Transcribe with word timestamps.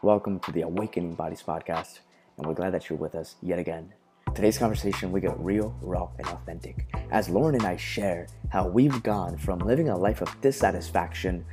Welcome 0.00 0.38
to 0.40 0.52
the 0.52 0.60
Awakening 0.60 1.14
Bodies 1.14 1.42
podcast, 1.44 1.98
and 2.36 2.46
we're 2.46 2.54
glad 2.54 2.72
that 2.72 2.88
you're 2.88 2.96
with 2.96 3.16
us 3.16 3.34
yet 3.42 3.58
again. 3.58 3.92
Today's 4.32 4.56
conversation, 4.56 5.10
we 5.10 5.20
get 5.20 5.36
real, 5.40 5.76
raw, 5.82 6.08
and 6.18 6.28
authentic 6.28 6.86
as 7.10 7.28
Lauren 7.28 7.56
and 7.56 7.64
I 7.64 7.76
share 7.76 8.28
how 8.48 8.68
we've 8.68 9.02
gone 9.02 9.36
from 9.36 9.58
living 9.58 9.88
a 9.88 9.98
life 9.98 10.22
of 10.22 10.40
dissatisfaction, 10.40 11.44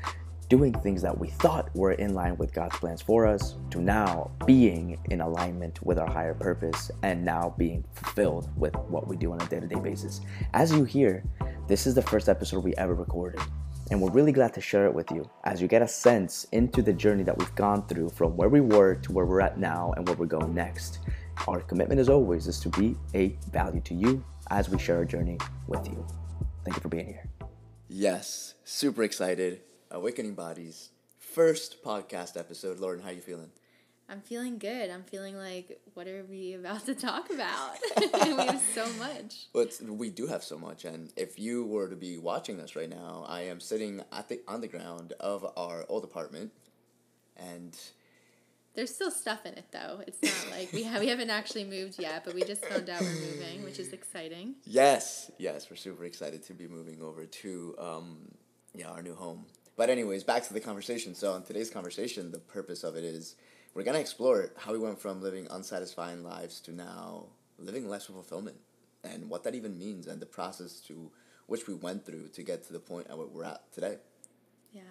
doing 0.48 0.74
things 0.74 1.02
that 1.02 1.18
we 1.18 1.30
thought 1.30 1.76
were 1.76 1.94
in 1.94 2.14
line 2.14 2.38
with 2.38 2.54
God's 2.54 2.78
plans 2.78 3.02
for 3.02 3.26
us, 3.26 3.56
to 3.72 3.82
now 3.82 4.30
being 4.46 5.00
in 5.10 5.22
alignment 5.22 5.84
with 5.84 5.98
our 5.98 6.08
higher 6.08 6.36
purpose 6.36 6.92
and 7.02 7.26
now 7.26 7.56
being 7.58 7.84
fulfilled 7.94 8.52
with 8.56 8.76
what 8.76 9.08
we 9.08 9.16
do 9.16 9.32
on 9.32 9.42
a 9.42 9.46
day 9.48 9.60
to 9.60 9.66
day 9.66 9.80
basis. 9.80 10.22
As 10.54 10.72
you 10.72 10.84
hear, 10.84 11.24
this 11.68 11.88
is 11.88 11.96
the 11.96 12.04
first 12.04 12.30
episode 12.30 12.64
we 12.64 12.76
ever 12.76 12.94
recorded 12.94 13.42
and 13.92 14.02
we're 14.02 14.12
really 14.12 14.32
glad 14.32 14.54
to 14.54 14.62
share 14.62 14.86
it 14.86 14.94
with 14.94 15.12
you 15.12 15.30
as 15.44 15.62
you 15.62 15.68
get 15.68 15.82
a 15.82 15.88
sense 15.88 16.46
into 16.52 16.82
the 16.82 16.94
journey 16.94 17.24
that 17.24 17.38
we've 17.38 17.54
gone 17.56 17.86
through 17.88 18.10
from 18.10 18.36
where 18.36 18.50
we 18.50 18.62
were 18.62 18.96
to 18.96 19.12
where 19.12 19.26
we're 19.26 19.42
at 19.42 19.60
now 19.60 19.94
and 19.96 20.08
where 20.08 20.18
we're 20.18 20.26
going 20.26 20.54
next. 20.54 21.00
Our 21.48 21.62
commitment, 21.62 22.00
as 22.00 22.10
always, 22.10 22.48
is 22.48 22.60
to 22.62 22.70
be 22.70 22.96
a 23.14 23.38
value 23.52 23.82
to 23.82 23.94
you 23.94 24.24
as 24.50 24.70
we 24.70 24.80
share 24.80 24.98
our 24.98 25.06
journey 25.06 25.38
with 25.68 25.86
you. 25.88 26.06
Thank 26.64 26.78
you 26.78 26.82
for 26.82 26.90
being 26.90 27.08
here. 27.08 27.30
Yes, 27.88 28.56
super 28.64 29.04
excited. 29.04 29.62
Awakening 29.92 30.34
Bodies, 30.34 30.90
first 31.20 31.84
podcast 31.84 32.38
episode. 32.38 32.80
Lauren, 32.80 33.02
how 33.02 33.10
are 33.10 33.14
you 33.14 33.22
feeling? 33.22 33.52
I'm 34.08 34.22
feeling 34.22 34.60
good. 34.60 34.92
I'm 34.92 35.04
feeling 35.04 35.36
like, 35.36 35.80
what 35.96 36.08
are 36.08 36.24
we 36.30 36.54
about 36.54 36.86
to 36.86 36.94
talk 36.94 37.32
about? 37.32 37.78
we 38.14 38.46
have 38.46 38.62
so 38.74 38.88
much. 38.94 39.48
But 39.52 39.80
we 39.82 40.12
do 40.12 40.28
have 40.28 40.44
so 40.44 40.60
much, 40.60 40.86
and 40.86 41.12
if 41.16 41.40
you 41.40 41.66
were 41.66 41.90
to 41.90 41.96
be 41.96 42.18
watching 42.18 42.60
us 42.60 42.76
right 42.76 42.90
now, 42.90 43.26
I 43.28 43.42
am 43.42 43.60
sitting 43.60 44.04
at 44.12 44.30
the 44.30 44.42
on 44.48 44.62
the 44.62 44.68
ground 44.68 45.14
of 45.20 45.46
our 45.58 45.86
old 45.90 46.04
apartment, 46.04 46.52
and 47.36 47.76
there's 48.76 48.94
still 48.94 49.10
stuff 49.10 49.46
in 49.46 49.54
it 49.54 49.66
though. 49.72 50.02
It's 50.06 50.22
not 50.22 50.52
like 50.58 50.72
we 50.72 50.84
have 50.84 51.02
we 51.02 51.08
haven't 51.08 51.32
actually 51.32 51.64
moved 51.64 51.98
yet, 51.98 52.24
but 52.26 52.36
we 52.36 52.44
just 52.44 52.64
found 52.64 52.88
out 52.90 53.02
we're 53.02 53.08
moving, 53.10 53.64
which 53.64 53.80
is 53.80 53.92
exciting. 53.92 54.56
Yes, 54.66 55.32
yes, 55.40 55.68
we're 55.70 55.78
super 55.78 56.06
excited 56.06 56.44
to 56.44 56.54
be 56.54 56.68
moving 56.68 57.02
over 57.02 57.26
to 57.26 57.76
um, 57.80 58.18
yeah 58.76 58.90
our 58.90 59.02
new 59.02 59.16
home. 59.16 59.46
But 59.78 59.90
anyways, 59.90 60.24
back 60.24 60.44
to 60.44 60.54
the 60.54 60.60
conversation. 60.60 61.16
So 61.16 61.36
in 61.36 61.42
today's 61.42 61.72
conversation, 61.72 62.32
the 62.32 62.40
purpose 62.40 62.84
of 62.84 62.96
it 62.96 63.04
is 63.04 63.36
we're 63.76 63.84
going 63.84 63.94
to 63.94 64.02
explore 64.02 64.52
how 64.58 64.72
we 64.72 64.80
went 64.80 65.00
from 65.00 65.22
living 65.22 65.48
unsatisfying 65.52 66.24
lives 66.24 66.62
to 66.62 66.72
now 66.72 67.26
living 67.60 67.88
lives 67.88 68.08
of 68.08 68.16
fulfillment 68.16 68.56
and 69.04 69.30
what 69.30 69.44
that 69.44 69.54
even 69.54 69.78
means 69.78 70.08
and 70.08 70.22
the 70.22 70.26
process 70.26 70.80
to 70.80 71.12
which 71.48 71.68
we 71.68 71.74
went 71.74 72.06
through 72.06 72.30
to 72.30 72.42
get 72.42 72.66
to 72.66 72.74
the 72.74 72.80
point 72.80 73.06
at 73.10 73.18
where 73.18 73.28
we're 73.28 73.44
at 73.44 73.72
today. 73.72 73.98
Yeah. 74.72 74.82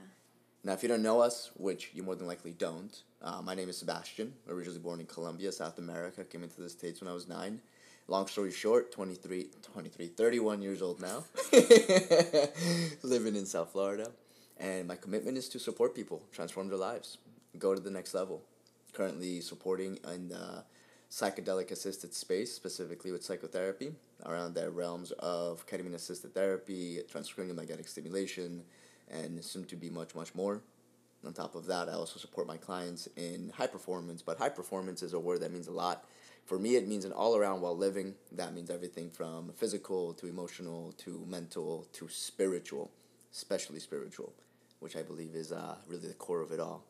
Now, 0.62 0.72
if 0.72 0.82
you 0.82 0.88
don't 0.88 1.02
know 1.02 1.20
us, 1.20 1.50
which 1.56 1.90
you 1.94 2.02
more 2.02 2.14
than 2.14 2.26
likely 2.26 2.52
don't, 2.52 3.02
uh, 3.20 3.42
my 3.42 3.54
name 3.54 3.68
is 3.68 3.78
Sebastian. 3.78 4.32
Originally 4.48 4.78
born 4.78 5.00
in 5.00 5.06
Colombia, 5.06 5.50
South 5.50 5.78
America. 5.78 6.24
Came 6.24 6.42
into 6.42 6.60
the 6.60 6.70
States 6.70 7.00
when 7.00 7.08
I 7.08 7.12
was 7.14 7.28
nine. 7.28 7.60
Long 8.06 8.26
story 8.28 8.52
short, 8.52 8.92
23, 8.92 9.48
23 9.62 10.06
31 10.08 10.62
years 10.62 10.80
old 10.80 11.00
now. 11.00 11.24
Living 13.02 13.34
in 13.34 13.46
South 13.46 13.72
Florida. 13.72 14.12
And 14.58 14.86
my 14.86 14.96
commitment 14.96 15.36
is 15.36 15.48
to 15.50 15.58
support 15.58 15.94
people, 15.94 16.22
transform 16.32 16.68
their 16.68 16.78
lives, 16.78 17.18
go 17.58 17.74
to 17.74 17.80
the 17.80 17.90
next 17.90 18.14
level 18.14 18.42
currently 18.94 19.40
supporting 19.40 19.98
in 20.12 20.28
the 20.28 20.64
psychedelic 21.10 21.70
assisted 21.70 22.14
space, 22.14 22.52
specifically 22.52 23.12
with 23.12 23.22
psychotherapy, 23.22 23.92
around 24.26 24.54
the 24.54 24.70
realms 24.70 25.12
of 25.18 25.66
ketamine 25.66 25.94
assisted 25.94 26.34
therapy, 26.34 27.00
transcranial 27.12 27.54
magnetic 27.54 27.86
stimulation, 27.86 28.62
and 29.10 29.44
soon 29.44 29.64
to 29.64 29.76
be 29.76 29.90
much, 29.90 30.14
much 30.14 30.34
more. 30.34 30.60
On 31.26 31.32
top 31.32 31.54
of 31.54 31.66
that, 31.66 31.88
I 31.88 31.92
also 31.92 32.18
support 32.18 32.46
my 32.46 32.56
clients 32.56 33.08
in 33.16 33.52
high 33.56 33.66
performance, 33.66 34.22
but 34.22 34.38
high 34.38 34.48
performance 34.48 35.02
is 35.02 35.12
a 35.12 35.20
word 35.20 35.40
that 35.40 35.52
means 35.52 35.68
a 35.68 35.72
lot. 35.72 36.04
For 36.44 36.58
me, 36.58 36.76
it 36.76 36.86
means 36.86 37.04
an 37.04 37.12
all 37.12 37.36
around 37.36 37.62
well 37.62 37.76
living. 37.76 38.14
That 38.32 38.52
means 38.52 38.68
everything 38.68 39.08
from 39.10 39.52
physical 39.54 40.12
to 40.14 40.26
emotional 40.26 40.92
to 40.98 41.24
mental 41.26 41.86
to 41.92 42.08
spiritual, 42.08 42.90
especially 43.32 43.78
spiritual, 43.78 44.32
which 44.80 44.96
I 44.96 45.02
believe 45.02 45.34
is 45.34 45.52
uh, 45.52 45.76
really 45.86 46.08
the 46.08 46.14
core 46.14 46.42
of 46.42 46.52
it 46.52 46.60
all 46.60 46.84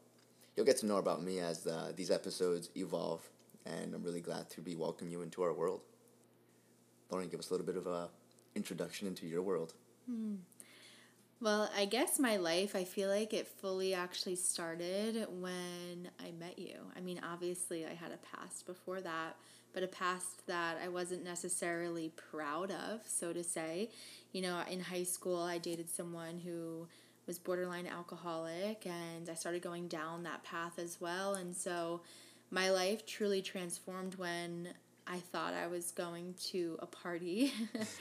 you'll 0.56 0.66
get 0.66 0.78
to 0.78 0.86
know 0.86 0.96
about 0.96 1.22
me 1.22 1.40
as 1.40 1.62
the, 1.62 1.92
these 1.96 2.10
episodes 2.10 2.70
evolve, 2.76 3.28
and 3.66 3.94
I'm 3.94 4.02
really 4.02 4.20
glad 4.20 4.50
to 4.50 4.60
be 4.60 4.74
welcoming 4.74 5.12
you 5.12 5.22
into 5.22 5.42
our 5.42 5.52
world. 5.52 5.80
Lauren, 7.10 7.28
give 7.28 7.40
us 7.40 7.50
a 7.50 7.52
little 7.52 7.66
bit 7.66 7.76
of 7.76 7.86
a 7.86 8.08
introduction 8.54 9.06
into 9.06 9.26
your 9.26 9.42
world. 9.42 9.74
Hmm. 10.06 10.36
Well, 11.40 11.68
I 11.76 11.84
guess 11.84 12.18
my 12.18 12.36
life, 12.36 12.74
I 12.74 12.84
feel 12.84 13.10
like 13.10 13.34
it 13.34 13.46
fully 13.46 13.92
actually 13.92 14.36
started 14.36 15.26
when 15.28 16.08
I 16.18 16.30
met 16.30 16.58
you. 16.58 16.76
I 16.96 17.00
mean, 17.00 17.20
obviously, 17.22 17.84
I 17.84 17.92
had 17.92 18.12
a 18.12 18.36
past 18.36 18.66
before 18.66 19.00
that, 19.02 19.36
but 19.74 19.82
a 19.82 19.88
past 19.88 20.46
that 20.46 20.78
I 20.82 20.88
wasn't 20.88 21.24
necessarily 21.24 22.12
proud 22.30 22.70
of, 22.70 23.00
so 23.06 23.32
to 23.32 23.44
say. 23.44 23.90
You 24.32 24.42
know, 24.42 24.60
in 24.70 24.80
high 24.80 25.02
school, 25.02 25.42
I 25.42 25.58
dated 25.58 25.90
someone 25.90 26.38
who 26.38 26.86
was 27.26 27.38
borderline 27.38 27.86
alcoholic 27.86 28.86
and 28.86 29.28
I 29.28 29.34
started 29.34 29.62
going 29.62 29.88
down 29.88 30.22
that 30.24 30.44
path 30.44 30.78
as 30.78 31.00
well. 31.00 31.34
And 31.34 31.54
so 31.54 32.02
my 32.50 32.70
life 32.70 33.06
truly 33.06 33.42
transformed 33.42 34.16
when 34.16 34.68
I 35.06 35.18
thought 35.18 35.54
I 35.54 35.66
was 35.66 35.90
going 35.90 36.34
to 36.50 36.78
a 36.80 36.86
party 36.86 37.52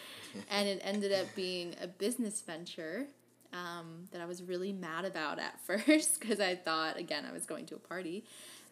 and 0.49 0.67
it 0.67 0.81
ended 0.83 1.11
up 1.11 1.27
being 1.35 1.75
a 1.81 1.87
business 1.87 2.41
venture 2.41 3.07
um, 3.53 4.07
that 4.11 4.21
I 4.21 4.25
was 4.25 4.41
really 4.43 4.73
mad 4.73 5.05
about 5.05 5.39
at 5.39 5.59
first 5.65 6.19
because 6.19 6.39
I 6.39 6.55
thought, 6.55 6.97
again, 6.97 7.25
I 7.29 7.31
was 7.31 7.45
going 7.45 7.65
to 7.67 7.75
a 7.75 7.79
party. 7.79 8.23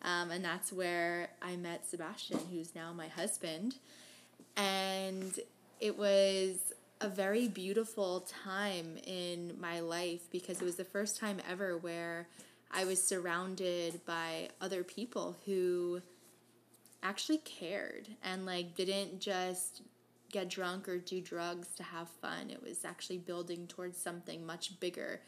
Um, 0.04 0.32
and 0.32 0.44
that's 0.44 0.74
where 0.74 1.30
I 1.42 1.56
met 1.56 1.88
Sebastian, 1.88 2.40
who's 2.52 2.74
now 2.74 2.92
my 2.92 3.08
husband. 3.08 3.76
And 4.58 5.40
it 5.80 5.98
was 5.98 6.74
a 7.02 7.10
very 7.10 7.48
beautiful 7.48 8.28
time 8.44 8.98
in 9.06 9.56
my 9.60 9.80
life 9.80 10.22
because 10.32 10.62
it 10.62 10.66
was 10.66 10.76
the 10.76 10.86
first 10.86 11.20
time 11.20 11.40
ever 11.50 11.78
where 11.78 12.28
I 12.72 12.86
was 12.86 13.04
surrounded 13.04 14.06
by 14.06 14.50
other 14.62 14.84
people 14.84 15.36
who 15.46 16.02
actually 17.02 17.40
cared 17.40 18.08
and 18.24 18.46
like 18.46 18.76
didn't 18.76 19.20
just 19.20 19.82
get 20.32 20.48
drunk 20.48 20.88
or 20.88 21.00
do 21.00 21.20
drugs 21.20 21.70
to 21.78 21.84
have 21.84 22.08
fun. 22.08 22.52
It 22.52 22.62
was 22.62 22.86
actually 22.86 23.18
building 23.18 23.66
towards 23.68 23.98
something 23.98 24.46
much 24.46 24.80
bigger 24.80 25.20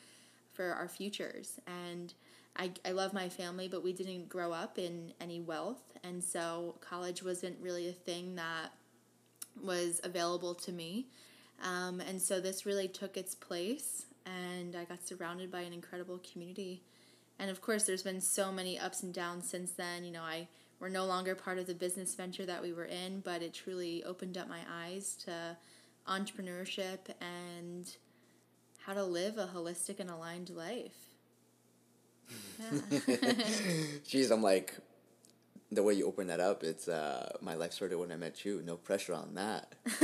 for 0.53 0.73
our 0.73 0.87
futures. 0.87 1.59
And 1.65 2.13
I, 2.55 2.71
I 2.85 2.91
love 2.91 3.13
my 3.13 3.29
family, 3.29 3.67
but 3.67 3.83
we 3.83 3.93
didn't 3.93 4.29
grow 4.29 4.53
up 4.53 4.77
in 4.77 5.11
any 5.19 5.41
wealth. 5.41 5.81
And 6.03 6.23
so 6.23 6.75
college 6.81 7.23
wasn't 7.23 7.57
really 7.59 7.89
a 7.89 7.93
thing 7.93 8.35
that 8.35 8.69
was 9.61 9.99
available 10.03 10.53
to 10.53 10.71
me. 10.71 11.07
Um, 11.61 12.01
and 12.01 12.21
so 12.21 12.39
this 12.39 12.65
really 12.65 12.87
took 12.87 13.17
its 13.17 13.35
place, 13.35 14.05
and 14.25 14.75
I 14.75 14.83
got 14.85 15.05
surrounded 15.05 15.51
by 15.51 15.61
an 15.61 15.73
incredible 15.73 16.19
community. 16.31 16.81
And 17.39 17.49
of 17.49 17.61
course, 17.61 17.83
there's 17.83 18.03
been 18.03 18.21
so 18.21 18.51
many 18.51 18.77
ups 18.77 19.03
and 19.03 19.13
downs 19.13 19.49
since 19.49 19.71
then. 19.71 20.03
You 20.03 20.11
know, 20.11 20.23
I 20.23 20.47
we're 20.79 20.89
no 20.89 21.05
longer 21.05 21.33
part 21.33 21.57
of 21.57 21.67
the 21.67 21.73
business 21.73 22.13
venture 22.13 22.45
that 22.45 22.61
we 22.61 22.73
were 22.73 22.85
in, 22.85 23.21
but 23.21 23.41
it 23.41 23.53
truly 23.53 24.03
opened 24.03 24.37
up 24.37 24.49
my 24.49 24.59
eyes 24.69 25.15
to 25.25 25.57
entrepreneurship 26.07 26.99
and 27.21 27.95
how 28.85 28.93
to 28.93 29.03
live 29.03 29.37
a 29.37 29.49
holistic 29.53 29.99
and 29.99 30.09
aligned 30.09 30.49
life. 30.49 30.91
Yeah. 32.59 32.69
Jeez, 34.05 34.31
I'm 34.31 34.41
like 34.41 34.73
the 35.75 35.83
way 35.83 35.93
you 35.93 36.07
open 36.07 36.27
that 36.27 36.39
up, 36.39 36.63
it's 36.63 36.87
uh, 36.87 37.31
my 37.41 37.55
life 37.55 37.73
started 37.73 37.97
when 37.97 38.11
I 38.11 38.15
met 38.15 38.45
you. 38.45 38.61
No 38.63 38.75
pressure 38.75 39.13
on 39.13 39.35
that. 39.35 39.73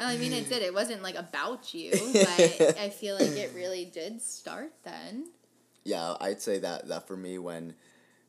I 0.00 0.16
mean, 0.16 0.32
it 0.32 0.48
did. 0.48 0.62
It 0.62 0.74
wasn't 0.74 1.02
like 1.02 1.16
about 1.16 1.74
you, 1.74 1.92
but 2.12 2.78
I 2.78 2.90
feel 2.90 3.16
like 3.16 3.36
it 3.36 3.52
really 3.54 3.84
did 3.84 4.20
start 4.20 4.72
then. 4.82 5.26
Yeah, 5.84 6.14
I'd 6.20 6.40
say 6.40 6.58
that 6.58 6.88
that 6.88 7.06
for 7.08 7.16
me 7.16 7.38
when, 7.38 7.74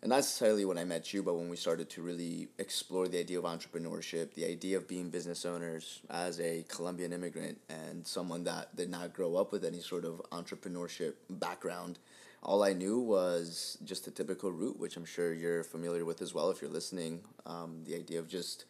and 0.02 0.09
not 0.09 0.18
necessarily 0.18 0.66
when 0.66 0.78
I 0.78 0.84
met 0.84 1.14
you, 1.14 1.22
but 1.22 1.35
when 1.35 1.49
we 1.49 1.58
started 1.58 1.90
to 1.91 2.02
really 2.02 2.49
explore 2.58 3.08
the 3.08 3.20
idea 3.20 3.40
of 3.40 3.46
entrepreneurship, 3.46 4.34
the 4.34 4.46
idea 4.46 4.78
of 4.78 4.87
being 4.87 5.09
business 5.09 5.46
owners 5.46 6.02
as 6.09 6.40
a 6.40 6.64
Colombian 6.70 7.14
immigrant 7.14 7.59
and 7.70 8.08
someone 8.08 8.44
that 8.46 8.76
did 8.76 8.90
not 8.90 9.14
grow 9.14 9.35
up 9.35 9.52
with 9.52 9.66
any 9.66 9.79
sort 9.79 10.05
of 10.05 10.22
entrepreneurship 10.32 11.14
background 11.29 11.99
all 12.43 12.64
I 12.64 12.73
knew 12.73 12.99
was 12.99 13.78
just 13.84 14.08
a 14.08 14.11
typical 14.11 14.52
route, 14.52 14.79
which 14.79 14.97
I'm 14.97 15.05
sure 15.05 15.34
you're 15.34 15.64
familiar 15.64 16.05
with 16.05 16.22
as 16.22 16.34
well 16.34 16.49
if 16.49 16.61
you're 16.61 16.72
listening. 16.72 17.22
Um, 17.46 17.84
the 17.85 17.96
idea 17.96 18.20
of 18.20 18.28
just 18.28 18.66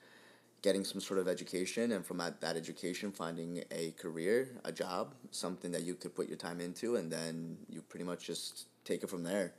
getting 0.62 0.84
some 0.84 1.00
sort 1.00 1.20
of 1.20 1.28
education 1.28 1.94
and 1.94 2.06
from 2.06 2.18
that, 2.18 2.42
that 2.42 2.56
education 2.58 3.12
finding 3.12 3.64
a 3.72 3.92
career, 3.92 4.50
a 4.66 4.72
job, 4.72 5.14
something 5.32 5.72
that 5.72 5.84
you 5.84 5.96
could 5.96 6.14
put 6.14 6.28
your 6.28 6.38
time 6.38 6.60
into, 6.60 6.98
and 6.98 7.12
then 7.12 7.58
you 7.70 7.82
pretty 7.82 8.06
much 8.06 8.26
just 8.26 8.68
take 8.84 9.04
it 9.04 9.10
from 9.10 9.24
there. 9.24 9.54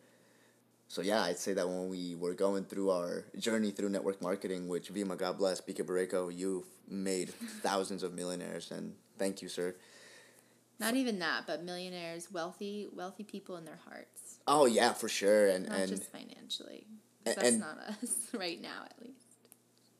So 0.88 1.00
yeah, 1.00 1.22
I'd 1.22 1.38
say 1.38 1.54
that 1.54 1.66
when 1.66 1.88
we 1.88 2.14
were 2.14 2.34
going 2.34 2.64
through 2.64 2.90
our 2.90 3.24
journey 3.38 3.70
through 3.70 3.88
network 3.88 4.20
marketing, 4.20 4.68
which 4.68 4.92
Vemma, 4.92 5.16
God 5.16 5.38
bless, 5.38 5.60
BK 5.62 5.86
Boreyko, 5.86 6.36
you've 6.36 6.66
made 6.86 7.30
thousands 7.62 8.02
of 8.02 8.12
millionaires, 8.12 8.70
and 8.70 8.92
thank 9.16 9.40
you, 9.40 9.48
sir 9.48 9.74
Not 10.82 10.94
even 10.96 11.18
that, 11.20 11.46
but 11.46 11.62
millionaires, 11.64 12.30
wealthy, 12.30 12.88
wealthy 12.92 13.24
people 13.24 13.56
in 13.56 13.64
their 13.64 13.78
hearts, 13.88 14.38
Oh 14.46 14.66
yeah, 14.66 14.92
for 14.92 15.08
sure, 15.08 15.48
and 15.48 15.68
not 15.68 15.78
and 15.78 15.88
just 15.88 16.10
financially. 16.10 16.86
and- 17.26 17.36
that's 17.36 17.48
and- 17.48 17.60
not 17.60 17.78
us 17.78 18.16
right 18.34 18.60
now, 18.60 18.82
at 18.84 18.94
least. 19.00 19.18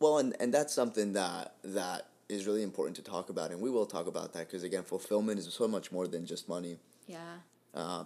well, 0.01 0.19
and 0.19 0.35
and 0.41 0.53
that's 0.53 0.73
something 0.75 1.13
that 1.15 1.55
that 1.65 2.07
is 2.29 2.47
really 2.47 2.63
important 2.63 2.97
to 2.97 3.03
talk 3.03 3.29
about, 3.31 3.51
and 3.51 3.61
we 3.61 3.71
will 3.71 3.87
talk 3.87 4.07
about 4.07 4.33
that 4.33 4.47
because 4.49 4.63
again, 4.63 4.83
fulfillment 4.83 5.39
is 5.39 5.53
so 5.53 5.69
much 5.69 5.93
more 5.93 6.07
than 6.09 6.27
just 6.27 6.49
money. 6.49 6.79
Yeah. 7.07 7.37
uh, 7.75 8.05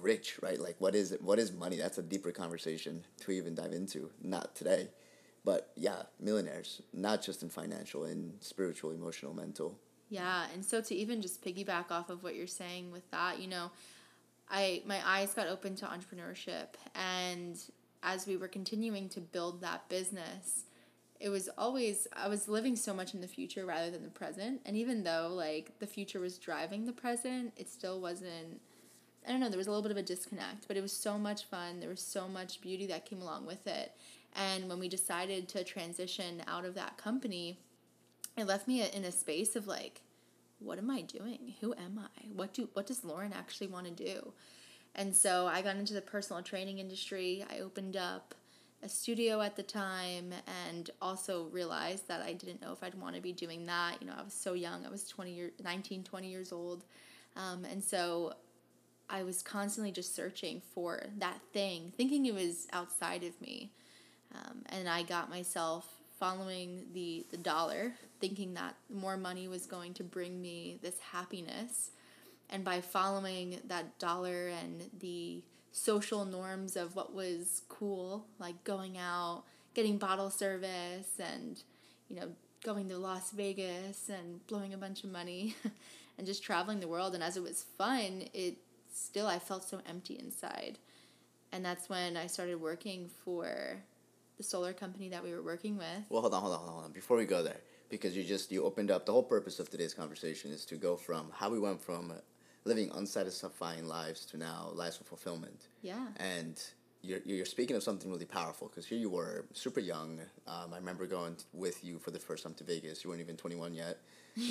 rich, 0.00 0.38
right? 0.42 0.58
Like, 0.60 0.76
what 0.80 0.94
is 0.94 1.12
it? 1.12 1.22
What 1.22 1.38
is 1.38 1.52
money? 1.52 1.76
That's 1.76 1.98
a 1.98 2.02
deeper 2.02 2.30
conversation 2.32 3.04
to 3.20 3.30
even 3.32 3.54
dive 3.54 3.72
into. 3.72 4.10
Not 4.22 4.54
today, 4.54 4.88
but 5.44 5.70
yeah, 5.76 6.02
millionaires, 6.20 6.82
not 6.92 7.22
just 7.22 7.42
in 7.42 7.48
financial, 7.50 8.04
in 8.04 8.34
spiritual, 8.40 8.90
emotional, 8.92 9.32
mental. 9.34 9.78
Yeah, 10.10 10.46
and 10.54 10.64
so 10.64 10.80
to 10.80 10.94
even 10.94 11.20
just 11.20 11.44
piggyback 11.44 11.90
off 11.90 12.08
of 12.08 12.22
what 12.22 12.34
you're 12.34 12.46
saying 12.46 12.90
with 12.90 13.10
that, 13.10 13.40
you 13.40 13.48
know, 13.48 13.70
I 14.50 14.82
my 14.86 15.00
eyes 15.06 15.34
got 15.34 15.48
open 15.48 15.76
to 15.76 15.86
entrepreneurship 15.86 16.68
and 16.94 17.58
as 18.02 18.26
we 18.26 18.36
were 18.36 18.48
continuing 18.48 19.08
to 19.10 19.20
build 19.20 19.60
that 19.60 19.88
business, 19.88 20.64
it 21.20 21.28
was 21.28 21.48
always 21.58 22.06
I 22.12 22.28
was 22.28 22.48
living 22.48 22.76
so 22.76 22.94
much 22.94 23.14
in 23.14 23.20
the 23.20 23.28
future 23.28 23.66
rather 23.66 23.90
than 23.90 24.02
the 24.02 24.10
present. 24.10 24.60
And 24.64 24.76
even 24.76 25.02
though 25.02 25.28
like 25.34 25.78
the 25.78 25.86
future 25.86 26.20
was 26.20 26.38
driving 26.38 26.86
the 26.86 26.92
present, 26.92 27.52
it 27.56 27.68
still 27.68 28.00
wasn't 28.00 28.60
I 29.26 29.30
don't 29.32 29.40
know, 29.40 29.48
there 29.48 29.58
was 29.58 29.66
a 29.66 29.70
little 29.70 29.82
bit 29.82 29.90
of 29.90 29.98
a 29.98 30.02
disconnect, 30.02 30.68
but 30.68 30.76
it 30.76 30.80
was 30.80 30.92
so 30.92 31.18
much 31.18 31.44
fun. 31.44 31.80
There 31.80 31.90
was 31.90 32.00
so 32.00 32.28
much 32.28 32.62
beauty 32.62 32.86
that 32.86 33.04
came 33.04 33.20
along 33.20 33.44
with 33.44 33.66
it. 33.66 33.92
And 34.34 34.68
when 34.68 34.78
we 34.78 34.88
decided 34.88 35.48
to 35.50 35.64
transition 35.64 36.42
out 36.46 36.64
of 36.64 36.74
that 36.76 36.96
company, 36.96 37.58
it 38.40 38.46
left 38.46 38.68
me 38.68 38.82
in 38.82 39.04
a 39.04 39.12
space 39.12 39.56
of 39.56 39.66
like 39.66 40.02
what 40.60 40.78
am 40.78 40.90
i 40.90 41.02
doing? 41.02 41.54
Who 41.60 41.72
am 41.74 41.98
i? 41.98 42.26
What 42.34 42.52
do 42.52 42.68
what 42.72 42.86
does 42.86 43.04
lauren 43.04 43.32
actually 43.32 43.68
want 43.68 43.86
to 43.86 44.04
do? 44.04 44.32
And 44.94 45.14
so 45.14 45.46
i 45.46 45.62
got 45.62 45.76
into 45.76 45.94
the 45.94 46.00
personal 46.00 46.42
training 46.42 46.78
industry. 46.78 47.44
I 47.50 47.60
opened 47.60 47.96
up 47.96 48.34
a 48.82 48.88
studio 48.88 49.40
at 49.40 49.56
the 49.56 49.62
time 49.62 50.32
and 50.68 50.90
also 51.02 51.48
realized 51.50 52.06
that 52.06 52.22
i 52.22 52.32
didn't 52.32 52.62
know 52.62 52.72
if 52.72 52.82
i'd 52.82 52.94
want 52.94 53.16
to 53.16 53.22
be 53.22 53.32
doing 53.32 53.66
that. 53.66 53.96
You 54.00 54.06
know 54.06 54.14
i 54.18 54.22
was 54.22 54.34
so 54.34 54.54
young. 54.54 54.84
I 54.84 54.90
was 54.90 55.06
20 55.08 55.32
year 55.32 55.50
19 55.62 56.04
20 56.04 56.28
years 56.28 56.52
old. 56.52 56.84
Um, 57.36 57.64
and 57.64 57.82
so 57.82 58.34
i 59.10 59.22
was 59.22 59.42
constantly 59.42 59.92
just 59.92 60.14
searching 60.14 60.60
for 60.74 61.02
that 61.18 61.40
thing 61.52 61.92
thinking 61.96 62.26
it 62.26 62.34
was 62.34 62.66
outside 62.72 63.22
of 63.24 63.40
me. 63.40 63.70
Um, 64.34 64.62
and 64.66 64.88
I 64.88 65.02
got 65.02 65.30
myself 65.30 65.97
following 66.18 66.86
the 66.92 67.26
the 67.30 67.36
dollar, 67.36 67.94
thinking 68.20 68.54
that 68.54 68.74
more 68.92 69.16
money 69.16 69.48
was 69.48 69.66
going 69.66 69.94
to 69.94 70.04
bring 70.04 70.40
me 70.40 70.78
this 70.82 70.98
happiness, 71.12 71.90
and 72.50 72.64
by 72.64 72.80
following 72.80 73.60
that 73.66 73.98
dollar 73.98 74.48
and 74.48 74.90
the 74.98 75.42
social 75.72 76.24
norms 76.24 76.76
of 76.76 76.96
what 76.96 77.14
was 77.14 77.62
cool, 77.68 78.26
like 78.38 78.64
going 78.64 78.98
out, 78.98 79.44
getting 79.74 79.98
bottle 79.98 80.30
service, 80.30 81.18
and 81.18 81.62
you 82.08 82.16
know 82.16 82.28
going 82.64 82.88
to 82.88 82.98
Las 82.98 83.30
Vegas 83.30 84.08
and 84.08 84.44
blowing 84.48 84.74
a 84.74 84.78
bunch 84.78 85.04
of 85.04 85.10
money, 85.10 85.54
and 86.18 86.26
just 86.26 86.42
traveling 86.42 86.80
the 86.80 86.88
world. 86.88 87.14
And 87.14 87.22
as 87.22 87.36
it 87.36 87.42
was 87.42 87.64
fun, 87.76 88.24
it 88.34 88.56
still 88.92 89.26
I 89.26 89.38
felt 89.38 89.68
so 89.68 89.80
empty 89.88 90.18
inside, 90.18 90.78
and 91.52 91.64
that's 91.64 91.88
when 91.88 92.16
I 92.16 92.26
started 92.26 92.60
working 92.60 93.08
for 93.24 93.82
the 94.38 94.44
solar 94.44 94.72
company 94.72 95.08
that 95.10 95.22
we 95.22 95.32
were 95.32 95.42
working 95.42 95.76
with. 95.76 95.86
Well, 96.08 96.22
hold 96.22 96.32
on, 96.32 96.40
hold 96.40 96.54
on, 96.54 96.58
hold 96.60 96.68
on, 96.68 96.74
hold 96.74 96.84
on. 96.86 96.92
Before 96.92 97.16
we 97.16 97.26
go 97.26 97.42
there, 97.42 97.60
because 97.90 98.16
you 98.16 98.24
just 98.24 98.50
you 98.50 98.64
opened 98.64 98.90
up 98.90 99.04
the 99.04 99.12
whole 99.12 99.22
purpose 99.22 99.58
of 99.58 99.68
today's 99.68 99.92
conversation 99.92 100.50
is 100.50 100.64
to 100.66 100.76
go 100.76 100.96
from 100.96 101.30
how 101.34 101.50
we 101.50 101.58
went 101.58 101.82
from 101.82 102.12
living 102.64 102.90
unsatisfying 102.94 103.86
lives 103.86 104.24
to 104.26 104.36
now 104.38 104.70
lives 104.74 105.00
of 105.00 105.06
fulfillment. 105.06 105.68
Yeah. 105.82 106.06
And 106.16 106.60
you're, 107.02 107.20
you're 107.24 107.46
speaking 107.46 107.76
of 107.76 107.82
something 107.82 108.10
really 108.10 108.24
powerful 108.24 108.68
because 108.68 108.86
here 108.86 108.98
you 108.98 109.10
were 109.10 109.46
super 109.52 109.80
young. 109.80 110.20
Um, 110.46 110.72
I 110.72 110.76
remember 110.76 111.06
going 111.06 111.36
t- 111.36 111.44
with 111.52 111.84
you 111.84 111.98
for 111.98 112.10
the 112.10 112.18
first 112.18 112.42
time 112.42 112.54
to 112.54 112.64
Vegas. 112.64 113.04
You 113.04 113.10
weren't 113.10 113.20
even 113.20 113.36
21 113.36 113.74
yet. 113.74 113.98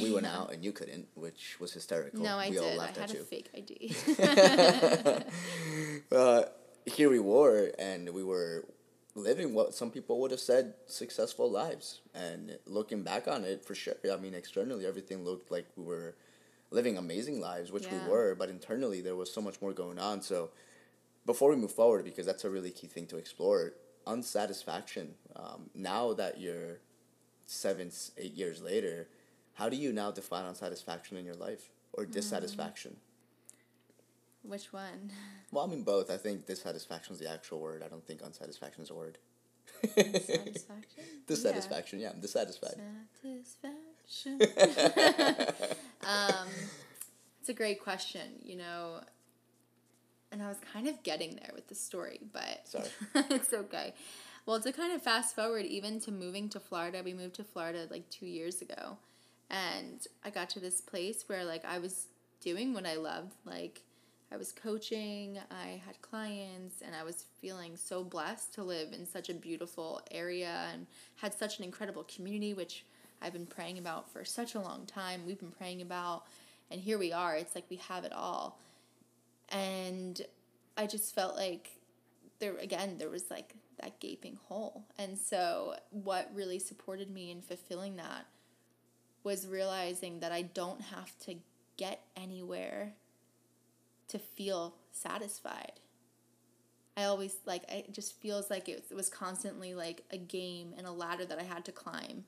We 0.02 0.14
went 0.14 0.26
out 0.26 0.52
and 0.52 0.64
you 0.66 0.72
couldn't, 0.74 1.08
which 1.16 1.58
was 1.60 1.72
hysterical. 1.72 2.22
No, 2.22 2.38
I 2.38 2.50
we 2.50 2.58
all 2.58 2.66
did. 2.66 2.74
I 2.74 2.78
laughed 2.78 2.98
had 2.98 3.10
at 3.10 3.16
a 3.16 3.20
you. 3.20 3.24
fake 3.24 3.50
ID. 3.56 3.96
uh, 6.12 6.44
here 6.86 7.10
we 7.10 7.20
were, 7.20 7.72
and 7.80 8.10
we 8.10 8.24
were 8.24 8.66
living 9.18 9.54
what 9.54 9.74
some 9.74 9.90
people 9.90 10.22
would 10.22 10.32
have 10.32 10.40
said 10.40 10.76
successful 10.86 11.50
lives. 11.50 12.02
And 12.14 12.58
looking 12.66 13.02
back 13.02 13.28
on 13.28 13.44
it, 13.44 13.66
for 13.66 13.74
sure, 13.74 13.96
I 14.12 14.16
mean, 14.18 14.36
externally, 14.36 14.86
everything 14.86 15.26
looked 15.26 15.52
like 15.52 15.66
we 15.76 15.84
were 15.84 16.16
living 16.70 16.98
amazing 16.98 17.42
lives, 17.42 17.72
which 17.72 17.86
Yeah. 17.86 17.98
we 17.98 18.10
were, 18.10 18.36
but 18.36 18.50
internally, 18.50 19.02
there 19.02 19.16
was 19.16 19.34
so 19.34 19.42
much 19.42 19.60
more 19.62 19.74
going 19.74 19.98
on. 19.98 20.22
So, 20.22 20.52
before 21.26 21.50
we 21.50 21.56
move 21.56 21.72
forward, 21.72 22.06
because 22.06 22.26
that's 22.26 22.46
a 22.46 22.50
really 22.50 22.72
key 22.72 22.88
thing 22.88 23.08
to 23.08 23.18
explore, 23.18 23.74
unsatisfaction. 24.06 25.16
Um, 25.36 25.70
now 25.74 26.14
that 26.14 26.40
you're 26.40 26.80
seven, 27.46 27.92
eight 28.18 28.34
years 28.34 28.62
later, 28.62 29.10
how 29.56 29.68
do 29.68 29.76
you 29.76 29.92
now 29.92 30.12
define 30.12 30.46
unsatisfaction 30.46 31.18
in 31.18 31.26
your 31.26 31.36
life 31.36 31.72
or 31.92 32.06
dissatisfaction? 32.06 32.98
Which 34.48 34.74
one? 34.74 35.12
Well, 35.50 35.64
I 35.64 35.68
mean 35.68 35.84
both. 35.84 36.12
I 36.12 36.18
think 36.18 36.46
dissatisfaction 36.46 37.14
is 37.14 37.20
the 37.20 37.32
actual 37.32 37.62
word. 37.62 37.82
I 37.82 37.88
don't 37.88 38.06
think 38.06 38.22
unsatisfaction 38.22 38.84
is 38.84 38.90
a 38.90 38.94
word. 38.94 39.18
Satisfaction? 39.96 41.04
dissatisfaction, 41.28 42.00
yeah, 42.02 42.10
I'm 42.10 42.20
dissatisfied. 42.20 42.76
Satisfaction. 43.24 44.42
um, 46.06 46.48
it's 47.40 47.48
a 47.48 47.54
great 47.54 47.82
question, 47.82 48.24
you 48.44 48.58
know. 48.58 49.00
And 50.34 50.44
I 50.44 50.50
was 50.50 50.58
kind 50.74 50.90
of 50.90 51.02
getting 51.04 51.38
there 51.38 51.52
with 51.56 51.70
the 51.70 51.76
story, 51.76 52.20
but 52.34 52.68
Sorry. 52.68 52.90
it's 53.32 53.54
okay. 53.54 53.94
Well, 54.46 54.60
to 54.60 54.72
kind 54.74 54.94
of 54.94 55.02
fast 55.02 55.34
forward 55.34 55.66
even 55.66 56.02
to 56.02 56.12
moving 56.12 56.50
to 56.50 56.60
Florida, 56.60 57.02
we 57.04 57.14
moved 57.14 57.36
to 57.36 57.46
Florida 57.46 57.88
like 57.90 58.10
two 58.10 58.26
years 58.26 58.62
ago. 58.62 58.98
And 59.50 60.06
I 60.26 60.30
got 60.30 60.50
to 60.52 60.60
this 60.60 60.82
place 60.82 61.24
where 61.28 61.46
like 61.46 61.64
I 61.64 61.80
was 61.80 62.08
doing 62.42 62.74
what 62.74 62.86
I 62.86 62.96
loved. 62.96 63.34
Like 63.46 63.82
I 64.32 64.36
was 64.36 64.52
coaching, 64.52 65.40
I 65.50 65.82
had 65.86 66.02
clients, 66.02 66.82
and 66.82 66.94
I 66.94 67.04
was 67.04 67.26
feeling 67.40 67.78
so 67.78 68.04
blessed 68.04 68.54
to 68.56 68.64
live 68.64 68.92
in 68.92 69.06
such 69.06 69.30
a 69.30 69.34
beautiful 69.34 70.02
area 70.12 70.68
and 70.74 70.86
had 71.16 71.34
such 71.34 71.60
an 71.60 71.64
incredible 71.64 72.04
community, 72.04 72.54
which 72.54 72.84
I've 73.22 73.34
been 73.34 73.46
praying 73.46 73.78
about 73.78 74.12
for 74.12 74.26
such 74.26 74.56
a 74.56 74.60
long 74.60 74.86
time. 74.86 75.26
We've 75.26 75.40
been 75.40 75.52
praying 75.52 75.82
about, 75.82 76.26
and 76.70 76.82
here 76.82 76.98
we 76.98 77.14
are. 77.14 77.36
It's 77.36 77.56
like 77.56 77.66
we 77.70 77.78
have 77.78 78.04
it 78.04 78.12
all. 78.12 78.60
And 79.50 80.22
I 80.76 80.88
just 80.88 81.16
felt 81.16 81.38
like 81.38 81.72
there, 82.40 82.58
again, 82.58 82.98
there 82.98 83.10
was 83.10 83.32
like 83.32 83.56
that 83.82 84.00
gaping 84.02 84.38
hole. 84.48 84.84
And 85.00 85.18
so, 85.18 85.76
what 85.90 86.30
really 86.34 86.60
supported 86.60 87.10
me 87.10 87.32
in 87.32 87.42
fulfilling 87.42 87.96
that 87.96 88.26
was 89.24 89.48
realizing 89.48 90.20
that 90.20 90.32
I 90.32 90.42
don't 90.42 90.82
have 90.82 91.18
to 91.20 91.36
get 91.78 92.02
anywhere 92.16 92.94
to 94.10 94.20
feel 94.20 94.76
satisfied. 94.92 95.74
I 96.96 97.04
always 97.04 97.36
like 97.46 97.64
it 97.72 97.94
just 97.94 98.20
feels 98.20 98.50
like 98.50 98.68
it 98.68 98.86
was 98.94 99.10
constantly 99.10 99.76
like 99.76 100.04
a 100.12 100.18
game 100.18 100.74
and 100.78 100.88
a 100.88 100.92
ladder 100.92 101.26
that 101.26 101.40
I 101.40 101.44
had 101.44 101.64
to 101.66 101.72
climb. 101.72 102.26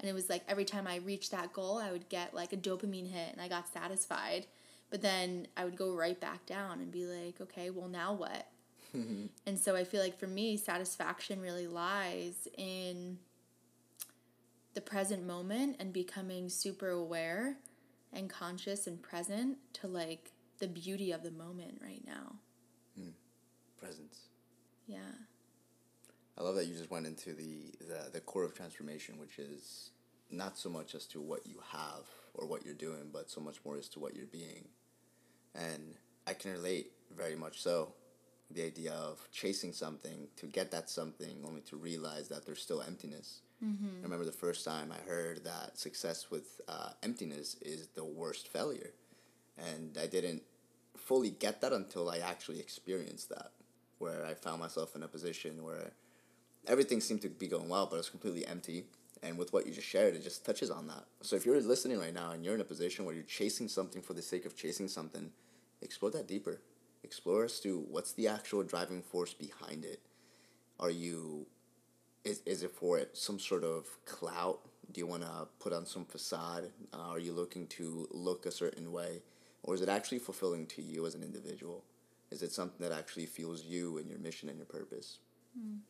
And 0.00 0.08
it 0.08 0.12
was 0.12 0.28
like 0.28 0.42
every 0.48 0.64
time 0.64 0.86
I 0.86 0.96
reached 0.96 1.30
that 1.30 1.52
goal, 1.52 1.78
I 1.78 1.92
would 1.92 2.08
get 2.08 2.34
like 2.34 2.52
a 2.52 2.56
dopamine 2.56 3.10
hit 3.10 3.32
and 3.32 3.40
I 3.40 3.48
got 3.48 3.72
satisfied. 3.72 4.46
But 4.90 5.02
then 5.02 5.46
I 5.56 5.64
would 5.64 5.76
go 5.76 5.94
right 5.94 6.18
back 6.18 6.46
down 6.46 6.80
and 6.80 6.90
be 6.90 7.04
like, 7.04 7.40
okay, 7.40 7.70
well, 7.70 7.88
now 7.88 8.14
what? 8.14 8.48
and 9.46 9.58
so 9.58 9.76
I 9.76 9.84
feel 9.84 10.00
like 10.00 10.18
for 10.18 10.26
me, 10.26 10.56
satisfaction 10.56 11.40
really 11.40 11.66
lies 11.66 12.48
in 12.56 13.18
the 14.74 14.80
present 14.80 15.26
moment 15.26 15.76
and 15.78 15.92
becoming 15.92 16.48
super 16.48 16.88
aware 16.88 17.56
and 18.12 18.30
conscious 18.30 18.86
and 18.86 19.02
present 19.02 19.58
to 19.74 19.86
like 19.86 20.32
the 20.58 20.68
beauty 20.68 21.12
of 21.12 21.22
the 21.22 21.30
moment 21.30 21.80
right 21.82 22.02
now. 22.06 22.36
Presence. 23.78 24.22
Yeah. 24.86 24.98
I 26.36 26.42
love 26.42 26.56
that 26.56 26.66
you 26.66 26.74
just 26.74 26.90
went 26.90 27.06
into 27.06 27.32
the, 27.32 27.72
the, 27.80 28.10
the 28.12 28.20
core 28.20 28.44
of 28.44 28.54
transformation, 28.54 29.18
which 29.18 29.38
is 29.38 29.90
not 30.30 30.58
so 30.58 30.68
much 30.68 30.94
as 30.94 31.06
to 31.06 31.20
what 31.20 31.46
you 31.46 31.56
have 31.72 32.04
or 32.34 32.46
what 32.46 32.64
you're 32.64 32.74
doing, 32.74 33.10
but 33.12 33.30
so 33.30 33.40
much 33.40 33.58
more 33.64 33.76
as 33.76 33.88
to 33.90 34.00
what 34.00 34.16
you're 34.16 34.26
being. 34.26 34.68
And 35.54 35.94
I 36.26 36.34
can 36.34 36.52
relate 36.52 36.92
very 37.16 37.36
much 37.36 37.62
so. 37.62 37.92
The 38.50 38.64
idea 38.64 38.92
of 38.92 39.28
chasing 39.30 39.72
something 39.72 40.28
to 40.36 40.46
get 40.46 40.70
that 40.70 40.88
something 40.90 41.44
only 41.46 41.60
to 41.62 41.76
realize 41.76 42.28
that 42.28 42.46
there's 42.46 42.62
still 42.62 42.82
emptiness. 42.82 43.40
I 44.00 44.02
remember 44.04 44.24
the 44.24 44.32
first 44.32 44.64
time 44.64 44.92
I 44.92 45.08
heard 45.08 45.44
that 45.44 45.78
success 45.78 46.30
with 46.30 46.60
uh, 46.68 46.90
emptiness 47.02 47.56
is 47.60 47.88
the 47.88 48.04
worst 48.04 48.48
failure. 48.48 48.90
And 49.58 49.98
I 50.00 50.06
didn't 50.06 50.42
fully 50.96 51.30
get 51.30 51.60
that 51.60 51.72
until 51.72 52.08
I 52.10 52.18
actually 52.18 52.60
experienced 52.60 53.28
that, 53.30 53.50
where 53.98 54.24
I 54.24 54.34
found 54.34 54.60
myself 54.60 54.94
in 54.94 55.02
a 55.02 55.08
position 55.08 55.64
where 55.64 55.92
everything 56.66 57.00
seemed 57.00 57.22
to 57.22 57.28
be 57.28 57.48
going 57.48 57.68
well, 57.68 57.86
but 57.86 57.96
it 57.96 57.98
was 57.98 58.10
completely 58.10 58.46
empty. 58.46 58.84
And 59.22 59.36
with 59.36 59.52
what 59.52 59.66
you 59.66 59.72
just 59.72 59.88
shared, 59.88 60.14
it 60.14 60.22
just 60.22 60.44
touches 60.46 60.70
on 60.70 60.86
that. 60.86 61.04
So 61.22 61.34
if 61.34 61.44
you're 61.44 61.60
listening 61.60 61.98
right 61.98 62.14
now 62.14 62.30
and 62.30 62.44
you're 62.44 62.54
in 62.54 62.60
a 62.60 62.64
position 62.64 63.04
where 63.04 63.14
you're 63.14 63.24
chasing 63.24 63.66
something 63.66 64.00
for 64.00 64.14
the 64.14 64.22
sake 64.22 64.46
of 64.46 64.56
chasing 64.56 64.86
something, 64.86 65.30
explore 65.82 66.12
that 66.12 66.28
deeper. 66.28 66.60
Explore 67.02 67.44
as 67.44 67.58
to 67.60 67.84
what's 67.90 68.12
the 68.12 68.28
actual 68.28 68.62
driving 68.62 69.02
force 69.02 69.34
behind 69.34 69.84
it. 69.84 70.00
Are 70.78 70.90
you, 70.90 71.46
is, 72.24 72.42
is 72.46 72.62
it 72.62 72.70
for 72.70 72.98
it 72.98 73.16
some 73.16 73.40
sort 73.40 73.64
of 73.64 73.86
clout? 74.04 74.60
Do 74.92 75.00
you 75.00 75.06
want 75.06 75.22
to 75.22 75.48
put 75.58 75.72
on 75.72 75.84
some 75.84 76.04
facade? 76.04 76.70
Uh, 76.92 76.98
are 77.10 77.18
you 77.18 77.32
looking 77.32 77.66
to 77.68 78.08
look 78.12 78.46
a 78.46 78.52
certain 78.52 78.92
way? 78.92 79.22
Or 79.68 79.74
is 79.74 79.82
it 79.82 79.90
actually 79.90 80.20
fulfilling 80.20 80.66
to 80.68 80.80
you 80.80 81.04
as 81.04 81.14
an 81.14 81.22
individual? 81.22 81.84
Is 82.30 82.42
it 82.42 82.52
something 82.52 82.88
that 82.88 82.98
actually 82.98 83.26
fuels 83.26 83.64
you 83.64 83.98
and 83.98 84.08
your 84.08 84.18
mission 84.18 84.48
and 84.48 84.56
your 84.56 84.64
purpose? 84.64 85.18
Mm. 85.58 85.80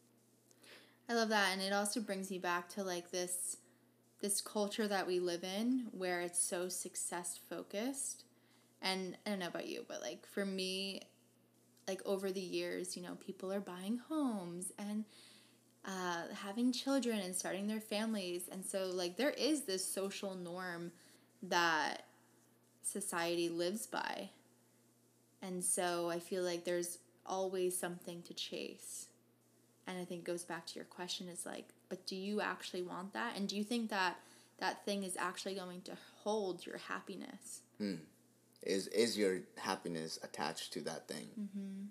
I 1.08 1.14
love 1.14 1.28
that, 1.28 1.52
and 1.52 1.62
it 1.62 1.72
also 1.72 2.00
brings 2.00 2.28
me 2.28 2.38
back 2.38 2.68
to 2.70 2.82
like 2.82 3.12
this 3.12 3.58
this 4.20 4.40
culture 4.40 4.88
that 4.88 5.06
we 5.06 5.20
live 5.20 5.44
in 5.44 5.86
where 5.92 6.20
it's 6.22 6.42
so 6.42 6.68
success 6.68 7.38
focused. 7.48 8.24
And 8.82 9.16
I 9.24 9.30
don't 9.30 9.38
know 9.38 9.46
about 9.46 9.68
you, 9.68 9.84
but 9.86 10.02
like 10.02 10.26
for 10.26 10.44
me, 10.44 11.02
like 11.86 12.02
over 12.04 12.32
the 12.32 12.40
years, 12.40 12.96
you 12.96 13.04
know, 13.04 13.14
people 13.24 13.52
are 13.52 13.60
buying 13.60 14.00
homes 14.08 14.72
and 14.76 15.04
uh, 15.84 16.34
having 16.34 16.72
children 16.72 17.20
and 17.20 17.32
starting 17.32 17.68
their 17.68 17.80
families. 17.80 18.48
And 18.50 18.66
so, 18.66 18.90
like, 18.92 19.16
there 19.16 19.30
is 19.30 19.62
this 19.62 19.86
social 19.86 20.34
norm 20.34 20.90
that 21.44 22.07
society 22.82 23.48
lives 23.48 23.86
by. 23.86 24.30
And 25.40 25.62
so, 25.62 26.10
I 26.10 26.18
feel 26.18 26.42
like 26.42 26.64
there's 26.64 26.98
always 27.24 27.78
something 27.78 28.22
to 28.22 28.34
chase. 28.34 29.06
And 29.86 29.98
I 29.98 30.04
think 30.04 30.24
goes 30.24 30.44
back 30.44 30.66
to 30.66 30.74
your 30.76 30.84
question 30.84 31.28
is 31.28 31.46
like, 31.46 31.68
but 31.88 32.06
do 32.06 32.16
you 32.16 32.40
actually 32.40 32.82
want 32.82 33.12
that? 33.14 33.36
And 33.36 33.48
do 33.48 33.56
you 33.56 33.64
think 33.64 33.90
that 33.90 34.16
that 34.58 34.84
thing 34.84 35.04
is 35.04 35.16
actually 35.16 35.54
going 35.54 35.80
to 35.82 35.92
hold 36.22 36.66
your 36.66 36.78
happiness? 36.78 37.60
Hmm. 37.78 37.94
Is 38.62 38.88
is 38.88 39.16
your 39.16 39.38
happiness 39.56 40.18
attached 40.22 40.72
to 40.74 40.80
that 40.82 41.06
thing? 41.06 41.28
Mm-hmm. 41.40 41.84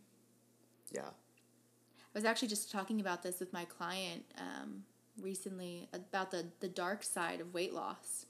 Yeah. 0.92 1.10
I 1.10 2.14
was 2.14 2.26
actually 2.26 2.50
just 2.50 2.72
talking 2.72 3.00
about 3.00 3.24
this 3.24 3.40
with 3.40 3.54
my 3.54 3.66
client 3.66 4.26
um, 4.38 4.84
recently 5.22 5.88
about 5.94 6.30
the 6.32 6.46
the 6.60 6.68
dark 6.68 7.04
side 7.04 7.40
of 7.40 7.54
weight 7.54 7.74
loss, 7.74 8.26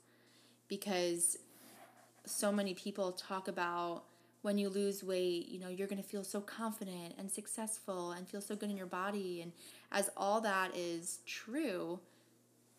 because 0.68 1.36
so 2.26 2.52
many 2.52 2.74
people 2.74 3.12
talk 3.12 3.48
about 3.48 4.04
when 4.42 4.58
you 4.58 4.68
lose 4.68 5.02
weight, 5.02 5.48
you 5.48 5.58
know, 5.58 5.68
you're 5.68 5.88
going 5.88 6.02
to 6.02 6.08
feel 6.08 6.22
so 6.22 6.40
confident 6.40 7.14
and 7.18 7.30
successful 7.30 8.12
and 8.12 8.28
feel 8.28 8.40
so 8.40 8.54
good 8.54 8.70
in 8.70 8.76
your 8.76 8.86
body. 8.86 9.40
And 9.42 9.52
as 9.90 10.10
all 10.16 10.40
that 10.42 10.76
is 10.76 11.18
true, 11.26 11.98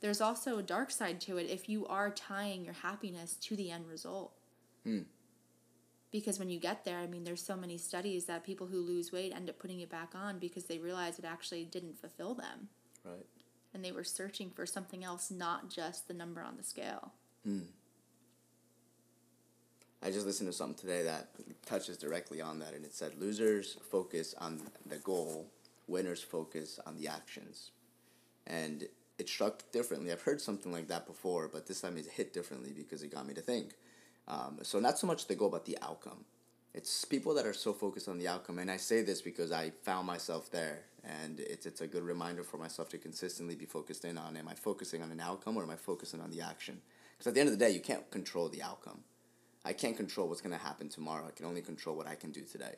there's 0.02 0.22
also 0.22 0.58
a 0.58 0.64
dark 0.64 0.92
side 0.92 1.20
to 1.22 1.38
it 1.38 1.50
if 1.50 1.68
you 1.68 1.86
are 1.88 2.10
tying 2.10 2.64
your 2.64 2.74
happiness 2.74 3.36
to 3.42 3.56
the 3.56 3.72
end 3.72 3.88
result. 3.88 4.32
Hmm. 4.84 5.02
Because 6.12 6.40
when 6.40 6.50
you 6.50 6.60
get 6.60 6.86
there, 6.86 6.98
I 6.98 7.08
mean, 7.08 7.24
there's 7.24 7.44
so 7.44 7.56
many 7.56 7.78
studies 7.78 8.26
that 8.26 8.44
people 8.44 8.68
who 8.68 8.80
lose 8.80 9.12
weight 9.12 9.34
end 9.36 9.50
up 9.50 9.60
putting 9.60 9.82
it 9.82 9.92
back 9.92 10.14
on 10.16 10.40
because 10.40 10.64
they 10.64 10.80
realize 10.80 11.20
it 11.20 11.26
actually 11.26 11.66
didn't 11.66 12.00
fulfill 12.00 12.34
them. 12.34 12.70
Right. 13.04 13.26
And 13.74 13.86
they 13.86 13.92
were 13.92 14.04
searching 14.04 14.50
for 14.50 14.66
something 14.66 15.04
else, 15.04 15.30
not 15.30 15.70
just 15.70 16.08
the 16.08 16.14
number 16.16 16.42
on 16.42 16.58
the 16.58 16.64
scale. 16.64 17.12
Hmm. 17.44 17.60
I 20.02 20.12
just 20.12 20.26
listened 20.26 20.50
to 20.50 20.56
something 20.56 20.78
today 20.78 21.04
that 21.04 21.28
touches 21.66 21.98
directly 21.98 22.40
on 22.40 22.60
that, 22.60 22.74
and 22.74 22.86
it 22.86 22.94
said 22.94 23.20
losers 23.20 23.78
focus 23.92 24.34
on 24.38 24.62
the 24.86 24.96
goal, 24.98 25.48
winners 25.88 26.22
focus 26.22 26.80
on 26.86 26.96
the 26.96 27.10
actions. 27.10 27.72
And 28.48 28.88
it 29.18 29.28
struck 29.28 29.70
differently. 29.74 30.12
I've 30.12 30.22
heard 30.22 30.40
something 30.40 30.72
like 30.72 30.88
that 30.88 31.06
before, 31.06 31.50
but 31.52 31.68
this 31.68 31.82
time 31.82 31.98
it 31.98 32.06
hit 32.06 32.34
differently 32.34 32.72
because 32.76 33.04
it 33.04 33.14
got 33.14 33.28
me 33.28 33.34
to 33.34 33.42
think. 33.42 33.74
Um, 34.30 34.60
so, 34.62 34.80
not 34.80 34.98
so 34.98 35.06
much 35.06 35.28
the 35.28 35.36
goal, 35.36 35.50
but 35.50 35.66
the 35.66 35.78
outcome. 35.82 36.24
It's 36.74 37.04
people 37.04 37.34
that 37.34 37.46
are 37.46 37.54
so 37.54 37.74
focused 37.74 38.08
on 38.08 38.20
the 38.20 38.28
outcome, 38.28 38.60
and 38.60 38.72
I 38.72 38.78
say 38.78 39.02
this 39.02 39.22
because 39.22 39.52
I 39.52 39.72
found 39.84 40.08
myself 40.08 40.50
there, 40.50 40.84
and 41.04 41.42
it's 41.42 41.66
it's 41.66 41.82
a 41.82 41.88
good 41.88 42.04
reminder 42.04 42.44
for 42.44 42.58
myself 42.58 42.88
to 42.90 42.98
consistently 42.98 43.56
be 43.56 43.66
focused 43.66 44.06
in 44.06 44.18
on: 44.18 44.38
Am 44.38 44.48
I 44.48 44.54
focusing 44.54 45.02
on 45.02 45.12
an 45.12 45.20
outcome, 45.20 45.58
or 45.58 45.64
am 45.64 45.72
I 45.72 45.76
focusing 45.76 46.22
on 46.22 46.30
the 46.30 46.42
action? 46.42 46.80
Because 47.18 47.28
at 47.28 47.34
the 47.34 47.42
end 47.42 47.50
of 47.50 47.58
the 47.58 47.66
day, 47.66 47.72
you 47.72 47.82
can't 47.82 48.10
control 48.12 48.48
the 48.48 48.62
outcome 48.62 49.04
I 49.66 49.74
can't 49.74 49.98
control 49.98 50.28
what's 50.28 50.42
going 50.42 50.58
to 50.58 50.64
happen 50.64 50.90
tomorrow. 50.90 51.28
I 51.28 51.32
can 51.32 51.46
only 51.46 51.62
control 51.62 51.96
what 51.96 52.08
I 52.08 52.16
can 52.16 52.32
do 52.32 52.42
today. 52.42 52.76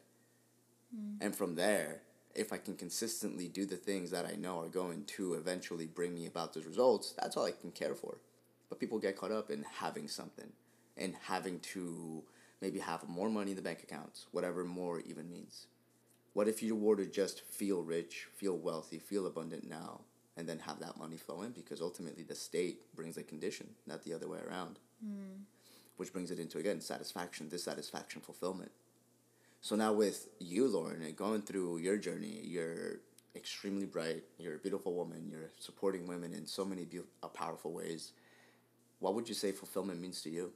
Mm. 0.96 1.18
And 1.22 1.36
from 1.36 1.56
there, 1.56 2.02
if 2.34 2.52
I 2.52 2.58
can 2.58 2.76
consistently 2.76 3.48
do 3.48 3.66
the 3.66 3.76
things 3.76 4.10
that 4.12 4.26
I 4.26 4.36
know 4.36 4.60
are 4.60 4.68
going 4.68 5.06
to 5.18 5.36
eventually 5.36 5.86
bring 5.86 6.14
me 6.14 6.26
about 6.26 6.54
those 6.54 6.66
results, 6.66 7.14
that's 7.20 7.38
all 7.38 7.46
I 7.46 7.52
can 7.52 7.72
care 7.72 7.94
for. 7.94 8.18
But 8.70 8.80
people 8.80 9.00
get 9.00 9.18
caught 9.18 9.32
up 9.32 9.52
in 9.52 9.66
having 9.80 10.08
something 10.08 10.52
and 10.98 11.16
having 11.24 11.60
to 11.60 12.24
maybe 12.62 12.80
have 12.80 13.08
more 13.08 13.30
money 13.30 13.52
in 13.52 13.58
the 13.58 13.64
bank 13.64 13.84
accounts, 13.84 14.28
whatever 14.32 14.64
more 14.64 15.02
even 15.02 15.30
means. 15.30 15.68
What 16.34 16.48
if 16.48 16.64
you 16.64 16.76
were 16.76 16.96
to 16.96 17.06
just 17.06 17.42
feel 17.42 17.82
rich, 17.82 18.28
feel 18.36 18.58
wealthy, 18.58 18.98
feel 18.98 19.28
abundant 19.28 19.68
now, 19.68 20.02
and 20.38 20.48
then 20.48 20.60
have 20.60 20.80
that 20.80 20.98
money 20.98 21.18
flow 21.18 21.42
in? 21.42 21.52
Because 21.52 21.82
ultimately 21.82 22.24
the 22.24 22.36
state 22.36 22.96
brings 22.96 23.18
a 23.18 23.24
condition, 23.24 23.72
not 23.86 24.04
the 24.04 24.14
other 24.14 24.30
way 24.30 24.40
around. 24.48 24.80
Mm 25.06 25.42
which 26.02 26.12
brings 26.12 26.32
it 26.32 26.40
into 26.40 26.58
again 26.58 26.82
satisfaction, 26.82 27.48
dissatisfaction, 27.48 28.22
fulfillment. 28.22 28.72
So 29.62 29.76
now 29.76 29.94
with 29.94 30.30
you, 30.40 30.68
Lauren, 30.68 31.04
and 31.04 31.16
going 31.16 31.44
through 31.44 31.78
your 31.78 31.96
journey, 31.96 32.42
you're 32.44 33.02
extremely 33.36 33.86
bright. 33.86 34.24
You're 34.40 34.56
a 34.56 34.58
beautiful 34.58 34.96
woman. 34.96 35.30
You're 35.30 35.52
supporting 35.60 36.08
women 36.08 36.34
in 36.34 36.48
so 36.48 36.66
many 36.66 36.86
be- 36.86 37.02
uh, 37.22 37.28
powerful 37.28 37.72
ways. 37.72 38.14
What 38.98 39.14
would 39.14 39.30
you 39.30 39.36
say 39.36 39.52
fulfillment 39.52 40.02
means 40.02 40.24
to 40.24 40.32
you? 40.32 40.52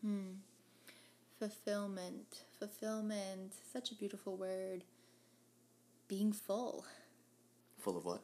Hmm. 0.00 0.36
Fulfillment. 1.38 2.44
Fulfillment. 2.58 3.52
Such 3.74 3.90
a 3.90 3.94
beautiful 3.94 4.38
word. 4.38 4.84
Being 6.08 6.32
full. 6.32 6.86
Full 7.80 7.98
of 7.98 8.06
what? 8.06 8.22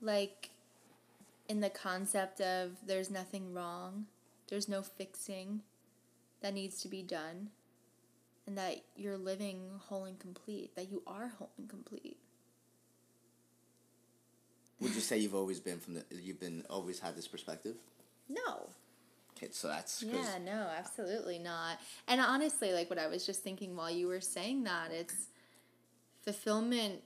Like 0.00 0.50
in 1.48 1.60
the 1.60 1.70
concept 1.70 2.40
of 2.40 2.72
there's 2.86 3.10
nothing 3.10 3.54
wrong, 3.54 4.06
there's 4.48 4.68
no 4.68 4.82
fixing 4.82 5.62
that 6.40 6.54
needs 6.54 6.80
to 6.82 6.88
be 6.88 7.02
done, 7.02 7.48
and 8.46 8.56
that 8.56 8.82
you're 8.96 9.18
living 9.18 9.70
whole 9.88 10.04
and 10.04 10.18
complete, 10.18 10.76
that 10.76 10.90
you 10.90 11.02
are 11.06 11.28
whole 11.38 11.50
and 11.58 11.68
complete. 11.68 12.18
Would 14.80 14.94
you 14.94 15.00
say 15.00 15.18
you've 15.18 15.34
always 15.34 15.58
been 15.58 15.80
from 15.80 15.94
the 15.94 16.04
you've 16.10 16.38
been 16.38 16.64
always 16.70 17.00
had 17.00 17.16
this 17.16 17.26
perspective? 17.26 17.74
No. 18.28 18.68
Okay, 19.36 19.48
so 19.52 19.68
that's 19.68 20.02
yeah, 20.02 20.38
no, 20.44 20.68
absolutely 20.76 21.38
not. 21.38 21.78
And 22.06 22.20
honestly, 22.20 22.72
like 22.72 22.90
what 22.90 22.98
I 22.98 23.06
was 23.06 23.24
just 23.24 23.42
thinking 23.42 23.76
while 23.76 23.90
you 23.90 24.08
were 24.08 24.20
saying 24.20 24.64
that, 24.64 24.90
it's 24.92 25.26
fulfillment. 26.22 27.02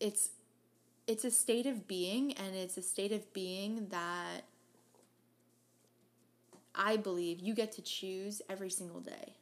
It's 0.00 0.30
it's 1.08 1.24
a 1.24 1.30
state 1.30 1.66
of 1.66 1.88
being 1.88 2.32
and 2.34 2.54
it's 2.54 2.76
a 2.76 2.82
state 2.82 3.12
of 3.12 3.32
being 3.32 3.88
that 3.88 4.42
I 6.74 6.98
believe 6.98 7.40
you 7.40 7.54
get 7.54 7.72
to 7.72 7.82
choose 7.82 8.42
every 8.48 8.70
single 8.70 9.00
day. 9.00 9.34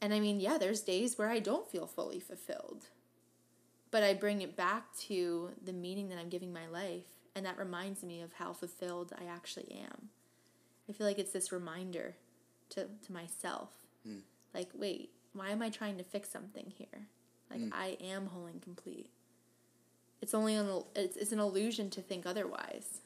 And 0.00 0.14
I 0.14 0.18
mean, 0.18 0.40
yeah, 0.40 0.56
there's 0.56 0.80
days 0.80 1.18
where 1.18 1.28
I 1.28 1.40
don't 1.40 1.70
feel 1.70 1.86
fully 1.86 2.20
fulfilled. 2.20 2.86
But 3.90 4.02
I 4.02 4.14
bring 4.14 4.40
it 4.40 4.56
back 4.56 4.96
to 5.08 5.50
the 5.62 5.74
meaning 5.74 6.08
that 6.08 6.18
I'm 6.18 6.30
giving 6.30 6.52
my 6.52 6.66
life. 6.66 7.04
And 7.36 7.44
that 7.44 7.58
reminds 7.58 8.02
me 8.02 8.22
of 8.22 8.32
how 8.32 8.54
fulfilled 8.54 9.12
I 9.20 9.26
actually 9.26 9.70
am. 9.70 10.08
I 10.88 10.92
feel 10.92 11.06
like 11.06 11.18
it's 11.18 11.32
this 11.32 11.52
reminder 11.52 12.16
to, 12.70 12.86
to 13.06 13.12
myself. 13.12 13.68
Mm. 14.08 14.20
Like, 14.54 14.70
wait, 14.74 15.10
why 15.34 15.50
am 15.50 15.60
I 15.60 15.68
trying 15.68 15.98
to 15.98 16.04
fix 16.04 16.30
something 16.30 16.72
here? 16.76 17.08
Like, 17.50 17.60
mm. 17.60 17.72
I 17.72 17.98
am 18.00 18.26
whole 18.26 18.46
and 18.46 18.62
complete. 18.62 19.10
It's 20.22 20.34
only 20.34 20.54
an 20.54 20.82
it's, 20.94 21.16
it's 21.16 21.32
an 21.32 21.40
illusion 21.40 21.90
to 21.90 22.02
think 22.02 22.26
otherwise. 22.26 23.00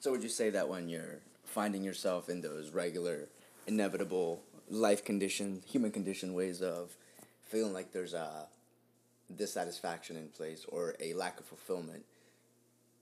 So 0.00 0.10
would 0.10 0.22
you 0.22 0.28
say 0.28 0.50
that 0.50 0.68
when 0.68 0.88
you're 0.88 1.20
finding 1.44 1.84
yourself 1.84 2.28
in 2.28 2.40
those 2.40 2.70
regular, 2.70 3.28
inevitable 3.66 4.42
life 4.68 5.04
condition, 5.04 5.62
human 5.66 5.90
condition 5.90 6.34
ways 6.34 6.60
of 6.60 6.96
feeling 7.42 7.72
like 7.72 7.92
there's 7.92 8.14
a 8.14 8.46
dissatisfaction 9.34 10.16
in 10.16 10.28
place 10.28 10.66
or 10.68 10.94
a 11.00 11.14
lack 11.14 11.38
of 11.38 11.46
fulfillment, 11.46 12.04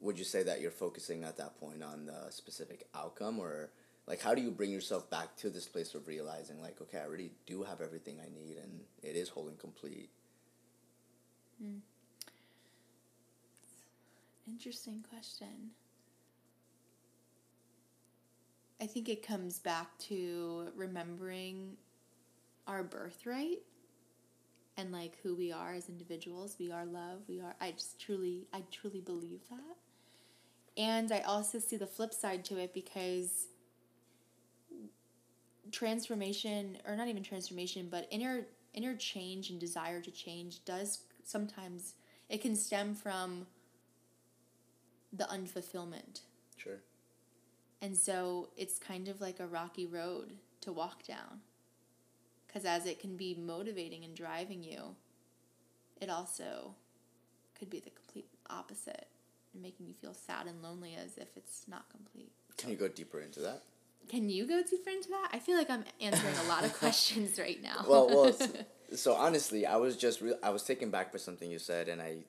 would 0.00 0.18
you 0.18 0.24
say 0.24 0.42
that 0.42 0.60
you're 0.60 0.70
focusing 0.70 1.24
at 1.24 1.36
that 1.36 1.58
point 1.60 1.82
on 1.82 2.06
the 2.06 2.30
specific 2.30 2.86
outcome 2.94 3.38
or 3.38 3.70
like 4.06 4.20
how 4.20 4.34
do 4.34 4.42
you 4.42 4.50
bring 4.50 4.70
yourself 4.70 5.08
back 5.10 5.36
to 5.36 5.50
this 5.50 5.66
place 5.66 5.94
of 5.94 6.08
realizing 6.08 6.60
like 6.60 6.80
okay 6.80 6.98
i 6.98 7.04
already 7.04 7.30
do 7.46 7.62
have 7.62 7.80
everything 7.80 8.18
i 8.20 8.28
need 8.34 8.56
and 8.56 8.80
it 9.02 9.16
is 9.16 9.28
whole 9.28 9.48
and 9.48 9.58
complete 9.58 10.08
mm. 11.62 11.78
Interesting 14.46 15.04
question. 15.08 15.70
I 18.80 18.86
think 18.86 19.08
it 19.08 19.26
comes 19.26 19.58
back 19.58 19.96
to 20.08 20.68
remembering 20.74 21.76
our 22.66 22.82
birthright 22.82 23.58
and 24.76 24.90
like 24.90 25.18
who 25.22 25.34
we 25.34 25.52
are 25.52 25.74
as 25.74 25.88
individuals. 25.88 26.56
We 26.58 26.72
are 26.72 26.86
love. 26.86 27.20
We 27.28 27.40
are 27.40 27.54
I 27.60 27.72
just 27.72 28.00
truly 28.00 28.46
I 28.52 28.64
truly 28.70 29.00
believe 29.00 29.40
that. 29.50 29.76
And 30.76 31.12
I 31.12 31.20
also 31.20 31.58
see 31.58 31.76
the 31.76 31.86
flip 31.86 32.14
side 32.14 32.44
to 32.46 32.56
it 32.58 32.72
because 32.72 33.48
transformation 35.70 36.78
or 36.86 36.96
not 36.96 37.08
even 37.08 37.22
transformation, 37.22 37.88
but 37.90 38.08
inner 38.10 38.46
inner 38.72 38.94
change 38.96 39.50
and 39.50 39.60
desire 39.60 40.00
to 40.00 40.10
change 40.10 40.64
does 40.64 41.00
sometimes 41.24 41.94
it 42.28 42.40
can 42.40 42.56
stem 42.56 42.94
from 42.94 43.46
the 45.12 45.24
unfulfillment. 45.24 46.20
Sure. 46.56 46.80
And 47.82 47.96
so 47.96 48.48
it's 48.56 48.78
kind 48.78 49.08
of 49.08 49.20
like 49.20 49.40
a 49.40 49.46
rocky 49.46 49.86
road 49.86 50.32
to 50.62 50.72
walk 50.72 51.06
down. 51.06 51.40
Because 52.46 52.64
as 52.64 52.84
it 52.86 52.98
can 53.00 53.16
be 53.16 53.34
motivating 53.34 54.04
and 54.04 54.14
driving 54.14 54.62
you, 54.62 54.96
it 56.00 56.10
also 56.10 56.74
could 57.58 57.70
be 57.70 57.80
the 57.80 57.90
complete 57.90 58.26
opposite 58.48 59.06
and 59.52 59.62
making 59.62 59.86
you 59.86 59.94
feel 59.94 60.14
sad 60.14 60.46
and 60.46 60.62
lonely 60.62 60.96
as 61.02 61.16
if 61.16 61.28
it's 61.36 61.62
not 61.68 61.88
complete. 61.90 62.32
Can 62.56 62.70
you 62.70 62.76
go 62.76 62.88
deeper 62.88 63.20
into 63.20 63.40
that? 63.40 63.62
Can 64.08 64.28
you 64.28 64.46
go 64.46 64.62
deeper 64.68 64.90
into 64.90 65.08
that? 65.10 65.28
I 65.32 65.38
feel 65.38 65.56
like 65.56 65.70
I'm 65.70 65.84
answering 66.00 66.34
a 66.44 66.48
lot 66.48 66.64
of 66.64 66.72
questions 66.78 67.38
right 67.38 67.62
now. 67.62 67.84
well, 67.88 68.08
well. 68.08 68.36
So 68.92 69.14
honestly, 69.14 69.66
I 69.66 69.76
was 69.76 69.96
just 69.96 70.20
re- 70.20 70.34
I 70.42 70.50
was 70.50 70.64
taken 70.64 70.90
back 70.90 71.12
by 71.12 71.18
something 71.18 71.48
you 71.48 71.60
said, 71.60 71.88
and 71.88 72.02
I 72.02 72.24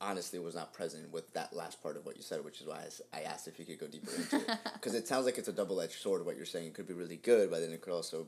honestly 0.00 0.38
was 0.38 0.54
not 0.54 0.72
present 0.72 1.10
with 1.12 1.32
that 1.32 1.54
last 1.54 1.82
part 1.82 1.96
of 1.96 2.04
what 2.04 2.16
you 2.16 2.22
said, 2.22 2.44
which 2.44 2.60
is 2.60 2.66
why 2.66 2.84
I 3.12 3.20
asked 3.22 3.48
if 3.48 3.58
you 3.58 3.64
could 3.64 3.78
go 3.78 3.86
deeper 3.86 4.14
into 4.14 4.36
it 4.36 4.58
because 4.74 4.94
it 4.94 5.08
sounds 5.08 5.24
like 5.24 5.38
it's 5.38 5.48
a 5.48 5.52
double 5.52 5.80
edged 5.80 6.00
sword. 6.00 6.24
What 6.24 6.36
you're 6.36 6.44
saying 6.46 6.66
it 6.66 6.74
could 6.74 6.88
be 6.88 6.94
really 6.94 7.16
good, 7.16 7.50
but 7.50 7.60
then 7.60 7.70
it 7.72 7.80
could 7.80 7.92
also 7.92 8.26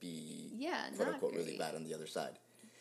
be 0.00 0.50
Yeah, 0.56 0.86
quote 0.94 1.08
not 1.08 1.14
unquote 1.14 1.34
really 1.34 1.56
bad 1.56 1.74
on 1.74 1.84
the 1.84 1.94
other 1.94 2.06
side. 2.06 2.38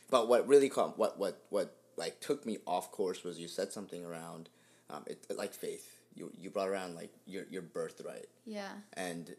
But 0.10 0.28
what 0.28 0.48
really 0.48 0.70
caught 0.70 0.98
what 0.98 1.18
what 1.18 1.44
what 1.50 1.76
like 1.98 2.20
took 2.20 2.46
me 2.46 2.58
off 2.66 2.92
course 2.92 3.24
was 3.24 3.40
you 3.40 3.48
said 3.48 3.72
something 3.72 4.04
around 4.06 4.50
um, 4.90 5.04
it 5.08 5.26
like 5.36 5.54
faith. 5.54 6.00
You 6.14 6.32
you 6.38 6.50
brought 6.50 6.70
around 6.70 6.96
like 6.96 7.12
your 7.26 7.44
your 7.50 7.62
birthright. 7.62 8.28
yeah. 8.46 8.72
And 8.94 9.36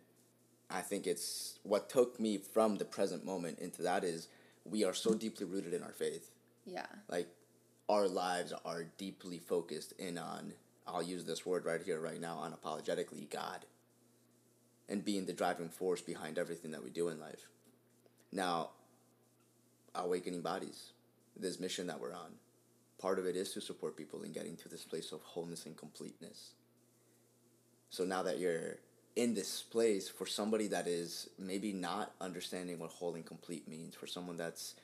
I 0.70 0.80
think 0.80 1.06
it's 1.06 1.58
what 1.62 1.88
took 1.88 2.18
me 2.18 2.38
from 2.38 2.76
the 2.76 2.84
present 2.84 3.24
moment 3.24 3.60
into 3.60 3.82
that 3.82 4.02
is 4.02 4.28
we 4.64 4.84
are 4.84 4.94
so 4.94 5.14
deeply 5.14 5.46
rooted 5.46 5.72
in 5.74 5.82
our 5.82 5.92
faith. 5.92 6.30
Yeah. 6.64 6.86
Like 7.08 7.28
our 7.88 8.08
lives 8.08 8.52
are 8.64 8.84
deeply 8.98 9.38
focused 9.38 9.92
in 9.98 10.18
on 10.18 10.52
I'll 10.86 11.02
use 11.02 11.24
this 11.24 11.44
word 11.44 11.64
right 11.64 11.82
here 11.82 12.00
right 12.00 12.20
now 12.20 12.42
unapologetically 12.44 13.28
God 13.28 13.64
and 14.88 15.04
being 15.04 15.26
the 15.26 15.32
driving 15.32 15.68
force 15.68 16.00
behind 16.00 16.38
everything 16.38 16.70
that 16.70 16.84
we 16.84 16.90
do 16.90 17.08
in 17.08 17.18
life. 17.18 17.48
Now 18.30 18.70
awakening 19.94 20.42
bodies, 20.42 20.92
this 21.36 21.58
mission 21.58 21.86
that 21.86 22.00
we're 22.00 22.12
on, 22.12 22.32
part 22.98 23.18
of 23.18 23.26
it 23.26 23.36
is 23.36 23.52
to 23.52 23.60
support 23.60 23.96
people 23.96 24.22
in 24.22 24.32
getting 24.32 24.56
to 24.56 24.68
this 24.68 24.84
place 24.84 25.12
of 25.12 25.22
wholeness 25.22 25.66
and 25.66 25.76
completeness. 25.76 26.50
So 27.90 28.04
now 28.04 28.22
that 28.22 28.38
you're 28.38 28.76
in 29.16 29.34
this 29.34 29.62
place 29.62 30.08
for 30.08 30.26
somebody 30.26 30.68
that 30.68 30.86
is 30.86 31.30
maybe 31.38 31.72
not 31.72 32.12
understanding 32.20 32.78
what 32.78 32.90
whole 32.90 33.14
and 33.14 33.24
complete 33.24 33.66
means, 33.66 33.94
for 33.94 34.06
someone 34.06 34.36
that's, 34.36 34.74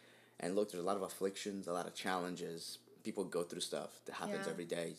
and 0.40 0.56
look, 0.56 0.73
there's 0.73 0.82
a 0.82 0.87
lot 0.87 0.97
of 0.97 1.02
afflictions, 1.02 1.66
a 1.66 1.73
lot 1.73 1.87
of 1.87 1.94
challenges. 1.94 2.78
People 3.02 3.25
go 3.25 3.42
through 3.42 3.61
stuff 3.61 4.00
that 4.06 4.14
happens 4.14 4.47
Yeah. 4.47 4.52
every 4.52 4.64
day. 4.64 4.97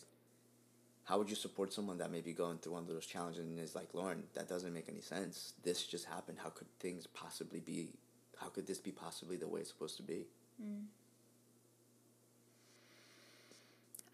How 1.04 1.18
would 1.18 1.28
you 1.28 1.36
support 1.36 1.72
someone 1.72 1.98
that 1.98 2.10
may 2.10 2.20
be 2.22 2.32
going 2.32 2.58
through 2.58 2.72
one 2.72 2.82
of 2.82 2.88
those 2.88 3.06
challenges 3.06 3.44
and 3.44 3.58
is 3.58 3.74
like, 3.74 3.92
Lauren, 3.92 4.22
that 4.34 4.48
doesn't 4.48 4.72
make 4.72 4.88
any 4.88 5.02
sense. 5.02 5.52
This 5.62 5.86
just 5.86 6.06
happened. 6.06 6.38
How 6.38 6.48
could 6.50 6.66
things 6.80 7.06
possibly 7.06 7.60
be? 7.60 7.92
How 8.38 8.48
could 8.48 8.66
this 8.66 8.78
be 8.78 8.90
possibly 8.90 9.36
the 9.36 9.46
way 9.46 9.60
it's 9.60 9.68
supposed 9.70 9.96
to 9.98 10.02
be? 10.02 10.26
Hmm. 10.60 10.84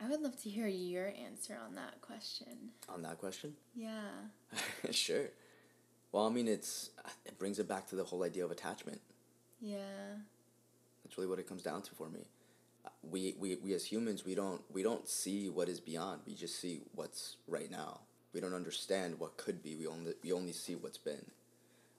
I 0.03 0.09
would 0.09 0.21
love 0.23 0.41
to 0.43 0.49
hear 0.49 0.67
your 0.67 1.09
answer 1.09 1.57
on 1.65 1.75
that 1.75 2.01
question. 2.01 2.73
On 2.89 3.03
that 3.03 3.19
question? 3.19 3.55
Yeah. 3.75 4.11
sure. 4.91 5.27
Well, 6.11 6.27
I 6.27 6.31
mean, 6.31 6.49
it's 6.49 6.91
it 7.27 7.39
brings 7.39 7.59
it 7.59 7.69
back 7.69 7.87
to 7.91 7.97
the 7.97 8.05
whole 8.05 8.23
idea 8.25 8.45
of 8.45 8.51
attachment. 8.51 9.01
Yeah. 9.61 10.17
That's 11.05 11.17
really 11.19 11.29
what 11.29 11.39
it 11.39 11.47
comes 11.47 11.63
down 11.63 11.83
to 11.83 11.95
for 11.95 12.09
me. 12.09 12.21
We, 13.03 13.35
we, 13.39 13.57
we 13.57 13.73
as 13.75 13.85
humans, 13.85 14.25
we 14.25 14.35
don't 14.35 14.63
we 14.71 14.83
don't 14.83 15.09
see 15.09 15.49
what 15.49 15.69
is 15.69 15.81
beyond. 15.81 16.21
We 16.27 16.35
just 16.35 16.61
see 16.61 16.83
what's 16.95 17.37
right 17.49 17.71
now. 17.71 18.01
We 18.33 18.41
don't 18.41 18.55
understand 18.55 19.19
what 19.19 19.37
could 19.37 19.63
be. 19.63 19.75
We 19.75 19.87
only 19.87 20.13
we 20.23 20.33
only 20.33 20.53
see 20.53 20.75
what's 20.75 20.99
been. 20.99 21.25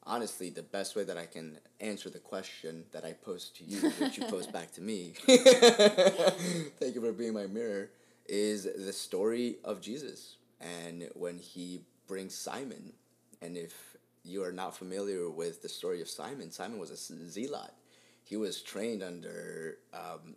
Honestly, 0.04 0.50
the 0.50 0.64
best 0.64 0.96
way 0.96 1.04
that 1.04 1.18
I 1.18 1.28
can 1.28 1.60
answer 1.80 2.10
the 2.10 2.20
question 2.20 2.86
that 2.92 3.06
I 3.06 3.14
pose 3.14 3.50
to 3.56 3.64
you, 3.64 3.92
which 4.00 4.18
you 4.18 4.26
pose 4.26 4.48
back 4.48 4.72
to 4.74 4.82
me, 4.82 5.14
thank 5.26 6.96
you 6.96 7.02
for 7.02 7.12
being 7.12 7.34
my 7.34 7.46
mirror, 7.46 7.92
is 8.28 8.64
the 8.64 8.94
story 8.94 9.58
of 9.64 9.80
Jesus 9.80 10.38
and 10.60 11.10
when 11.14 11.38
he 11.38 11.82
brings 12.08 12.36
Simon. 12.36 12.94
And 13.42 13.58
if 13.58 13.98
you 14.24 14.44
are 14.44 14.52
not 14.52 14.76
familiar 14.76 15.30
with 15.30 15.62
the 15.62 15.70
story 15.70 16.02
of 16.02 16.10
Simon, 16.10 16.52
Simon 16.52 16.80
was 16.80 16.92
a 16.92 16.98
zealot. 16.98 17.72
He 18.24 18.38
was 18.38 18.62
trained 18.62 19.04
under 19.04 19.78
um, 19.94 20.36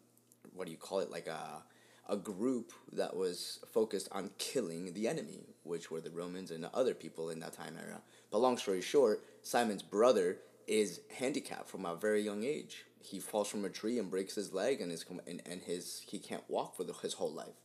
what 0.55 0.67
do 0.67 0.71
you 0.71 0.79
call 0.79 1.01
it 1.01 1.11
like 1.11 1.27
a 1.27 1.63
a 2.09 2.17
group 2.17 2.73
that 2.93 3.17
was 3.17 3.61
focused 3.73 4.09
on 4.13 4.31
killing 4.39 4.93
the 4.93 5.09
enemy 5.09 5.41
which 5.63 5.91
were 5.91 6.01
the 6.01 6.11
romans 6.11 6.51
and 6.51 6.67
other 6.75 6.95
people 6.95 7.31
in 7.31 7.41
that 7.41 7.55
time 7.55 7.77
era. 7.83 8.01
But 8.31 8.39
long 8.39 8.59
story 8.59 8.83
short 8.83 9.25
simon's 9.43 9.83
brother 9.83 10.39
is 10.67 11.01
handicapped 11.19 11.69
from 11.69 11.85
a 11.85 11.95
very 11.95 12.23
young 12.23 12.45
age. 12.45 12.85
He 13.01 13.21
falls 13.21 13.49
from 13.49 13.65
a 13.65 13.71
tree 13.71 13.99
and 13.99 14.11
breaks 14.11 14.35
his 14.35 14.53
leg 14.53 14.81
and 14.81 14.91
his 14.91 15.05
and, 15.27 15.43
and 15.47 15.63
his 15.63 16.03
he 16.07 16.19
can't 16.19 16.45
walk 16.49 16.77
for 16.77 16.85
the, 16.85 16.93
his 16.95 17.15
whole 17.15 17.33
life. 17.33 17.57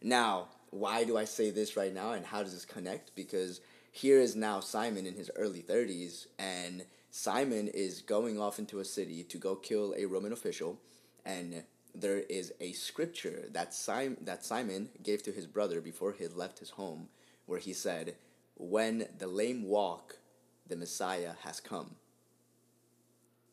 Now 0.00 0.48
why 0.70 1.04
do 1.04 1.18
i 1.18 1.24
say 1.24 1.50
this 1.50 1.76
right 1.76 1.92
now 1.92 2.12
and 2.12 2.24
how 2.24 2.42
does 2.42 2.54
this 2.54 2.64
connect? 2.64 3.14
Because 3.14 3.60
here 3.90 4.20
is 4.20 4.34
now 4.34 4.60
simon 4.60 5.06
in 5.06 5.14
his 5.14 5.30
early 5.36 5.62
30s 5.62 6.26
and 6.38 6.84
simon 7.10 7.68
is 7.68 8.00
going 8.00 8.40
off 8.40 8.58
into 8.58 8.78
a 8.78 8.84
city 8.84 9.22
to 9.24 9.36
go 9.36 9.54
kill 9.54 9.94
a 9.98 10.06
roman 10.06 10.32
official 10.32 10.78
and 11.26 11.62
there 11.94 12.18
is 12.18 12.52
a 12.60 12.72
scripture 12.72 13.48
that 13.52 13.74
Simon, 13.74 14.16
that 14.22 14.44
Simon 14.44 14.88
gave 15.02 15.22
to 15.24 15.32
his 15.32 15.46
brother 15.46 15.80
before 15.80 16.12
he 16.12 16.26
left 16.26 16.58
his 16.58 16.70
home, 16.70 17.08
where 17.46 17.58
he 17.58 17.72
said, 17.72 18.16
When 18.56 19.06
the 19.18 19.26
lame 19.26 19.64
walk, 19.64 20.18
the 20.66 20.76
Messiah 20.76 21.32
has 21.42 21.60
come. 21.60 21.96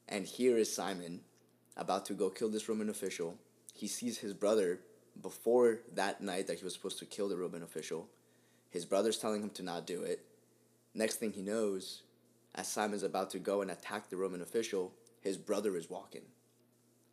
And 0.08 0.26
here 0.26 0.58
is 0.58 0.74
Simon 0.74 1.22
about 1.76 2.06
to 2.06 2.14
go 2.14 2.30
kill 2.30 2.50
this 2.50 2.68
Roman 2.70 2.90
official. 2.90 3.36
He 3.74 3.88
sees 3.88 4.18
his 4.18 4.34
brother 4.34 4.80
before 5.22 5.80
that 5.94 6.22
night 6.22 6.48
that 6.48 6.60
he 6.60 6.64
was 6.64 6.74
supposed 6.74 7.00
to 7.00 7.06
kill 7.06 7.30
the 7.30 7.38
Roman 7.38 7.64
official. 7.64 8.08
His 8.70 8.86
brother's 8.86 9.18
telling 9.18 9.44
him 9.44 9.50
to 9.52 9.64
not 9.64 9.86
do 9.86 10.04
it. 10.04 10.26
Next 10.94 11.16
thing 11.16 11.32
he 11.32 11.42
knows, 11.42 12.04
as 12.56 12.68
Simon's 12.68 13.04
about 13.04 13.30
to 13.32 13.40
go 13.40 13.62
and 13.62 13.70
attack 13.70 14.10
the 14.10 14.18
Roman 14.18 14.42
official, 14.42 14.94
his 15.22 15.38
brother 15.38 15.76
is 15.76 15.90
walking 15.90 16.24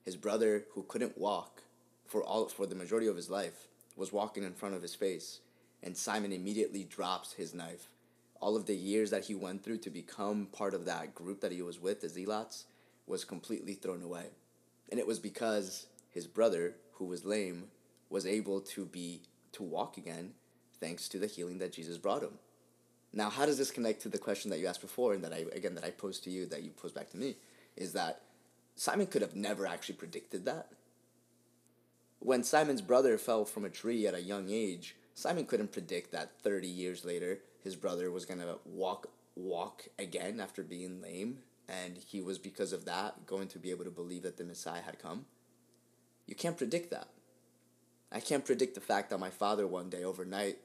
his 0.06 0.16
brother 0.16 0.64
who 0.72 0.84
couldn't 0.84 1.18
walk 1.18 1.62
for 2.06 2.22
all 2.22 2.48
for 2.48 2.64
the 2.64 2.74
majority 2.74 3.08
of 3.08 3.16
his 3.16 3.28
life 3.28 3.66
was 3.96 4.12
walking 4.12 4.44
in 4.44 4.54
front 4.54 4.74
of 4.74 4.82
his 4.82 4.94
face 4.94 5.40
and 5.82 5.96
Simon 5.96 6.32
immediately 6.32 6.84
drops 6.84 7.32
his 7.34 7.52
knife. 7.52 7.88
All 8.40 8.56
of 8.56 8.66
the 8.66 8.76
years 8.76 9.10
that 9.10 9.24
he 9.24 9.34
went 9.34 9.62
through 9.64 9.78
to 9.78 9.90
become 9.90 10.46
part 10.46 10.74
of 10.74 10.84
that 10.84 11.14
group 11.14 11.40
that 11.40 11.52
he 11.52 11.60
was 11.60 11.80
with 11.80 12.00
the 12.00 12.08
zealots 12.08 12.66
was 13.06 13.24
completely 13.24 13.74
thrown 13.74 14.02
away. 14.02 14.26
And 14.90 15.00
it 15.00 15.06
was 15.06 15.18
because 15.18 15.86
his 16.10 16.26
brother 16.26 16.74
who 16.92 17.06
was 17.06 17.24
lame 17.24 17.64
was 18.08 18.26
able 18.26 18.60
to 18.60 18.86
be 18.86 19.22
to 19.52 19.62
walk 19.62 19.96
again 19.96 20.32
thanks 20.80 21.08
to 21.08 21.18
the 21.18 21.26
healing 21.26 21.58
that 21.58 21.72
Jesus 21.72 21.98
brought 21.98 22.22
him. 22.22 22.38
Now 23.12 23.28
how 23.30 23.44
does 23.46 23.58
this 23.58 23.70
connect 23.72 24.02
to 24.02 24.08
the 24.08 24.18
question 24.18 24.50
that 24.50 24.60
you 24.60 24.68
asked 24.68 24.82
before 24.82 25.14
and 25.14 25.24
that 25.24 25.32
I 25.32 25.46
again 25.52 25.74
that 25.74 25.84
I 25.84 25.90
posed 25.90 26.22
to 26.24 26.30
you 26.30 26.46
that 26.46 26.62
you 26.62 26.70
posed 26.70 26.94
back 26.94 27.10
to 27.10 27.16
me 27.16 27.36
is 27.76 27.92
that 27.94 28.22
Simon 28.76 29.06
could 29.06 29.22
have 29.22 29.34
never 29.34 29.66
actually 29.66 29.94
predicted 29.94 30.44
that. 30.44 30.68
When 32.18 32.44
Simon's 32.44 32.82
brother 32.82 33.18
fell 33.18 33.44
from 33.44 33.64
a 33.64 33.70
tree 33.70 34.06
at 34.06 34.14
a 34.14 34.22
young 34.22 34.50
age, 34.50 34.96
Simon 35.14 35.46
couldn't 35.46 35.72
predict 35.72 36.12
that 36.12 36.40
30 36.42 36.68
years 36.68 37.04
later 37.04 37.40
his 37.62 37.74
brother 37.74 38.10
was 38.10 38.26
going 38.26 38.40
to 38.40 38.58
walk 38.64 39.08
walk 39.34 39.88
again 39.98 40.40
after 40.40 40.62
being 40.62 41.02
lame 41.02 41.40
and 41.68 41.98
he 41.98 42.22
was 42.22 42.38
because 42.38 42.72
of 42.72 42.86
that 42.86 43.26
going 43.26 43.48
to 43.48 43.58
be 43.58 43.70
able 43.70 43.84
to 43.84 43.90
believe 43.90 44.22
that 44.22 44.36
the 44.36 44.44
Messiah 44.44 44.82
had 44.82 44.98
come. 44.98 45.26
You 46.26 46.34
can't 46.34 46.56
predict 46.56 46.90
that. 46.90 47.08
I 48.10 48.20
can't 48.20 48.44
predict 48.44 48.74
the 48.74 48.80
fact 48.80 49.10
that 49.10 49.18
my 49.18 49.30
father 49.30 49.66
one 49.66 49.90
day 49.90 50.04
overnight 50.04 50.58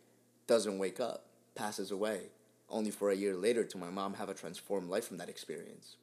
doesn't 0.47 0.77
wake 0.77 0.99
up, 0.99 1.25
passes 1.55 1.91
away, 1.91 2.27
only 2.69 2.91
for 2.91 3.09
a 3.09 3.15
year 3.15 3.35
later 3.35 3.63
to 3.63 3.77
my 3.77 3.89
mom 3.89 4.15
have 4.15 4.29
a 4.29 4.33
transformed 4.33 4.89
life 4.89 5.07
from 5.07 5.17
that 5.17 5.29
experience. 5.29 5.95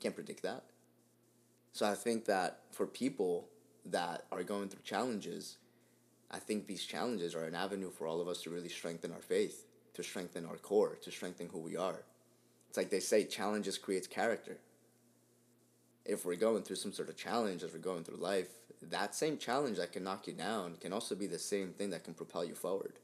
Can't 0.00 0.14
predict 0.14 0.42
that. 0.42 0.64
So 1.72 1.86
I 1.86 1.94
think 1.94 2.26
that 2.26 2.60
for 2.70 2.86
people 2.86 3.48
that 3.86 4.26
are 4.30 4.42
going 4.42 4.68
through 4.68 4.82
challenges, 4.84 5.56
I 6.30 6.38
think 6.38 6.66
these 6.66 6.84
challenges 6.84 7.34
are 7.34 7.44
an 7.44 7.54
avenue 7.54 7.90
for 7.90 8.06
all 8.06 8.20
of 8.20 8.28
us 8.28 8.42
to 8.42 8.50
really 8.50 8.68
strengthen 8.68 9.12
our 9.12 9.22
faith, 9.22 9.66
to 9.94 10.02
strengthen 10.02 10.46
our 10.46 10.56
core, 10.56 10.98
to 11.02 11.10
strengthen 11.10 11.48
who 11.48 11.58
we 11.58 11.76
are. 11.76 12.02
It's 12.68 12.76
like 12.76 12.90
they 12.90 13.00
say, 13.00 13.24
challenges 13.24 13.78
creates 13.78 14.06
character. 14.06 14.58
if 16.04 16.24
we're 16.24 16.36
going 16.36 16.62
through 16.62 16.76
some 16.76 16.92
sort 16.92 17.08
of 17.08 17.16
challenge 17.16 17.62
as 17.62 17.72
we're 17.72 17.78
going 17.78 18.04
through 18.04 18.16
life, 18.16 18.48
that 18.82 19.14
same 19.14 19.38
challenge 19.38 19.78
that 19.78 19.92
can 19.92 20.02
knock 20.02 20.26
you 20.26 20.32
down 20.32 20.74
can 20.80 20.92
also 20.92 21.14
be 21.14 21.26
the 21.26 21.38
same 21.38 21.68
thing 21.68 21.90
that 21.90 22.04
can 22.04 22.14
propel 22.14 22.44
you 22.44 22.54
forward. 22.54 22.94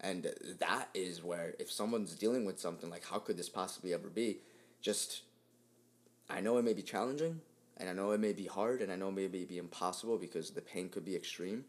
And 0.00 0.32
that 0.58 0.88
is 0.94 1.22
where, 1.22 1.54
if 1.60 1.70
someone's 1.70 2.14
dealing 2.14 2.44
with 2.44 2.58
something 2.58 2.90
like, 2.90 3.04
how 3.04 3.18
could 3.18 3.36
this 3.36 3.48
possibly 3.48 3.92
ever 3.94 4.08
be? 4.08 4.38
Just, 4.80 5.22
I 6.28 6.40
know 6.40 6.58
it 6.58 6.64
may 6.64 6.72
be 6.72 6.82
challenging, 6.82 7.40
and 7.76 7.88
I 7.88 7.92
know 7.92 8.12
it 8.12 8.20
may 8.20 8.32
be 8.32 8.46
hard, 8.46 8.80
and 8.80 8.92
I 8.92 8.96
know 8.96 9.08
it 9.08 9.14
may 9.14 9.26
be 9.26 9.58
impossible 9.58 10.18
because 10.18 10.50
the 10.50 10.60
pain 10.60 10.88
could 10.88 11.04
be 11.04 11.16
extreme. 11.16 11.64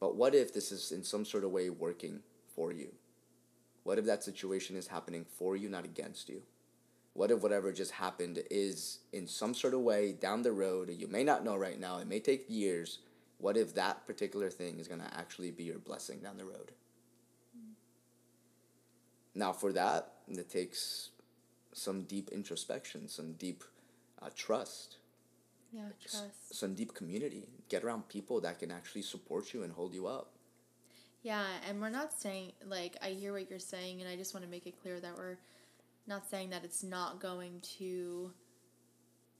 But 0.00 0.16
what 0.16 0.34
if 0.34 0.52
this 0.52 0.72
is 0.72 0.92
in 0.92 1.04
some 1.04 1.24
sort 1.24 1.44
of 1.44 1.50
way 1.50 1.70
working 1.70 2.20
for 2.54 2.72
you? 2.72 2.92
What 3.84 3.98
if 3.98 4.06
that 4.06 4.24
situation 4.24 4.76
is 4.76 4.88
happening 4.88 5.24
for 5.24 5.56
you, 5.56 5.68
not 5.68 5.84
against 5.84 6.28
you? 6.28 6.42
What 7.12 7.30
if 7.30 7.42
whatever 7.42 7.72
just 7.72 7.92
happened 7.92 8.42
is 8.50 8.98
in 9.12 9.28
some 9.28 9.54
sort 9.54 9.74
of 9.74 9.80
way 9.80 10.12
down 10.12 10.42
the 10.42 10.52
road, 10.52 10.90
you 10.90 11.06
may 11.06 11.22
not 11.22 11.44
know 11.44 11.56
right 11.56 11.78
now, 11.78 11.98
it 11.98 12.08
may 12.08 12.18
take 12.18 12.44
years. 12.48 12.98
What 13.38 13.56
if 13.56 13.74
that 13.74 14.06
particular 14.06 14.50
thing 14.50 14.78
is 14.78 14.88
going 14.88 15.00
to 15.00 15.14
actually 15.16 15.52
be 15.52 15.64
your 15.64 15.78
blessing 15.78 16.18
down 16.18 16.38
the 16.38 16.44
road? 16.44 16.72
Hmm. 17.56 17.72
Now, 19.34 19.52
for 19.52 19.72
that, 19.72 20.12
it 20.28 20.50
takes 20.50 21.10
some 21.74 22.02
deep 22.04 22.30
introspection, 22.32 23.08
some 23.08 23.32
deep 23.34 23.62
uh, 24.22 24.30
trust, 24.34 24.96
Yeah, 25.72 25.88
trust. 26.00 26.54
some 26.54 26.74
deep 26.74 26.94
community. 26.94 27.48
Get 27.68 27.84
around 27.84 28.08
people 28.08 28.40
that 28.40 28.58
can 28.60 28.70
actually 28.70 29.02
support 29.02 29.52
you 29.52 29.62
and 29.64 29.72
hold 29.72 29.92
you 29.94 30.06
up. 30.06 30.30
Yeah, 31.22 31.44
and 31.68 31.80
we're 31.80 31.90
not 31.90 32.12
saying 32.12 32.52
like 32.66 32.96
I 33.02 33.08
hear 33.10 33.32
what 33.32 33.50
you're 33.50 33.58
saying, 33.58 34.00
and 34.00 34.08
I 34.08 34.16
just 34.16 34.34
want 34.34 34.44
to 34.44 34.50
make 34.50 34.66
it 34.66 34.80
clear 34.80 35.00
that 35.00 35.16
we're 35.16 35.36
not 36.06 36.28
saying 36.30 36.50
that 36.50 36.64
it's 36.64 36.82
not 36.82 37.20
going 37.20 37.60
to 37.78 38.30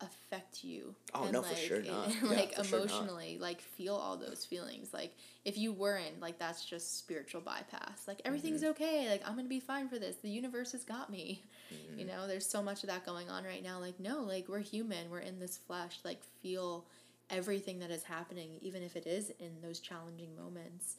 affect 0.05 0.64
you. 0.64 0.95
Oh, 1.14 1.25
and, 1.25 1.33
no, 1.33 1.43
for 1.43 1.49
like, 1.55 1.62
sure 1.62 1.77
it- 1.79 1.87
not. 1.90 2.11
Yeah, 2.23 2.29
like 2.31 2.55
for 2.55 2.64
sure 2.64 2.79
not. 2.81 2.88
emotionally, 2.90 3.38
like 3.40 3.61
feel 3.61 3.95
all 3.95 4.17
those 4.17 4.45
feelings. 4.45 4.93
Like 4.93 5.14
if 5.45 5.59
you 5.59 5.73
weren't, 5.73 6.21
like 6.21 6.38
that's 6.38 6.64
just 6.64 6.99
spiritual 6.99 7.40
bypass. 7.40 8.07
Like 8.07 8.21
everything's 8.25 8.62
Mm-hmm. 8.62 8.71
okay. 8.71 9.09
Like 9.11 9.23
I'm 9.27 9.37
gonna 9.37 9.49
be 9.49 9.61
fine 9.61 9.88
for 9.88 9.99
this. 9.99 10.17
The 10.17 10.31
universe 10.31 10.73
has 10.73 10.85
got 10.85 11.11
me. 11.11 11.43
Mm-hmm. 11.73 11.99
You 12.01 12.07
know, 12.07 12.27
there's 12.27 12.47
so 12.47 12.62
much 12.62 12.83
of 12.85 12.88
that 12.90 13.05
going 13.07 13.29
on 13.31 13.45
right 13.45 13.62
now. 13.62 13.79
Like 13.81 13.99
no, 14.01 14.23
like 14.23 14.49
we're 14.49 14.61
human. 14.61 15.11
We're 15.11 15.21
in 15.21 15.38
this 15.40 15.57
flesh. 15.57 15.99
Like 16.05 16.23
feel 16.43 16.85
everything 17.31 17.79
that 17.81 17.90
is 17.90 18.05
happening, 18.05 18.51
even 18.61 18.83
if 18.83 18.97
it 18.97 19.07
is 19.07 19.31
in 19.40 19.51
those 19.62 19.81
challenging 19.81 20.37
moments 20.37 20.97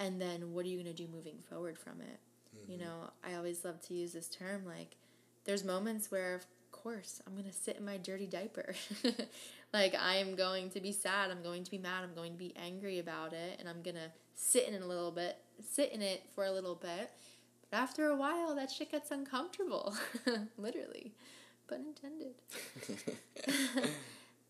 and 0.00 0.20
then 0.20 0.52
what 0.52 0.64
are 0.64 0.68
you 0.68 0.82
going 0.82 0.92
to 0.94 1.02
do 1.02 1.08
moving 1.12 1.38
forward 1.48 1.78
from 1.78 2.00
it 2.00 2.18
you 2.68 2.78
know 2.78 3.10
i 3.24 3.34
always 3.34 3.64
love 3.64 3.80
to 3.80 3.94
use 3.94 4.12
this 4.12 4.28
term 4.28 4.64
like 4.64 4.96
there's 5.44 5.64
moments 5.64 6.10
where 6.10 6.34
of 6.34 6.46
course 6.84 7.20
i'm 7.26 7.32
going 7.32 7.46
to 7.46 7.52
sit 7.52 7.78
in 7.78 7.84
my 7.84 7.96
dirty 7.96 8.26
diaper. 8.26 8.74
Like 9.72 9.96
i 9.96 10.14
am 10.18 10.36
going 10.36 10.70
to 10.70 10.80
be 10.80 10.92
sad 10.92 11.32
i'm 11.32 11.42
going 11.42 11.64
to 11.64 11.70
be 11.70 11.78
mad 11.78 12.04
i'm 12.04 12.14
going 12.14 12.30
to 12.30 12.38
be 12.38 12.54
angry 12.54 13.00
about 13.00 13.32
it 13.32 13.56
and 13.58 13.68
i'm 13.68 13.82
going 13.82 13.96
to 13.96 14.12
sit 14.36 14.68
in 14.68 14.74
it 14.74 14.82
a 14.82 14.86
little 14.86 15.10
bit 15.10 15.36
sit 15.68 15.90
in 15.92 16.00
it 16.00 16.22
for 16.34 16.44
a 16.44 16.52
little 16.52 16.76
bit. 16.76 17.10
But 17.70 17.78
after 17.78 18.06
a 18.06 18.14
while 18.14 18.54
that 18.54 18.70
shit 18.70 18.92
gets 18.92 19.10
uncomfortable 19.10 19.96
literally. 20.58 21.12
Pun 21.66 21.86
intended. 21.88 22.34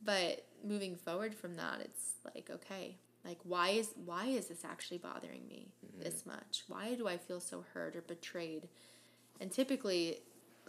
But 0.04 0.44
moving 0.62 0.96
forward 0.96 1.34
from 1.34 1.56
that 1.56 1.80
it's 1.80 2.12
like 2.26 2.50
okay 2.50 2.96
like 3.24 3.38
why 3.44 3.70
is 3.70 3.92
why 4.04 4.26
is 4.26 4.48
this 4.48 4.66
actually 4.66 4.98
bothering 4.98 5.48
me 5.48 5.68
mm-hmm. 5.86 6.02
this 6.02 6.26
much? 6.26 6.64
Why 6.68 6.94
do 6.94 7.08
i 7.08 7.16
feel 7.16 7.40
so 7.40 7.64
hurt 7.72 7.96
or 7.96 8.02
betrayed? 8.02 8.68
And 9.40 9.50
typically 9.50 10.18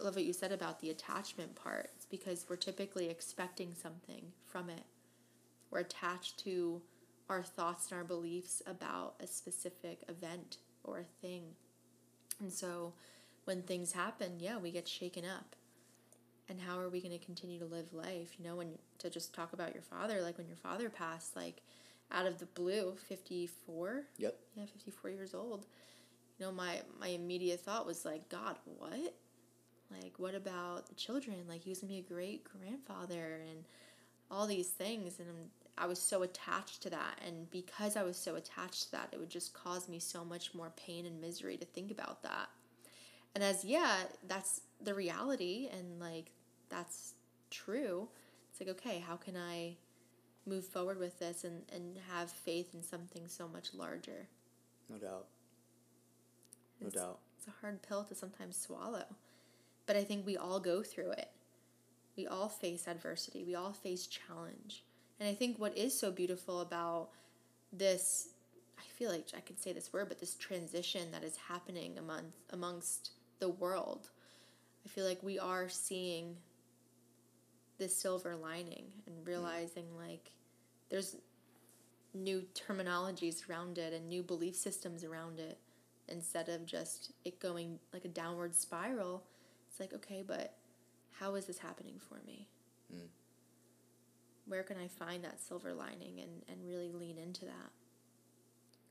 love 0.02 0.14
what 0.16 0.24
you 0.24 0.32
said 0.32 0.52
about 0.52 0.80
the 0.80 0.90
attachment 0.90 1.54
part 1.54 1.90
it's 1.96 2.04
because 2.06 2.46
we're 2.48 2.56
typically 2.56 3.08
expecting 3.08 3.74
something 3.74 4.32
from 4.46 4.68
it. 4.70 4.84
We're 5.70 5.80
attached 5.80 6.38
to 6.44 6.82
our 7.28 7.42
thoughts 7.42 7.90
and 7.90 7.98
our 7.98 8.04
beliefs 8.04 8.62
about 8.66 9.14
a 9.20 9.26
specific 9.26 10.00
event 10.08 10.58
or 10.84 10.98
a 10.98 11.04
thing. 11.22 11.42
And 12.40 12.52
so 12.52 12.92
when 13.44 13.62
things 13.62 13.92
happen 13.92 14.32
yeah 14.38 14.58
we 14.58 14.70
get 14.70 14.86
shaken 14.88 15.24
up. 15.24 15.56
And 16.48 16.60
how 16.60 16.78
are 16.78 16.88
we 16.88 17.00
going 17.00 17.18
to 17.18 17.24
continue 17.24 17.58
to 17.58 17.64
live 17.64 17.92
life? 17.92 18.34
You 18.38 18.44
know 18.44 18.56
when 18.56 18.78
to 18.98 19.10
just 19.10 19.34
talk 19.34 19.52
about 19.52 19.74
your 19.74 19.82
father 19.82 20.22
like 20.22 20.38
when 20.38 20.46
your 20.46 20.56
father 20.56 20.88
passed 20.88 21.34
like 21.34 21.62
out 22.12 22.26
of 22.26 22.38
the 22.38 22.46
blue 22.46 22.94
54 23.08 24.02
Yep. 24.18 24.36
yeah 24.54 24.64
54 24.66 25.10
years 25.10 25.34
old. 25.34 25.66
You 26.38 26.46
know 26.46 26.52
my 26.52 26.82
my 27.00 27.08
immediate 27.08 27.60
thought 27.60 27.86
was 27.86 28.04
like 28.04 28.28
god 28.28 28.56
what 28.78 29.14
like 29.90 30.14
what 30.18 30.34
about 30.34 30.86
the 30.88 30.94
children 30.94 31.36
like 31.48 31.62
he 31.62 31.70
was 31.70 31.78
gonna 31.80 31.92
be 31.92 31.98
a 31.98 32.02
great 32.14 32.42
grandfather 32.44 33.40
and 33.48 33.64
all 34.30 34.46
these 34.46 34.68
things 34.68 35.18
and 35.20 35.28
I'm, 35.78 35.88
was 35.88 36.00
so 36.00 36.22
attached 36.22 36.82
to 36.82 36.90
that 36.90 37.20
and 37.24 37.48
because 37.50 37.96
i 37.96 38.02
was 38.02 38.16
so 38.16 38.34
attached 38.36 38.84
to 38.84 38.92
that 38.92 39.08
it 39.12 39.18
would 39.20 39.30
just 39.30 39.54
cause 39.54 39.88
me 39.88 39.98
so 39.98 40.24
much 40.24 40.54
more 40.54 40.72
pain 40.76 41.06
and 41.06 41.20
misery 41.20 41.56
to 41.58 41.64
think 41.64 41.90
about 41.90 42.22
that 42.22 42.48
and 43.34 43.44
as 43.44 43.64
yeah 43.64 43.98
that's 44.26 44.62
the 44.82 44.94
reality 44.94 45.68
and 45.72 46.00
like 46.00 46.32
that's 46.70 47.14
true 47.50 48.08
it's 48.50 48.60
like 48.60 48.68
okay 48.70 48.98
how 49.06 49.14
can 49.16 49.36
i 49.36 49.76
move 50.48 50.64
forward 50.64 50.98
with 50.98 51.18
this 51.18 51.44
and, 51.44 51.62
and 51.72 51.98
have 52.10 52.30
faith 52.30 52.74
in 52.74 52.82
something 52.82 53.28
so 53.28 53.46
much 53.48 53.74
larger 53.74 54.26
No 54.90 54.96
doubt. 54.98 55.26
No 56.80 56.86
It's- 56.88 57.02
doubt. 57.02 57.18
it's 57.38 57.46
a 57.48 57.54
hard 57.60 57.82
pill 57.82 58.04
to 58.04 58.14
sometimes 58.14 58.56
swallow. 58.56 59.04
But 59.86 59.96
I 59.96 60.04
think 60.04 60.26
we 60.26 60.36
all 60.36 60.60
go 60.60 60.82
through 60.82 61.12
it. 61.12 61.30
We 62.16 62.26
all 62.26 62.48
face 62.48 62.88
adversity. 62.88 63.44
We 63.44 63.54
all 63.54 63.72
face 63.72 64.06
challenge. 64.06 64.84
And 65.20 65.28
I 65.28 65.34
think 65.34 65.58
what 65.58 65.76
is 65.76 65.98
so 65.98 66.10
beautiful 66.10 66.60
about 66.60 67.10
this, 67.72 68.30
I 68.78 68.82
feel 68.96 69.10
like 69.10 69.28
I 69.36 69.40
could 69.40 69.60
say 69.60 69.72
this 69.72 69.92
word, 69.92 70.08
but 70.08 70.18
this 70.18 70.34
transition 70.34 71.10
that 71.12 71.22
is 71.24 71.36
happening 71.48 71.98
among, 71.98 72.32
amongst 72.50 73.12
the 73.38 73.48
world, 73.48 74.10
I 74.84 74.88
feel 74.88 75.06
like 75.06 75.22
we 75.22 75.38
are 75.38 75.68
seeing 75.68 76.36
the 77.78 77.88
silver 77.88 78.36
lining 78.36 78.86
and 79.06 79.16
mm. 79.16 79.26
realizing 79.26 79.84
like 79.96 80.32
there's 80.88 81.16
new 82.14 82.42
terminologies 82.54 83.48
around 83.48 83.78
it 83.78 83.92
and 83.92 84.08
new 84.08 84.22
belief 84.22 84.54
systems 84.54 85.04
around 85.04 85.38
it 85.38 85.58
instead 86.08 86.48
of 86.48 86.64
just 86.64 87.12
it 87.24 87.40
going 87.40 87.78
like 87.92 88.04
a 88.04 88.08
downward 88.08 88.54
spiral 88.54 89.24
it's 89.76 89.80
like 89.80 89.92
okay 89.92 90.22
but 90.26 90.54
how 91.18 91.34
is 91.34 91.44
this 91.46 91.58
happening 91.58 91.98
for 91.98 92.20
me 92.26 92.48
Mm. 92.94 93.08
where 94.46 94.62
can 94.62 94.76
i 94.78 94.86
find 94.86 95.24
that 95.24 95.40
silver 95.40 95.74
lining 95.74 96.20
and, 96.20 96.42
and 96.48 96.64
really 96.64 96.92
lean 96.92 97.18
into 97.18 97.44
that 97.46 97.72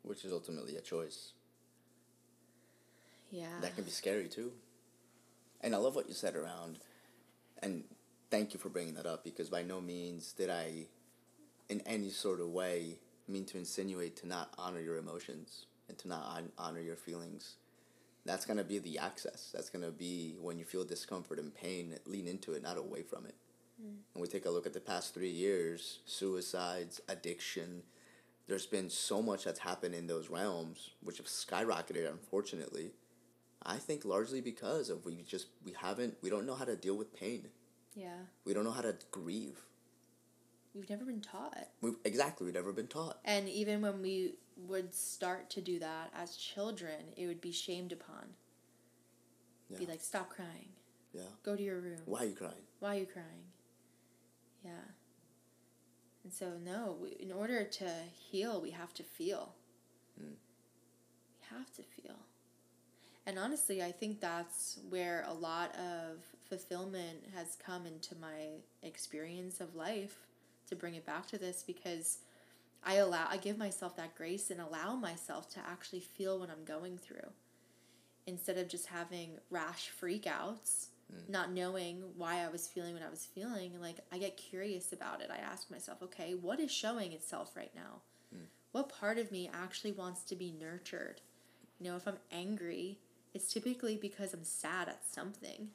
Which 0.03 0.25
is 0.25 0.33
ultimately 0.33 0.75
a 0.75 0.81
choice. 0.81 1.31
yeah 3.31 3.59
That 3.61 3.73
can 3.75 3.85
be 3.85 3.89
scary 3.91 4.27
too. 4.27 4.51
And 5.61 5.73
I 5.73 5.77
love 5.77 5.95
what 5.95 6.07
you 6.09 6.13
said 6.13 6.35
around, 6.35 6.77
and 7.63 7.85
thank 8.29 8.53
you 8.53 8.59
for 8.59 8.69
bringing 8.69 8.93
that 8.95 9.05
up 9.07 9.23
because 9.23 9.49
by 9.49 9.63
no 9.63 9.79
means 9.81 10.33
did 10.33 10.49
I, 10.49 10.87
in 11.69 11.79
any 11.87 12.09
sort 12.09 12.39
of 12.41 12.49
way, 12.49 12.99
mean 13.27 13.45
to 13.45 13.57
insinuate 13.57 14.15
to 14.17 14.27
not 14.27 14.53
honor 14.57 14.81
your 14.81 14.97
emotions 14.97 15.65
and 15.87 15.97
to 15.99 16.07
not 16.07 16.23
hon- 16.23 16.51
honor 16.57 16.81
your 16.81 16.97
feelings. 16.97 17.55
That's 18.25 18.45
gonna 18.45 18.63
be 18.63 18.79
the 18.79 18.97
access. 18.97 19.51
That's 19.53 19.69
gonna 19.69 19.91
be 19.91 20.35
when 20.41 20.57
you 20.57 20.65
feel 20.65 20.83
discomfort 20.83 21.39
and 21.39 21.53
pain, 21.53 21.97
lean 22.05 22.27
into 22.27 22.53
it, 22.53 22.63
not 22.63 22.77
away 22.77 23.03
from 23.03 23.25
it. 23.25 23.35
Mm. 23.81 23.97
And 24.13 24.21
we 24.21 24.27
take 24.27 24.45
a 24.45 24.49
look 24.49 24.65
at 24.65 24.73
the 24.73 24.79
past 24.79 25.13
three 25.13 25.29
years 25.29 25.99
suicides, 26.05 27.01
addiction. 27.07 27.83
There's 28.47 28.65
been 28.65 28.89
so 28.89 29.21
much 29.21 29.43
that's 29.43 29.59
happened 29.59 29.95
in 29.95 30.07
those 30.07 30.29
realms, 30.29 30.91
which 31.01 31.17
have 31.17 31.25
skyrocketed, 31.27 32.09
unfortunately. 32.09 32.91
I 33.63 33.77
think 33.77 34.05
largely 34.05 34.41
because 34.41 34.89
of 34.89 35.05
we 35.05 35.23
just 35.23 35.47
we 35.65 35.73
haven't 35.73 36.15
we 36.21 36.29
don't 36.29 36.45
know 36.45 36.55
how 36.55 36.65
to 36.65 36.75
deal 36.75 36.95
with 36.95 37.13
pain. 37.15 37.47
yeah 37.95 38.25
We 38.45 38.53
don't 38.53 38.63
know 38.63 38.71
how 38.71 38.81
to 38.83 38.95
grieve. 39.11 39.59
we've 40.75 40.89
never 40.89 41.05
been 41.05 41.21
taught 41.21 41.57
We 41.81 41.91
exactly 42.03 42.45
we've 42.45 42.53
never 42.53 42.71
been 42.73 42.87
taught. 42.87 43.19
and 43.25 43.49
even 43.49 43.81
when 43.81 44.01
we 44.01 44.35
would 44.57 44.93
start 44.93 45.49
to 45.49 45.61
do 45.61 45.79
that 45.79 46.11
as 46.15 46.37
children 46.37 47.13
it 47.17 47.27
would 47.27 47.41
be 47.41 47.51
shamed 47.51 47.91
upon 47.91 48.35
Yeah. 49.69 49.79
be 49.79 49.85
like 49.85 50.01
stop 50.01 50.29
crying 50.29 50.69
Yeah. 51.13 51.23
go 51.43 51.55
to 51.55 51.63
your 51.63 51.79
room 51.79 52.01
Why 52.05 52.23
are 52.23 52.25
you 52.25 52.35
crying? 52.35 52.65
Why 52.79 52.95
are 52.95 52.99
you 52.99 53.05
crying? 53.05 53.51
Yeah. 54.63 54.71
And 56.23 56.33
so, 56.33 56.57
no, 56.63 56.97
we, 56.99 57.09
in 57.11 57.31
order 57.31 57.63
to 57.63 57.89
heal, 58.31 58.59
we 58.59 58.71
have 58.71 58.93
to 58.95 59.03
feel. 59.03 59.53
Mm. 60.19 60.31
We 60.31 61.55
have 61.55 61.71
to 61.75 61.83
feel. 61.83 62.15
And 63.27 63.37
honestly, 63.37 63.83
I 63.83 63.91
think 63.91 64.19
that's 64.21 64.79
where 64.89 65.23
a 65.27 65.33
lot 65.33 65.75
of 65.75 66.23
fulfillment 66.49 67.25
has 67.35 67.55
come 67.63 67.85
into 67.85 68.15
my 68.15 68.61
experience 68.83 69.61
of 69.61 69.75
life 69.75 70.25
to 70.67 70.75
bring 70.75 70.95
it 70.95 71.05
back 71.05 71.27
to 71.27 71.37
this 71.37 71.63
because 71.65 72.19
I 72.85 72.95
allow 72.95 73.27
I 73.29 73.37
give 73.37 73.57
myself 73.57 73.95
that 73.97 74.15
grace 74.15 74.51
and 74.51 74.61
allow 74.61 74.95
myself 74.95 75.49
to 75.53 75.59
actually 75.59 76.01
feel 76.01 76.39
what 76.39 76.49
I'm 76.49 76.65
going 76.65 76.97
through 76.97 77.31
instead 78.27 78.57
of 78.57 78.67
just 78.67 78.87
having 78.87 79.37
rash 79.49 79.91
freakouts 80.01 80.87
mm. 81.11 81.29
not 81.29 81.51
knowing 81.51 82.03
why 82.15 82.43
I 82.43 82.49
was 82.49 82.67
feeling 82.67 82.93
what 82.93 83.03
I 83.03 83.09
was 83.09 83.25
feeling. 83.25 83.79
Like, 83.79 83.97
I 84.11 84.17
get 84.17 84.37
curious 84.37 84.93
about 84.93 85.21
it. 85.21 85.29
I 85.31 85.37
ask 85.37 85.69
myself, 85.69 86.01
okay, 86.03 86.33
what 86.33 86.59
is 86.59 86.71
showing 86.71 87.11
itself 87.13 87.55
right 87.55 87.71
now? 87.75 88.01
Mm. 88.35 88.45
What 88.71 88.89
part 88.89 89.17
of 89.17 89.31
me 89.31 89.49
actually 89.53 89.91
wants 89.91 90.23
to 90.23 90.35
be 90.35 90.51
nurtured? 90.59 91.21
You 91.79 91.89
know, 91.89 91.95
if 91.95 92.07
I'm 92.07 92.17
angry, 92.31 92.99
it's 93.33 93.51
typically 93.51 93.97
because 93.97 94.33
I'm 94.33 94.43
sad 94.43 94.87
at 94.87 95.03
something. 95.09 95.69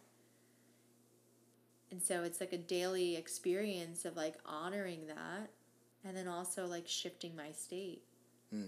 And 1.91 2.03
so 2.03 2.23
it's 2.23 2.41
like 2.41 2.53
a 2.53 2.59
daily 2.59 3.17
experience 3.17 4.05
of 4.05 4.17
like 4.17 4.37
honoring 4.47 5.09
that 5.09 5.51
and 6.05 6.17
then 6.17 6.29
also 6.29 6.67
like 6.67 6.87
shifting 6.87 7.35
my 7.37 7.53
state. 7.53 8.03
Hmm. 8.51 8.63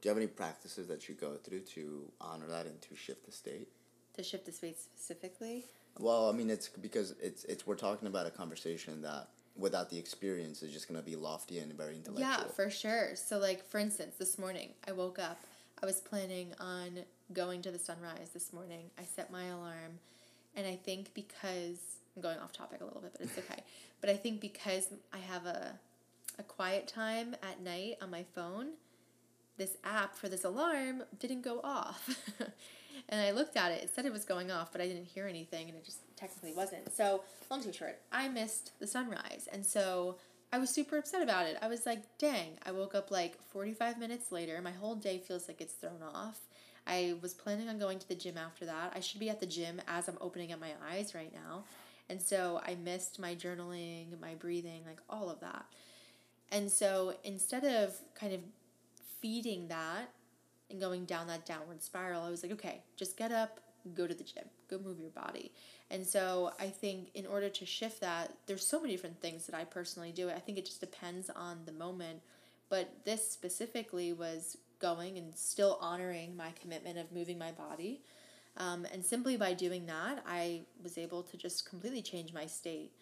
Do 0.00 0.08
you 0.08 0.10
have 0.10 0.16
any 0.16 0.26
practices 0.26 0.86
that 0.88 1.08
you 1.08 1.14
go 1.14 1.34
through 1.34 1.60
to 1.60 2.02
honor 2.20 2.46
that 2.46 2.66
and 2.66 2.80
to 2.82 2.96
shift 2.96 3.26
the 3.26 3.32
state? 3.32 3.68
To 4.14 4.22
shift 4.22 4.46
the 4.46 4.52
state 4.52 4.78
specifically? 4.78 5.64
Well, 5.98 6.28
I 6.28 6.32
mean, 6.32 6.50
it's 6.50 6.68
because 6.68 7.14
it's 7.20 7.44
it's 7.44 7.66
we're 7.66 7.74
talking 7.74 8.08
about 8.08 8.26
a 8.26 8.30
conversation 8.30 9.02
that 9.02 9.28
without 9.56 9.90
the 9.90 9.98
experience 9.98 10.62
is 10.62 10.72
just 10.72 10.86
gonna 10.86 11.02
be 11.02 11.16
lofty 11.16 11.58
and 11.58 11.72
very 11.72 11.96
intellectual. 11.96 12.28
Yeah, 12.28 12.44
for 12.54 12.70
sure. 12.70 13.16
So, 13.16 13.38
like, 13.38 13.64
for 13.64 13.78
instance, 13.78 14.14
this 14.18 14.38
morning 14.38 14.70
I 14.86 14.92
woke 14.92 15.18
up. 15.18 15.38
I 15.82 15.86
was 15.86 16.00
planning 16.00 16.54
on 16.58 17.04
going 17.32 17.62
to 17.62 17.70
the 17.70 17.78
sunrise 17.78 18.30
this 18.32 18.52
morning. 18.52 18.90
I 18.98 19.02
set 19.04 19.30
my 19.30 19.46
alarm. 19.46 19.98
And 20.56 20.66
I 20.66 20.76
think 20.76 21.14
because 21.14 21.78
I'm 22.16 22.22
going 22.22 22.38
off 22.38 22.52
topic 22.52 22.80
a 22.80 22.84
little 22.84 23.00
bit, 23.00 23.12
but 23.12 23.20
it's 23.22 23.38
okay. 23.38 23.62
but 24.00 24.10
I 24.10 24.16
think 24.16 24.40
because 24.40 24.88
I 25.12 25.18
have 25.18 25.46
a, 25.46 25.78
a 26.38 26.42
quiet 26.42 26.86
time 26.86 27.34
at 27.42 27.60
night 27.60 27.96
on 28.00 28.10
my 28.10 28.24
phone, 28.34 28.72
this 29.56 29.76
app 29.84 30.16
for 30.16 30.28
this 30.28 30.44
alarm 30.44 31.02
didn't 31.18 31.42
go 31.42 31.60
off. 31.62 32.16
and 33.08 33.20
I 33.20 33.32
looked 33.32 33.56
at 33.56 33.72
it. 33.72 33.82
It 33.82 33.90
said 33.94 34.06
it 34.06 34.12
was 34.12 34.24
going 34.24 34.50
off, 34.50 34.72
but 34.72 34.80
I 34.80 34.86
didn't 34.86 35.06
hear 35.06 35.26
anything, 35.26 35.68
and 35.68 35.76
it 35.76 35.84
just 35.84 36.00
technically 36.16 36.54
wasn't. 36.54 36.94
So, 36.94 37.22
long 37.50 37.60
story 37.60 37.74
short, 37.74 37.98
I 38.12 38.28
missed 38.28 38.72
the 38.78 38.86
sunrise. 38.86 39.48
And 39.52 39.66
so 39.66 40.16
I 40.52 40.58
was 40.58 40.74
super 40.74 40.96
upset 40.96 41.22
about 41.22 41.46
it. 41.46 41.58
I 41.60 41.68
was 41.68 41.84
like, 41.84 42.02
dang, 42.18 42.58
I 42.64 42.72
woke 42.72 42.94
up 42.94 43.10
like 43.10 43.42
45 43.50 43.98
minutes 43.98 44.32
later. 44.32 44.60
My 44.62 44.72
whole 44.72 44.94
day 44.94 45.18
feels 45.18 45.48
like 45.48 45.60
it's 45.60 45.74
thrown 45.74 46.02
off. 46.02 46.40
I 46.86 47.16
was 47.20 47.34
planning 47.34 47.68
on 47.68 47.78
going 47.78 47.98
to 47.98 48.08
the 48.08 48.14
gym 48.14 48.38
after 48.38 48.64
that. 48.64 48.92
I 48.94 49.00
should 49.00 49.20
be 49.20 49.28
at 49.28 49.40
the 49.40 49.46
gym 49.46 49.80
as 49.86 50.08
I'm 50.08 50.16
opening 50.22 50.52
up 50.52 50.60
my 50.60 50.72
eyes 50.90 51.14
right 51.14 51.32
now. 51.32 51.64
And 52.08 52.22
so 52.22 52.62
I 52.66 52.76
missed 52.76 53.18
my 53.18 53.34
journaling, 53.34 54.18
my 54.20 54.34
breathing, 54.34 54.84
like 54.86 55.00
all 55.10 55.28
of 55.28 55.40
that. 55.40 55.66
And 56.50 56.70
so 56.70 57.14
instead 57.24 57.64
of 57.64 57.94
kind 58.14 58.32
of 58.32 58.40
feeding 59.20 59.68
that 59.68 60.10
and 60.70 60.80
going 60.80 61.04
down 61.04 61.26
that 61.26 61.46
downward 61.46 61.82
spiral, 61.82 62.22
I 62.22 62.30
was 62.30 62.42
like, 62.42 62.52
okay, 62.52 62.82
just 62.96 63.16
get 63.16 63.32
up, 63.32 63.60
go 63.94 64.06
to 64.06 64.14
the 64.14 64.24
gym, 64.24 64.44
go 64.70 64.78
move 64.78 64.98
your 65.00 65.10
body. 65.10 65.52
And 65.90 66.06
so 66.06 66.52
I 66.60 66.68
think 66.68 67.10
in 67.14 67.26
order 67.26 67.48
to 67.48 67.66
shift 67.66 68.00
that, 68.00 68.32
there's 68.46 68.66
so 68.66 68.80
many 68.80 68.92
different 68.94 69.20
things 69.20 69.46
that 69.46 69.54
I 69.54 69.64
personally 69.64 70.12
do. 70.12 70.28
I 70.30 70.38
think 70.38 70.58
it 70.58 70.66
just 70.66 70.80
depends 70.80 71.30
on 71.30 71.58
the 71.64 71.72
moment. 71.72 72.20
But 72.68 72.90
this 73.04 73.30
specifically 73.30 74.12
was 74.12 74.58
going 74.78 75.16
and 75.16 75.34
still 75.34 75.78
honoring 75.80 76.36
my 76.36 76.52
commitment 76.60 76.98
of 76.98 77.10
moving 77.12 77.38
my 77.38 77.52
body. 77.52 78.02
Um, 78.58 78.86
and 78.92 79.04
simply 79.04 79.36
by 79.36 79.54
doing 79.54 79.86
that, 79.86 80.22
I 80.26 80.62
was 80.82 80.98
able 80.98 81.22
to 81.22 81.36
just 81.36 81.68
completely 81.68 82.02
change 82.02 82.32
my 82.32 82.46
state. 82.46 82.92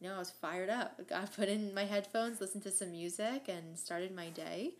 You 0.00 0.08
know, 0.08 0.16
I 0.16 0.18
was 0.18 0.30
fired 0.30 0.68
up. 0.68 1.00
I 1.14 1.24
put 1.26 1.48
in 1.48 1.72
my 1.74 1.84
headphones, 1.84 2.40
listened 2.40 2.62
to 2.64 2.70
some 2.70 2.92
music, 2.92 3.46
and 3.48 3.78
started 3.78 4.14
my 4.14 4.28
day. 4.30 4.74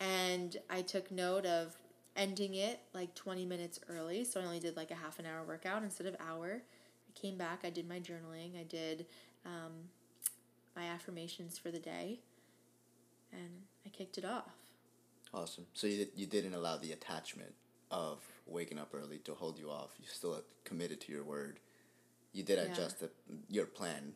And 0.00 0.56
I 0.68 0.82
took 0.82 1.10
note 1.10 1.46
of 1.46 1.76
ending 2.16 2.54
it 2.54 2.80
like 2.94 3.14
20 3.14 3.44
minutes 3.44 3.80
early. 3.88 4.24
So 4.24 4.40
I 4.40 4.44
only 4.44 4.60
did 4.60 4.76
like 4.76 4.90
a 4.90 4.94
half 4.94 5.18
an 5.18 5.26
hour 5.26 5.42
workout 5.46 5.82
instead 5.82 6.06
of 6.06 6.16
hour. 6.20 6.62
I 7.08 7.18
came 7.18 7.36
back, 7.36 7.60
I 7.64 7.70
did 7.70 7.88
my 7.88 7.98
journaling, 8.00 8.58
I 8.58 8.64
did 8.64 9.06
um, 9.44 9.72
my 10.74 10.84
affirmations 10.84 11.58
for 11.58 11.70
the 11.70 11.78
day, 11.78 12.20
and 13.32 13.48
I 13.86 13.88
kicked 13.90 14.18
it 14.18 14.24
off. 14.24 14.50
Awesome. 15.32 15.66
So 15.74 15.86
you, 15.86 16.06
you 16.14 16.26
didn't 16.26 16.54
allow 16.54 16.76
the 16.76 16.92
attachment 16.92 17.52
of 17.90 18.18
waking 18.46 18.78
up 18.78 18.90
early 18.94 19.18
to 19.18 19.34
hold 19.34 19.58
you 19.58 19.70
off. 19.70 19.90
You 19.98 20.06
still 20.08 20.42
committed 20.64 21.00
to 21.02 21.12
your 21.12 21.24
word. 21.24 21.58
You 22.32 22.42
did 22.42 22.58
Yeah. 22.58 22.72
adjust 22.72 23.00
the, 23.00 23.10
your 23.48 23.66
plan 23.66 24.12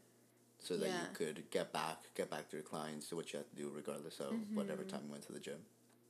so 0.62 0.76
that 0.76 0.86
Yeah. 0.88 1.00
you 1.02 1.06
could 1.14 1.50
get 1.50 1.72
back, 1.72 1.98
get 2.14 2.30
back 2.30 2.48
to 2.50 2.56
your 2.56 2.62
clients, 2.64 3.08
do 3.08 3.16
what 3.16 3.32
you 3.32 3.38
have 3.38 3.48
to 3.50 3.56
do 3.56 3.70
regardless 3.74 4.20
of 4.20 4.32
Mm-hmm. 4.32 4.56
whatever 4.56 4.84
time 4.84 5.02
you 5.06 5.10
went 5.12 5.26
to 5.26 5.32
the 5.32 5.40
gym. 5.40 5.60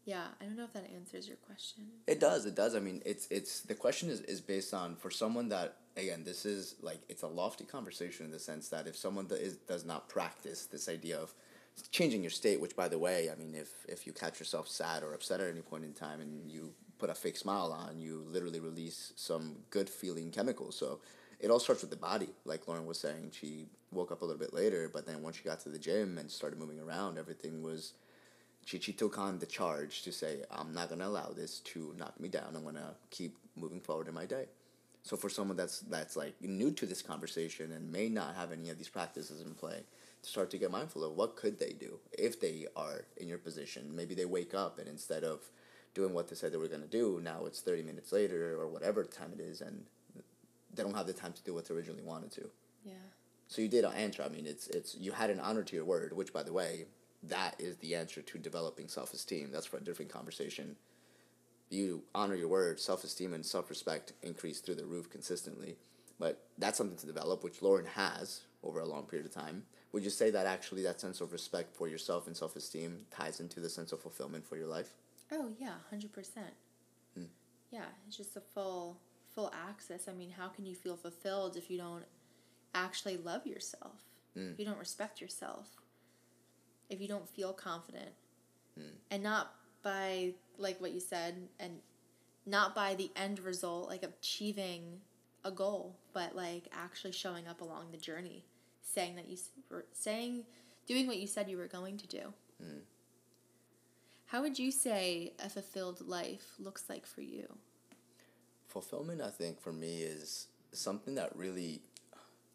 Yeah, 0.05 0.25
I 0.41 0.45
don't 0.45 0.57
know 0.57 0.65
if 0.65 0.73
that 0.73 0.91
answers 0.95 1.29
your 1.29 1.37
question. 1.37 1.85
It 2.07 2.21
does. 2.21 2.47
It 2.47 2.55
does. 2.55 2.75
I 2.75 2.81
mean, 2.81 3.03
it's 3.05 3.27
it's 3.31 3.61
the 3.61 3.75
question 3.75 4.09
is 4.09 4.21
is 4.23 4.41
based 4.41 4.73
on 4.73 4.97
for 4.97 5.11
someone 5.11 5.49
that 5.51 5.77
again 5.97 6.25
this 6.25 6.47
is 6.47 6.75
like 6.81 7.01
it's 7.09 7.23
a 7.23 7.29
lofty 7.29 7.65
conversation 7.65 8.25
in 8.25 8.33
the 8.33 8.39
sense 8.39 8.69
that 8.71 8.87
if 8.87 8.97
someone 8.97 9.29
that 9.29 9.41
is 9.41 9.57
does 9.57 9.85
not 9.85 10.09
practice 10.09 10.67
this 10.67 10.89
idea 10.89 11.19
of 11.19 11.35
changing 11.93 12.23
your 12.23 12.31
state, 12.31 12.61
which 12.61 12.75
by 12.75 12.89
the 12.89 12.99
way, 12.99 13.29
I 13.31 13.37
mean, 13.37 13.55
if 13.55 13.85
if 13.89 14.07
you 14.07 14.13
catch 14.15 14.41
yourself 14.41 14.69
sad 14.69 15.03
or 15.03 15.13
upset 15.13 15.41
at 15.41 15.49
any 15.51 15.61
point 15.61 15.85
in 15.85 15.93
time 15.93 16.21
and 16.21 16.51
you 16.51 16.73
put 16.99 17.11
a 17.11 17.15
fake 17.15 17.37
smile 17.37 17.71
on, 17.73 18.01
you 18.01 18.25
literally 18.27 18.61
release 18.61 19.13
some 19.17 19.57
good 19.71 19.89
feeling 19.89 20.31
chemicals. 20.31 20.77
So 20.77 21.01
it 21.39 21.51
all 21.51 21.61
starts 21.61 21.83
with 21.83 21.91
the 21.91 21.97
body. 21.97 22.31
Like 22.47 22.67
Lauren 22.67 22.87
was 22.87 22.99
saying, 22.99 23.33
she 23.33 23.67
woke 23.93 24.13
up 24.13 24.23
a 24.23 24.25
little 24.25 24.41
bit 24.41 24.55
later, 24.55 24.91
but 24.93 25.07
then 25.07 25.23
once 25.23 25.37
she 25.37 25.43
got 25.43 25.61
to 25.61 25.69
the 25.69 25.79
gym 25.79 26.19
and 26.19 26.31
started 26.31 26.59
moving 26.59 26.81
around, 26.81 27.19
everything 27.19 27.63
was 27.63 27.93
she, 28.65 28.79
she 28.79 28.93
took 28.93 29.19
on 29.19 29.39
the 29.39 29.47
charge 29.47 30.03
to 30.03 30.13
say, 30.13 30.45
I'm 30.51 30.73
not 30.75 30.89
going 30.89 31.01
to 31.01 31.07
allow 31.07 31.31
this 31.31 31.61
to 31.61 31.95
knock 31.99 32.21
me 32.21 32.29
down. 32.29 32.55
I'm 32.55 32.63
going 32.63 32.75
to 32.77 32.95
keep 33.11 33.37
moving 33.57 33.81
forward 33.81 34.09
in 34.09 34.15
my 34.15 34.27
day. 34.27 34.47
So 35.03 35.17
for 35.17 35.31
someone 35.31 35.57
that's 35.57 35.81
that's 35.81 36.15
like 36.15 36.35
new 36.43 36.71
to 36.73 36.85
this 36.85 37.01
conversation 37.01 37.73
and 37.73 37.91
may 37.91 38.09
not 38.11 38.35
have 38.37 38.53
any 38.53 38.69
of 38.69 38.77
these 38.77 38.89
practices 38.89 39.41
in 39.41 39.55
play, 39.55 39.83
to 40.23 40.29
start 40.29 40.51
to 40.51 40.59
get 40.59 40.71
mindful 40.71 41.05
of 41.05 41.17
what 41.17 41.37
could 41.37 41.59
they 41.59 41.73
do 41.73 41.99
if 42.13 42.41
they 42.41 42.67
are 42.77 43.07
in 43.17 43.27
your 43.29 43.39
position. 43.39 43.95
Maybe 43.95 44.15
they 44.15 44.27
wake 44.27 44.55
up 44.55 44.79
and 44.79 44.89
instead 44.89 45.25
of 45.25 45.41
doing 45.95 46.13
what 46.13 46.29
they 46.29 46.37
said 46.37 46.53
they 46.53 46.59
were 46.59 46.69
to 46.69 46.79
do, 46.79 47.21
now 47.23 47.47
it's 47.47 47.61
30 47.61 47.83
minutes 47.83 48.13
later 48.13 48.55
or 48.61 48.69
whatever 48.69 49.05
time 49.05 49.33
it 49.33 49.41
is 49.41 49.61
and 49.61 49.85
they 50.75 50.83
don't 50.83 50.95
have 50.95 51.07
the 51.07 51.13
time 51.13 51.33
to 51.33 51.43
do 51.43 51.55
what 51.55 51.67
they 51.67 51.75
originally 51.75 52.03
wanted 52.03 52.31
to. 52.33 52.51
Yeah. 52.85 52.93
So 53.51 53.61
you 53.61 53.69
did 53.69 53.85
answer. 53.85 54.23
I 54.23 54.29
mean, 54.29 54.47
it's 54.47 54.69
it's 54.69 54.95
you 54.95 55.11
had 55.11 55.29
an 55.29 55.41
honor 55.41 55.65
to 55.65 55.77
your 55.77 55.85
word, 55.85 56.17
which 56.17 56.33
by 56.33 56.45
the 56.45 56.53
way, 56.53 56.87
that 57.25 57.57
is 57.59 57.77
the 57.79 57.97
answer 57.97 58.23
to 58.23 58.39
developing 58.39 58.87
self 58.89 59.13
esteem. 59.13 59.51
That's 59.53 59.67
for 59.67 59.77
a 59.77 59.85
different 59.85 60.13
conversation. 60.13 60.77
You 61.69 62.05
honor 62.15 62.37
your 62.37 62.49
word, 62.49 62.79
self 62.79 63.03
esteem 63.03 63.35
and 63.35 63.45
self 63.45 63.69
respect 63.69 64.13
increase 64.23 64.61
through 64.61 64.77
the 64.77 64.87
roof 64.87 65.11
consistently. 65.11 65.77
But 66.21 66.45
that's 66.59 66.79
something 66.79 66.99
to 66.99 67.07
develop, 67.07 67.43
which 67.43 67.61
Lauren 67.61 67.87
has 67.87 68.43
over 68.63 68.79
a 68.79 68.87
long 68.87 69.05
period 69.05 69.27
of 69.27 69.35
time. 69.35 69.65
Would 69.93 70.05
you 70.05 70.11
say 70.11 70.31
that 70.31 70.47
actually 70.47 70.83
that 70.85 71.01
sense 71.01 71.21
of 71.21 71.33
respect 71.33 71.75
for 71.75 71.89
yourself 71.89 72.29
and 72.29 72.37
self 72.37 72.55
esteem 72.55 73.07
ties 73.11 73.41
into 73.41 73.59
the 73.59 73.69
sense 73.69 73.91
of 73.91 74.01
fulfillment 74.01 74.47
for 74.47 74.57
your 74.57 74.69
life? 74.69 74.95
Oh 75.33 75.49
yeah, 75.59 75.75
hundred 75.91 76.13
percent. 76.13 76.55
Hmm. 77.17 77.25
Yeah, 77.73 77.87
it's 78.07 78.17
just 78.17 78.37
a 78.37 78.41
full 78.41 79.01
full 79.35 79.53
access. 79.69 80.07
I 80.07 80.13
mean, 80.13 80.31
how 80.31 80.47
can 80.47 80.67
you 80.67 80.77
feel 80.77 80.97
fulfilled 80.97 81.57
if 81.57 81.69
you 81.69 81.79
don't 81.79 82.05
actually 82.75 83.17
love 83.17 83.47
yourself? 83.47 84.03
If 84.37 84.59
you 84.59 84.65
don't 84.65 84.79
respect 84.79 85.21
yourself? 85.21 85.69
If 86.89 87.01
you 87.01 87.09
don't 87.09 87.29
feel 87.29 87.53
confident? 87.53 88.13
Mm. 88.79 88.93
And 89.11 89.23
not 89.23 89.55
by 89.83 90.35
like 90.57 90.81
what 90.81 90.93
you 90.93 91.01
said 91.01 91.49
and 91.59 91.81
not 92.47 92.75
by 92.75 92.95
the 92.95 93.11
end 93.17 93.41
result 93.41 93.89
like 93.89 94.03
achieving 94.03 95.01
a 95.45 95.51
goal, 95.51 95.97
but 96.13 96.37
like 96.37 96.69
actually 96.73 97.13
showing 97.13 97.49
up 97.49 97.61
along 97.61 97.87
the 97.91 97.99
journey, 97.99 98.45
saying 98.83 99.17
that 99.17 99.29
you 99.29 99.37
were 99.71 99.87
saying 99.93 100.45
doing 100.87 101.07
what 101.07 101.19
you 101.19 101.27
said 101.27 101.49
you 101.49 101.57
were 101.57 101.67
going 101.67 101.97
to 101.99 102.07
do. 102.07 102.33
Mm. 102.63 102.81
How 104.27 104.43
would 104.43 104.59
you 104.59 104.71
say 104.71 105.33
a 105.45 105.49
fulfilled 105.49 106.07
life 106.07 106.55
looks 106.59 106.85
like 106.89 107.05
for 107.05 107.21
you? 107.21 107.59
fulfillment 108.71 109.21
i 109.21 109.29
think 109.29 109.61
for 109.61 109.73
me 109.73 110.03
is 110.03 110.47
something 110.73 111.17
that 111.17 111.35
really 111.35 111.83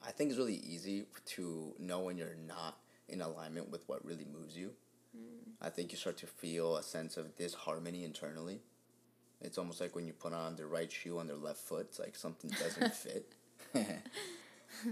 i 0.08 0.12
think 0.12 0.30
it's 0.30 0.38
really 0.39 0.56
easy 0.56 1.06
to 1.26 1.74
know 1.80 2.00
when 2.02 2.18
you're 2.18 2.36
not 2.48 2.78
in 3.08 3.22
alignment 3.22 3.70
with 3.72 3.88
what 3.88 4.04
really 4.04 4.26
moves 4.26 4.58
you. 4.58 4.72
Mm. 5.15 5.52
I 5.62 5.70
think 5.70 5.91
you 5.91 5.98
start 5.98 6.18
to 6.18 6.28
feel 6.28 6.76
a 6.78 6.84
sense 6.84 7.18
of 7.18 7.36
disharmony 7.36 8.04
internally. 8.04 8.62
It's 9.41 9.58
almost 9.60 9.80
like 9.80 9.96
when 9.96 10.08
you 10.08 10.13
put 10.13 10.34
on 10.34 10.56
the 10.56 10.65
right 10.65 10.91
shoe 10.91 11.20
on 11.20 11.28
the 11.28 11.36
left 11.36 11.60
foot 11.60 11.88
it's 11.89 12.00
like 12.00 12.15
something 12.15 12.50
doesn't 12.50 12.94
fit. 13.06 13.34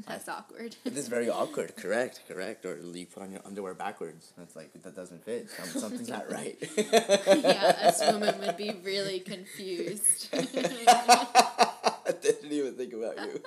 That's 0.07 0.29
awkward. 0.37 0.75
it 0.85 0.95
is 0.95 1.07
very 1.07 1.29
awkward. 1.29 1.75
Correct 1.75 2.21
correct. 2.27 2.65
Or 2.65 2.77
you 2.77 3.05
put 3.07 3.23
on 3.23 3.31
your 3.31 3.41
underwear 3.45 3.73
backwards. 3.73 4.31
It's 4.41 4.55
like 4.55 4.71
that 4.83 4.95
doesn't 4.95 5.25
fit. 5.25 5.49
Some- 5.49 5.81
something's 5.81 6.09
not 6.09 6.31
right. 6.31 6.57
Yeah, 6.77 7.75
us 7.81 7.99
women 8.01 8.39
would 8.41 8.57
be 8.57 8.71
really 8.83 9.19
confused. 9.19 10.29
i 12.05 12.11
didn't 12.21 12.51
even 12.51 12.75
think 12.75 12.93
about 12.93 13.17
you 13.17 13.41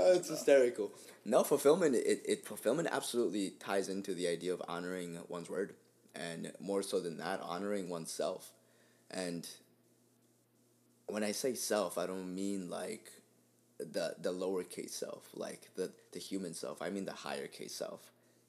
Oh, 0.00 0.14
it's 0.14 0.28
hysterical. 0.28 0.92
No, 1.24 1.44
fulfillment. 1.44 1.94
It, 1.94 2.22
it 2.26 2.46
fulfillment 2.46 2.88
absolutely 2.90 3.50
ties 3.60 3.88
into 3.88 4.14
the 4.14 4.26
idea 4.28 4.54
of 4.54 4.62
honoring 4.66 5.18
one's 5.28 5.50
word, 5.50 5.74
and 6.14 6.52
more 6.60 6.82
so 6.82 7.00
than 7.00 7.18
that, 7.18 7.40
honoring 7.42 7.88
oneself. 7.88 8.52
And 9.10 9.46
when 11.06 11.22
I 11.22 11.32
say 11.32 11.54
self, 11.54 11.98
I 11.98 12.06
don't 12.06 12.34
mean 12.34 12.70
like 12.70 13.12
the 13.78 14.14
the 14.20 14.32
lowercase 14.32 14.90
self, 14.90 15.28
like 15.34 15.68
the 15.76 15.92
the 16.12 16.18
human 16.18 16.54
self. 16.54 16.80
I 16.80 16.90
mean 16.90 17.04
the 17.04 17.12
higher 17.12 17.46
case 17.46 17.74
self. 17.74 18.00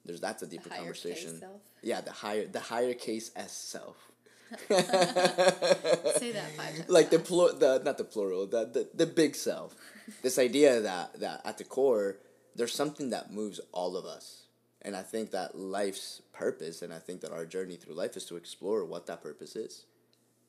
There's 0.05 0.21
that's 0.21 0.41
a 0.43 0.47
deeper 0.47 0.69
conversation. 0.69 1.39
self? 1.39 1.61
Yeah, 1.81 2.01
the 2.01 2.11
higher 2.11 2.45
the 2.47 2.59
higher 2.59 2.93
case 2.93 3.31
S 3.35 3.51
self. 3.51 4.10
Say 4.69 6.31
that 6.33 6.51
five 6.57 6.75
times. 6.75 6.89
like 6.89 7.09
the 7.09 7.19
plur 7.19 7.53
the 7.53 7.81
not 7.83 7.97
the 7.97 8.03
plural 8.03 8.45
the, 8.47 8.65
the 8.65 8.89
the 8.93 9.05
big 9.05 9.35
self 9.35 9.75
this 10.23 10.37
idea 10.37 10.81
that 10.81 11.19
that 11.19 11.41
at 11.45 11.57
the 11.57 11.63
core 11.63 12.17
there's 12.55 12.73
something 12.73 13.09
that 13.11 13.31
moves 13.31 13.61
all 13.71 13.95
of 13.95 14.05
us 14.05 14.43
and 14.81 14.95
i 14.95 15.01
think 15.01 15.31
that 15.31 15.57
life's 15.57 16.21
purpose 16.33 16.81
and 16.81 16.93
i 16.93 16.99
think 16.99 17.21
that 17.21 17.31
our 17.31 17.45
journey 17.45 17.77
through 17.77 17.93
life 17.93 18.17
is 18.17 18.25
to 18.25 18.35
explore 18.35 18.83
what 18.85 19.07
that 19.07 19.21
purpose 19.23 19.55
is 19.55 19.85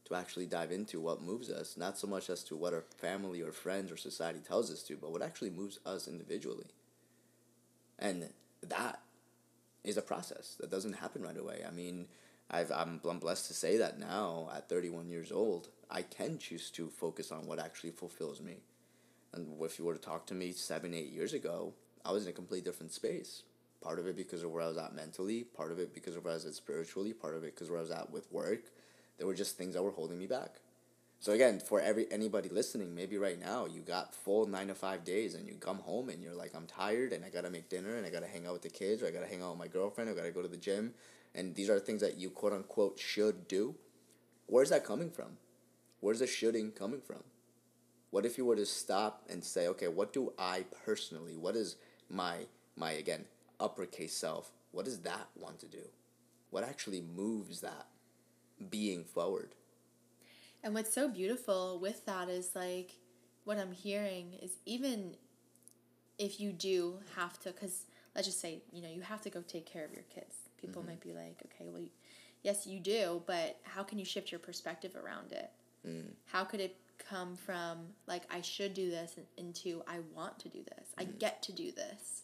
to 0.05 0.17
actually 0.17 0.47
dive 0.47 0.73
into 0.73 1.01
what 1.01 1.23
moves 1.23 1.49
us 1.49 1.77
not 1.77 1.97
so 1.97 2.09
much 2.09 2.29
as 2.29 2.43
to 2.43 2.57
what 2.57 2.75
our 2.75 2.85
family 2.99 3.41
or 3.41 3.53
friends 3.53 3.93
or 3.93 3.97
society 3.97 4.41
tells 4.41 4.71
us 4.73 4.83
to 4.83 4.97
but 4.97 5.12
what 5.12 5.23
actually 5.23 5.51
moves 5.51 5.79
us 5.87 6.09
individually 6.09 6.67
and 7.99 8.31
that 8.62 9.01
is 9.85 9.97
a 9.97 10.03
process 10.03 10.57
that 10.61 10.71
doesn't 10.71 10.95
happen 10.95 11.23
right 11.23 11.37
away. 11.37 11.62
I 11.67 11.71
mean, 11.71 12.07
I've, 12.53 12.71
I'm, 12.71 13.01
I'm 13.09 13.19
blessed 13.19 13.47
to 13.47 13.55
say 13.55 13.79
that 13.79 13.99
now 13.99 14.51
at 14.55 14.69
31 14.69 15.09
years 15.09 15.33
old, 15.33 15.69
I 15.91 16.03
can 16.03 16.38
choose 16.38 16.71
to 16.73 16.88
focus 16.88 17.33
on 17.33 17.47
what 17.47 17.59
actually 17.59 17.91
fulfills 17.93 18.41
me. 18.41 18.57
And 19.33 19.47
if 19.62 19.79
you 19.79 19.87
were 19.87 19.95
to 19.95 20.01
talk 20.01 20.27
to 20.27 20.35
me 20.35 20.53
seven, 20.53 20.93
eight 20.93 21.11
years 21.11 21.33
ago, 21.33 21.73
I 22.05 22.12
was 22.12 22.25
in 22.25 22.31
a 22.31 22.35
completely 22.35 22.69
different 22.69 22.93
space. 22.93 23.43
Part 23.81 23.99
of 23.99 24.07
it 24.07 24.17
because 24.17 24.43
of 24.43 24.51
where 24.51 24.62
I 24.62 24.69
was 24.69 24.77
at 24.77 24.95
mentally, 24.95 25.45
part 25.45 25.73
of 25.73 25.79
it 25.79 25.95
because 25.95 26.15
of 26.15 26.25
where 26.25 26.33
I 26.33 26.37
was 26.37 26.45
at 26.45 26.55
spiritually, 26.55 27.12
part 27.12 27.35
of 27.35 27.43
it 27.43 27.55
because 27.55 27.71
where 27.71 27.79
I 27.79 27.83
was 27.83 27.91
at 27.91 28.11
with 28.11 28.31
work. 28.31 28.65
There 29.17 29.27
were 29.27 29.35
just 29.35 29.57
things 29.57 29.75
that 29.75 29.83
were 29.83 29.91
holding 29.91 30.19
me 30.19 30.27
back. 30.27 30.61
So 31.21 31.33
again, 31.33 31.61
for 31.61 31.81
every 31.81 32.11
anybody 32.11 32.49
listening, 32.49 32.95
maybe 32.95 33.17
right 33.17 33.38
now 33.38 33.67
you 33.67 33.81
got 33.81 34.12
full 34.15 34.47
nine 34.47 34.67
to 34.67 34.75
five 34.75 35.05
days 35.05 35.35
and 35.35 35.47
you 35.47 35.55
come 35.55 35.79
home 35.79 36.09
and 36.09 36.21
you're 36.21 36.35
like, 36.35 36.53
I'm 36.55 36.67
tired 36.67 37.12
and 37.12 37.25
I 37.25 37.29
gotta 37.31 37.49
make 37.49 37.69
dinner 37.69 37.97
and 37.97 38.05
I 38.05 38.11
gotta 38.11 38.27
hang 38.27 38.45
out 38.47 38.55
with 38.55 38.62
the 38.62 38.69
kids 38.69 39.03
or 39.03 39.07
I 39.07 39.11
gotta 39.11 39.29
hang 39.29 39.41
out 39.41 39.51
with 39.51 39.59
my 39.61 39.69
girlfriend, 39.69 40.11
I 40.11 40.15
gotta 40.15 40.33
go 40.33 40.43
to 40.43 40.49
the 40.49 40.57
gym, 40.57 40.95
and 41.35 41.55
these 41.55 41.71
are 41.71 41.79
things 41.79 42.01
that 42.01 42.18
you 42.18 42.31
quote 42.31 42.53
unquote 42.53 42.99
should 42.99 43.49
do. 43.49 43.75
Where's 44.47 44.71
that 44.71 44.85
coming 44.85 45.11
from? 45.11 45.38
Where's 46.01 46.18
the 46.18 46.27
shooting 46.27 46.73
coming 46.73 47.01
from? 47.01 47.23
What 48.11 48.27
if 48.27 48.37
you 48.37 48.45
were 48.45 48.57
to 48.57 48.66
stop 48.66 49.25
and 49.31 49.42
say, 49.42 49.66
okay, 49.68 49.88
what 49.88 50.12
do 50.12 50.33
I 50.38 50.66
personally, 50.85 51.37
what 51.37 51.57
is 51.57 51.77
my 52.11 52.47
my 52.77 52.92
again 52.92 53.25
uppercase 53.61 54.14
self, 54.14 54.51
what 54.73 54.85
does 54.85 55.01
that 55.01 55.29
want 55.37 55.59
to 55.61 55.66
do? 55.66 55.88
What 56.51 56.64
actually 56.64 57.01
moves 57.01 57.61
that 57.61 57.87
being 58.71 59.05
forward? 59.05 59.55
And 60.62 60.75
what's 60.75 60.92
so 60.92 61.09
beautiful 61.09 61.79
with 61.81 62.05
that 62.07 62.29
is 62.29 62.51
like 62.55 62.92
what 63.45 63.59
I'm 63.59 63.73
hearing 63.73 64.35
is 64.40 64.53
even 64.66 65.16
if 66.18 66.40
you 66.40 66.53
do 66.53 66.99
have 67.16 67.38
to, 67.40 67.53
because 67.53 67.87
let's 68.14 68.27
just 68.27 68.40
say, 68.40 68.62
you 68.73 68.83
know, 68.83 68.88
you 68.88 69.01
have 69.01 69.23
to 69.23 69.31
go 69.31 69.42
take 69.42 69.66
care 69.66 69.85
of 69.85 69.92
your 69.92 70.05
kids. 70.14 70.41
People 70.62 70.83
mm-hmm. 70.83 70.92
might 70.92 71.01
be 71.01 71.12
like, 71.12 71.37
okay, 71.46 71.68
well, 71.68 71.83
yes, 72.42 72.66
you 72.66 72.81
do, 72.81 73.22
but 73.27 73.59
how 73.64 73.83
can 73.83 73.98
you 73.98 74.05
shift 74.05 74.33
your 74.33 74.38
perspective 74.38 74.96
around 74.96 75.33
it? 75.33 75.51
Mm. 75.87 76.12
How 76.27 76.44
could 76.44 76.61
it 76.61 76.77
come 76.98 77.37
from 77.37 77.79
like, 78.07 78.22
I 78.31 78.40
should 78.40 78.72
do 78.72 78.90
this 78.90 79.16
into 79.37 79.83
I 79.87 79.98
want 80.14 80.38
to 80.40 80.48
do 80.48 80.61
this, 80.62 80.88
I 80.96 81.05
mm. 81.05 81.18
get 81.18 81.42
to 81.42 81.53
do 81.53 81.72
this? 81.72 82.22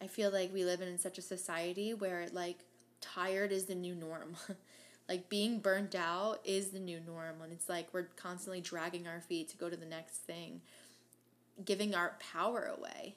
I 0.00 0.06
feel 0.06 0.30
like 0.30 0.52
we 0.52 0.64
live 0.64 0.80
in 0.80 0.98
such 0.98 1.18
a 1.18 1.22
society 1.22 1.92
where 1.92 2.26
like 2.32 2.58
tired 3.00 3.52
is 3.52 3.64
the 3.64 3.74
new 3.74 3.94
norm. 3.94 4.36
like 5.08 5.28
being 5.28 5.58
burnt 5.58 5.94
out 5.94 6.38
is 6.44 6.68
the 6.68 6.78
new 6.78 7.00
norm 7.00 7.36
and 7.42 7.52
it's 7.52 7.68
like 7.68 7.88
we're 7.92 8.08
constantly 8.16 8.60
dragging 8.60 9.06
our 9.06 9.20
feet 9.20 9.48
to 9.50 9.56
go 9.56 9.68
to 9.68 9.76
the 9.76 9.86
next 9.86 10.18
thing, 10.18 10.60
giving 11.64 11.94
our 11.94 12.16
power 12.32 12.70
away. 12.78 13.16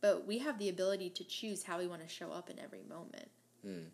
But 0.00 0.26
we 0.26 0.38
have 0.38 0.58
the 0.58 0.68
ability 0.68 1.10
to 1.10 1.24
choose 1.24 1.64
how 1.64 1.78
we 1.78 1.86
want 1.86 2.02
to 2.02 2.08
show 2.08 2.30
up 2.30 2.50
in 2.50 2.58
every 2.58 2.82
moment. 2.88 3.28
Hmm. 3.62 3.88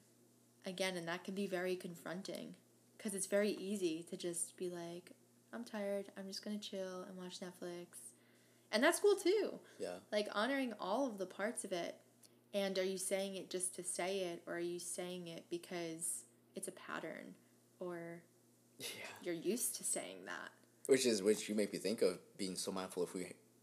Again, 0.66 0.96
and 0.96 1.08
that 1.08 1.24
can 1.24 1.34
be 1.34 1.46
very 1.46 1.76
confronting 1.76 2.54
because 2.96 3.14
it's 3.14 3.26
very 3.26 3.50
easy 3.52 4.04
to 4.10 4.16
just 4.16 4.56
be 4.56 4.68
like, 4.70 5.12
I'm 5.52 5.64
tired, 5.64 6.06
I'm 6.18 6.26
just 6.26 6.44
going 6.44 6.58
to 6.58 6.70
chill 6.70 7.02
and 7.08 7.16
watch 7.16 7.40
Netflix. 7.40 7.86
And 8.72 8.82
that's 8.82 8.98
cool 8.98 9.14
too 9.14 9.60
Yeah. 9.78 9.98
like 10.10 10.26
honoring 10.32 10.72
all 10.80 11.06
of 11.06 11.16
the 11.18 11.26
parts 11.26 11.64
of 11.64 11.70
it 11.72 11.94
and 12.52 12.76
are 12.78 12.82
you 12.84 12.98
saying 12.98 13.36
it 13.36 13.48
just 13.50 13.74
to 13.76 13.84
say 13.84 14.20
it 14.20 14.42
or 14.48 14.54
are 14.54 14.58
you 14.58 14.80
saying 14.80 15.28
it 15.28 15.44
because 15.48 16.24
it's 16.56 16.66
a 16.66 16.72
pattern 16.72 17.34
or 17.78 18.20
Yeah. 18.80 18.86
you're 19.22 19.34
used 19.34 19.76
to 19.76 19.84
saying 19.84 20.24
that 20.26 20.50
Which 20.86 21.06
is 21.06 21.22
which 21.22 21.48
you 21.48 21.54
make 21.54 21.72
me 21.72 21.78
think 21.78 22.02
of 22.02 22.18
being 22.36 22.56
so 22.56 22.72
mindful 22.72 23.04
if 23.04 23.14
of 23.14 23.22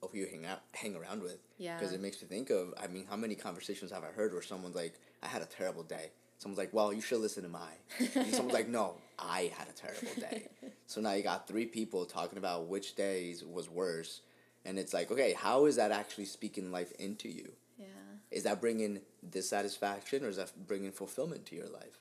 who 0.10 0.18
you 0.18 0.28
hang 0.28 0.46
out 0.46 0.62
hang 0.74 0.96
around 0.96 1.22
with. 1.22 1.38
Yeah. 1.58 1.78
Because 1.78 1.94
it 1.94 2.02
makes 2.02 2.22
me 2.22 2.28
think 2.28 2.50
of 2.50 2.74
I 2.82 2.88
mean, 2.88 3.06
how 3.10 3.16
many 3.16 3.36
conversations 3.36 3.92
have 3.92 4.04
I 4.04 4.08
heard 4.08 4.34
where 4.34 4.42
someone's 4.42 4.76
like, 4.76 4.94
"I 5.22 5.28
had 5.28 5.42
a 5.42 5.46
terrible 5.46 5.84
day." 5.84 6.12
Someone's 6.38 6.58
like, 6.58 6.74
"Well, 6.74 6.92
you 6.92 7.02
should 7.02 7.20
listen 7.20 7.44
to 7.44 7.50
my." 7.50 7.72
And 8.16 8.34
someone's 8.34 8.54
like, 8.54 8.68
"No, 8.68 8.96
I 9.20 9.52
had 9.56 9.68
a 9.68 9.74
terrible 9.74 10.20
day." 10.20 10.48
so 10.88 11.02
now 11.02 11.14
you 11.14 11.22
got 11.24 11.48
three 11.48 11.66
people 11.68 12.06
talking 12.06 12.40
about 12.40 12.68
which 12.68 12.96
days 12.96 13.44
was 13.44 13.70
worse, 13.70 14.22
and 14.66 14.78
it's 14.80 14.94
like, 14.94 15.12
okay, 15.12 15.34
how 15.34 15.66
is 15.66 15.76
that 15.76 15.92
actually 15.92 16.26
speaking 16.26 16.72
life 16.72 16.92
into 17.00 17.30
you? 17.30 17.54
yeah 17.78 17.86
Is 18.32 18.44
that 18.44 18.62
bringing 18.62 19.02
dissatisfaction 19.28 20.24
or 20.24 20.30
is 20.30 20.38
that 20.38 20.52
bringing 20.68 20.92
fulfillment 20.92 21.46
to 21.48 21.56
your 21.56 21.68
life? 21.70 22.00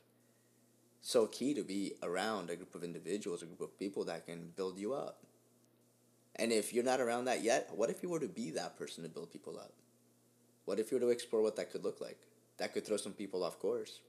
So 1.02 1.26
key 1.26 1.54
to 1.54 1.62
be 1.62 1.94
around 2.02 2.50
a 2.50 2.56
group 2.56 2.74
of 2.74 2.84
individuals, 2.84 3.42
a 3.42 3.46
group 3.46 3.60
of 3.62 3.78
people 3.78 4.04
that 4.04 4.26
can 4.26 4.52
build 4.54 4.78
you 4.78 4.92
up. 4.92 5.24
And 6.36 6.52
if 6.52 6.72
you're 6.72 6.84
not 6.84 7.00
around 7.00 7.26
that 7.26 7.42
yet, 7.42 7.70
what 7.74 7.90
if 7.90 8.02
you 8.02 8.08
were 8.08 8.20
to 8.20 8.28
be 8.28 8.50
that 8.52 8.78
person 8.78 9.02
to 9.02 9.10
build 9.10 9.32
people 9.32 9.58
up? 9.58 9.72
What 10.64 10.78
if 10.78 10.90
you 10.90 10.96
were 10.96 11.06
to 11.06 11.10
explore 11.10 11.42
what 11.42 11.56
that 11.56 11.70
could 11.70 11.84
look 11.84 12.00
like? 12.00 12.18
That 12.58 12.72
could 12.72 12.86
throw 12.86 12.96
some 12.96 13.12
people 13.12 13.42
off 13.42 13.58
course. 13.58 14.00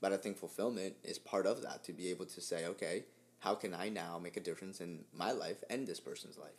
But 0.00 0.12
I 0.12 0.16
think 0.16 0.36
fulfillment 0.36 0.96
is 1.02 1.18
part 1.18 1.46
of 1.46 1.62
that 1.62 1.84
to 1.84 1.92
be 1.92 2.10
able 2.10 2.26
to 2.26 2.40
say, 2.40 2.66
okay, 2.66 3.04
how 3.40 3.54
can 3.54 3.74
I 3.74 3.88
now 3.88 4.18
make 4.18 4.36
a 4.36 4.40
difference 4.40 4.80
in 4.80 5.04
my 5.12 5.32
life 5.32 5.62
and 5.70 5.86
this 5.86 6.00
person's 6.00 6.38
life? 6.38 6.50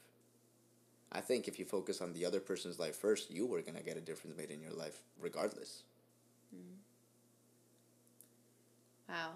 I 1.11 1.21
think 1.21 1.47
if 1.47 1.57
you 1.57 1.65
focus 1.65 2.01
on 2.01 2.13
the 2.13 2.25
other 2.25 2.39
person's 2.39 2.79
life 2.79 2.95
first, 2.95 3.31
you 3.31 3.45
were 3.45 3.61
going 3.61 3.77
to 3.77 3.83
get 3.83 3.97
a 3.97 4.01
difference 4.01 4.37
made 4.37 4.51
in 4.51 4.61
your 4.61 4.73
life 4.73 5.01
regardless. 5.19 5.83
Hmm. 6.53 6.77
wow 9.07 9.31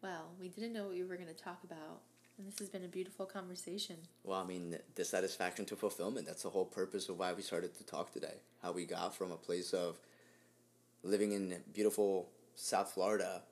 well 0.00 0.28
we 0.40 0.48
didn't 0.48 0.72
know 0.72 0.84
what 0.84 0.92
we 0.92 1.02
were 1.02 1.16
going 1.16 1.26
to 1.26 1.34
talk 1.34 1.58
about 1.64 2.02
and 2.38 2.46
this 2.46 2.58
has 2.58 2.68
been 2.68 2.84
a 2.84 2.88
beautiful 2.88 3.26
conversation 3.26 3.96
Well, 4.24 4.40
I 4.40 4.44
mean, 4.44 4.76
the 4.94 5.04
satisfaction 5.04 5.64
to 5.66 5.76
fulfillment. 5.76 6.26
That's 6.26 6.42
the 6.42 6.50
whole 6.50 6.64
purpose 6.64 7.08
of 7.08 7.18
why 7.18 7.32
we 7.32 7.42
started 7.42 7.76
to 7.78 7.84
talk 7.84 8.12
today. 8.12 8.34
How 8.62 8.72
we 8.72 8.84
got 8.84 9.14
from 9.14 9.32
a 9.32 9.36
place 9.36 9.72
of 9.72 9.98
living 11.02 11.32
in 11.32 11.56
beautiful 11.72 12.28
South 12.54 12.92
Florida 12.92 13.42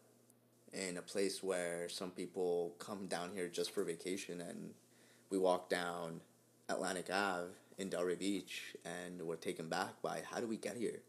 in 0.73 0.97
a 0.97 1.03
place 1.03 1.43
where 1.43 1.89
some 1.89 2.11
people 2.11 2.75
come 2.79 3.07
down 3.07 3.31
here 3.35 3.49
just 3.49 3.71
for 3.71 3.85
vacation 3.85 4.41
and 4.41 4.75
we 5.31 5.39
walk 5.39 5.69
down 5.69 6.21
Atlantic 6.69 7.09
Ave 7.13 7.49
in 7.79 7.91
Delray 7.91 8.19
Beach 8.19 8.75
and 8.85 9.23
we're 9.23 9.37
taken 9.37 9.69
back 9.69 10.03
by 10.03 10.23
how 10.31 10.41
do 10.41 10.47
we 10.47 10.57
get 10.57 10.77
here? 10.77 11.01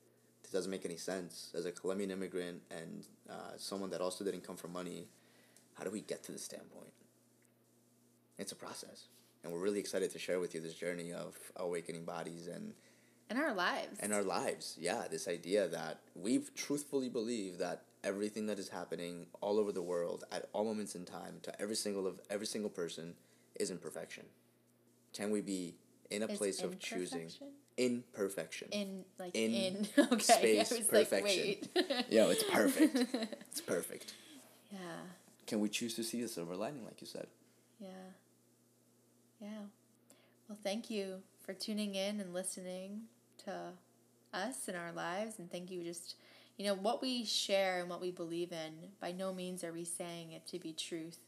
This 0.43 0.51
doesn't 0.51 0.71
make 0.71 0.85
any 0.85 0.97
sense. 0.97 1.51
As 1.55 1.65
a 1.65 1.71
Colombian 1.71 2.11
immigrant 2.11 2.61
and 2.69 3.07
uh, 3.29 3.57
someone 3.57 3.89
that 3.89 4.01
also 4.01 4.23
didn't 4.23 4.45
come 4.45 4.55
from 4.55 4.71
money, 4.71 5.07
how 5.73 5.83
do 5.83 5.89
we 5.89 6.01
get 6.01 6.23
to 6.23 6.31
this 6.31 6.43
standpoint? 6.43 6.91
It's 8.38 8.52
a 8.52 8.56
process. 8.56 9.06
And 9.43 9.54
we're 9.54 9.60
really 9.60 9.80
excited 9.80 10.12
to 10.12 10.19
share 10.19 10.39
with 10.39 10.56
you 10.56 10.62
this 10.62 10.74
journey 10.74 11.13
of 11.13 11.36
awakening 11.56 12.04
bodies 12.06 12.48
and 12.48 12.74
in 13.30 13.38
our 13.38 13.54
lives 13.54 14.00
and 14.00 14.13
our 14.13 14.24
lives. 14.24 14.78
Yeah, 14.80 15.04
this 15.10 15.28
idea 15.28 15.67
that 15.67 16.00
we 16.15 16.39
truthfully 16.56 17.10
believe 17.10 17.58
that 17.60 17.84
everything 18.04 18.45
that 18.48 18.60
is 18.60 18.69
happening 18.69 19.28
all 19.41 19.58
over 19.60 19.71
the 19.71 19.82
world 19.82 20.24
at 20.32 20.48
all 20.54 20.63
moments 20.65 20.95
in 20.95 21.06
time 21.06 21.39
to 21.43 21.62
every 21.62 21.76
single 21.76 22.06
of 22.08 22.19
every 22.30 22.45
single 22.48 22.69
person 22.69 23.13
is 23.60 23.71
imperfection. 23.71 24.26
Can 25.13 25.32
we 25.32 25.41
be 25.41 25.76
in 26.12 26.24
a 26.24 26.28
Is 26.28 26.38
place 26.38 26.62
of 26.62 26.78
choosing 26.80 27.30
imperfection? 27.78 28.67
in 28.71 29.06
like 29.19 29.36
In 29.36 29.54
in, 29.54 29.88
okay 30.12 30.19
space 30.19 30.71
was 30.71 30.80
perfection. 30.82 31.56
like 31.76 32.06
yeah, 32.10 32.26
it's 32.28 32.43
perfect. 32.43 32.95
it's 33.52 33.62
perfect. 33.62 34.13
yeah 34.71 34.80
Can 35.47 35.59
we 35.62 35.70
choose 35.70 35.93
to 35.95 36.03
see 36.03 36.22
the 36.22 36.28
silver 36.28 36.55
lining, 36.55 36.84
like 36.86 36.99
you 37.01 37.07
said? 37.07 37.28
Yeah. 37.80 37.89
Yeah. 39.46 39.68
Well, 40.50 40.58
thank 40.64 40.89
you 40.89 41.18
for 41.43 41.54
tuning 41.54 41.93
in 41.93 42.20
and 42.20 42.34
listening 42.34 43.02
to 43.46 43.74
us 44.34 44.68
and 44.68 44.76
our 44.76 44.91
lives. 44.91 45.38
And 45.38 45.52
thank 45.52 45.70
you 45.70 45.84
just, 45.84 46.16
you 46.58 46.66
know, 46.66 46.74
what 46.74 47.00
we 47.00 47.26
share 47.26 47.80
and 47.80 47.88
what 47.88 48.02
we 48.02 48.10
believe 48.10 48.52
in, 48.52 48.89
by 49.00 49.12
no 49.12 49.32
means 49.32 49.64
are 49.64 49.72
we 49.72 49.86
saying 49.86 50.32
it 50.32 50.48
to 50.48 50.58
be 50.58 50.74
truth. 50.74 51.20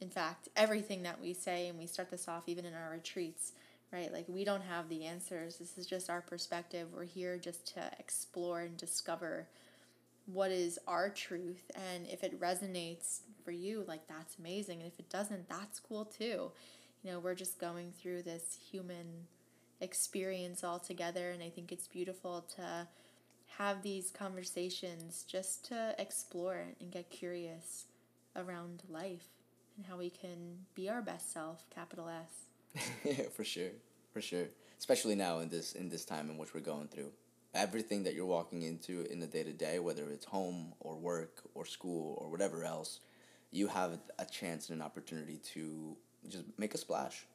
In 0.00 0.08
fact, 0.08 0.50
everything 0.54 1.02
that 1.02 1.20
we 1.20 1.32
say, 1.34 1.66
and 1.66 1.76
we 1.76 1.86
start 1.86 2.12
this 2.12 2.28
off 2.28 2.44
even 2.46 2.64
in 2.64 2.74
our 2.74 2.92
retreats, 2.92 3.52
right? 3.92 4.12
Like, 4.12 4.26
we 4.28 4.44
don't 4.44 4.62
have 4.62 4.88
the 4.88 5.04
answers. 5.04 5.56
This 5.56 5.76
is 5.76 5.86
just 5.86 6.10
our 6.10 6.20
perspective. 6.20 6.88
We're 6.94 7.04
here 7.04 7.38
just 7.38 7.74
to 7.74 7.90
explore 7.98 8.60
and 8.60 8.76
discover 8.76 9.48
what 10.26 10.52
is 10.52 10.78
our 10.86 11.10
truth 11.10 11.68
and 11.74 12.06
if 12.06 12.22
it 12.22 12.40
resonates 12.40 13.22
for 13.44 13.50
you, 13.50 13.84
like 13.88 14.06
that's 14.06 14.38
amazing. 14.38 14.80
And 14.80 14.86
if 14.86 15.00
it 15.00 15.10
doesn't, 15.10 15.48
that's 15.48 15.80
cool 15.80 16.04
too. 16.04 16.52
You 17.02 17.12
know, 17.12 17.18
we're 17.18 17.34
just 17.34 17.58
going 17.58 17.92
through 18.00 18.22
this 18.22 18.58
human 18.70 19.26
experience 19.80 20.62
all 20.62 20.78
together. 20.78 21.30
And 21.30 21.42
I 21.42 21.50
think 21.50 21.72
it's 21.72 21.88
beautiful 21.88 22.46
to 22.56 22.86
have 23.58 23.82
these 23.82 24.10
conversations 24.10 25.24
just 25.28 25.64
to 25.66 25.94
explore 25.98 26.64
and 26.80 26.90
get 26.90 27.10
curious 27.10 27.86
around 28.36 28.82
life 28.88 29.26
and 29.76 29.86
how 29.86 29.96
we 29.96 30.10
can 30.10 30.58
be 30.74 30.88
our 30.88 31.02
best 31.02 31.32
self, 31.32 31.68
capital 31.70 32.08
S. 32.08 32.84
Yeah, 33.04 33.24
for 33.36 33.44
sure. 33.44 33.70
For 34.12 34.20
sure. 34.20 34.46
Especially 34.78 35.14
now 35.14 35.38
in 35.40 35.48
this 35.48 35.72
in 35.72 35.88
this 35.88 36.04
time 36.04 36.30
in 36.30 36.38
which 36.38 36.54
we're 36.54 36.60
going 36.60 36.88
through. 36.88 37.10
Everything 37.54 38.04
that 38.04 38.14
you're 38.14 38.26
walking 38.26 38.62
into 38.62 39.04
in 39.10 39.20
the 39.20 39.26
day 39.26 39.42
to 39.42 39.52
day, 39.52 39.78
whether 39.78 40.08
it's 40.08 40.24
home 40.24 40.72
or 40.80 40.96
work 40.96 41.42
or 41.54 41.66
school 41.66 42.16
or 42.20 42.30
whatever 42.30 42.64
else, 42.64 43.00
you 43.50 43.68
have 43.68 43.98
a 44.18 44.24
chance 44.24 44.70
and 44.70 44.80
an 44.80 44.84
opportunity 44.84 45.36
to 45.52 45.96
just 46.28 46.44
make 46.58 46.74
a 46.74 46.78
splash. 46.78 47.26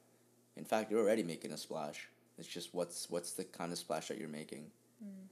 In 0.56 0.66
fact, 0.66 0.92
you're 0.92 1.02
already 1.02 1.24
making 1.24 1.52
a 1.52 1.58
splash. 1.58 2.08
It's 2.38 2.48
just 2.48 2.74
what's 2.74 3.10
what's 3.10 3.34
the 3.34 3.44
kind 3.44 3.72
of 3.72 3.78
splash 3.78 4.08
that 4.08 4.18
you're 4.18 4.30
making. 4.30 4.72
Mm. 5.04 5.28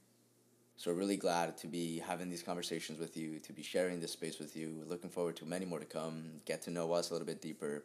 So 0.76 0.92
really 0.92 1.16
glad 1.16 1.56
to 1.58 1.66
be 1.66 1.98
having 1.98 2.28
these 2.28 2.42
conversations 2.42 2.98
with 2.98 3.16
you, 3.16 3.38
to 3.40 3.52
be 3.52 3.62
sharing 3.62 3.98
this 3.98 4.12
space 4.12 4.38
with 4.38 4.54
you. 4.56 4.82
Looking 4.86 5.08
forward 5.08 5.36
to 5.36 5.46
many 5.46 5.64
more 5.64 5.78
to 5.78 5.86
come. 5.86 6.32
Get 6.44 6.62
to 6.62 6.70
know 6.70 6.92
us 6.92 7.10
a 7.10 7.14
little 7.14 7.26
bit 7.26 7.40
deeper. 7.40 7.84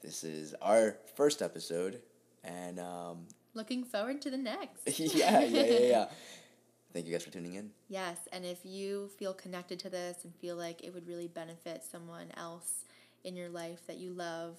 This 0.00 0.24
is 0.24 0.54
our 0.60 0.96
first 1.14 1.42
episode, 1.42 2.02
and 2.42 2.80
um, 2.80 3.26
looking 3.54 3.84
forward 3.84 4.20
to 4.22 4.30
the 4.30 4.36
next. 4.36 4.98
yeah, 4.98 5.40
yeah, 5.40 5.64
yeah, 5.64 5.78
yeah. 5.78 6.06
Thank 6.92 7.06
you 7.06 7.12
guys 7.12 7.22
for 7.22 7.30
tuning 7.30 7.54
in. 7.54 7.70
Yes, 7.88 8.18
and 8.32 8.44
if 8.44 8.58
you 8.64 9.08
feel 9.18 9.32
connected 9.32 9.78
to 9.80 9.88
this 9.88 10.24
and 10.24 10.34
feel 10.34 10.56
like 10.56 10.84
it 10.84 10.92
would 10.92 11.06
really 11.06 11.28
benefit 11.28 11.84
someone 11.90 12.26
else 12.36 12.84
in 13.24 13.36
your 13.36 13.48
life 13.48 13.86
that 13.86 13.96
you 13.96 14.12
love, 14.12 14.56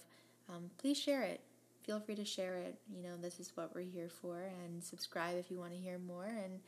um, 0.50 0.70
please 0.78 0.98
share 0.98 1.24
it. 1.24 1.42
Feel 1.84 2.00
free 2.00 2.16
to 2.16 2.26
share 2.26 2.56
it. 2.56 2.80
You 2.96 3.04
know, 3.04 3.18
this 3.22 3.40
is 3.40 3.52
what 3.56 3.76
we're 3.76 3.82
here 3.82 4.10
for, 4.10 4.40
and 4.64 4.84
subscribe 4.84 5.38
if 5.38 5.52
you 5.52 5.60
want 5.60 5.72
to 5.72 5.78
hear 5.78 6.00
more. 6.00 6.26
And 6.26 6.60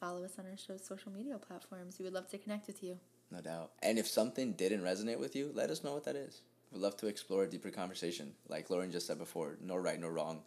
follow 0.00 0.24
us 0.24 0.38
on 0.38 0.46
our 0.46 0.56
show's 0.56 0.84
social 0.84 1.12
media 1.12 1.36
platforms. 1.38 1.98
We 1.98 2.04
would 2.04 2.14
love 2.14 2.28
to 2.28 2.38
connect 2.38 2.66
with 2.66 2.82
you. 2.82 2.98
No 3.30 3.40
doubt. 3.40 3.72
And 3.82 3.98
if 3.98 4.06
something 4.06 4.52
didn't 4.52 4.82
resonate 4.82 5.18
with 5.18 5.36
you, 5.36 5.50
let 5.54 5.70
us 5.70 5.84
know 5.84 5.92
what 5.92 6.04
that 6.04 6.16
is. 6.16 6.42
We'd 6.72 6.80
love 6.80 6.96
to 6.98 7.06
explore 7.06 7.44
a 7.44 7.46
deeper 7.46 7.70
conversation. 7.70 8.32
Like 8.48 8.70
Lauren 8.70 8.90
just 8.90 9.06
said 9.06 9.18
before, 9.18 9.58
no 9.62 9.76
right, 9.76 10.00
no 10.00 10.08
wrong, 10.08 10.40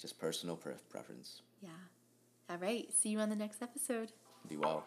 just 0.00 0.18
personal 0.18 0.56
pre- 0.56 0.72
preference. 0.88 1.42
Yeah. 1.62 1.70
All 2.50 2.58
right. 2.58 2.92
See 2.92 3.10
you 3.10 3.20
on 3.20 3.30
the 3.30 3.36
next 3.36 3.62
episode. 3.62 4.12
Be 4.48 4.56
well. 4.56 4.84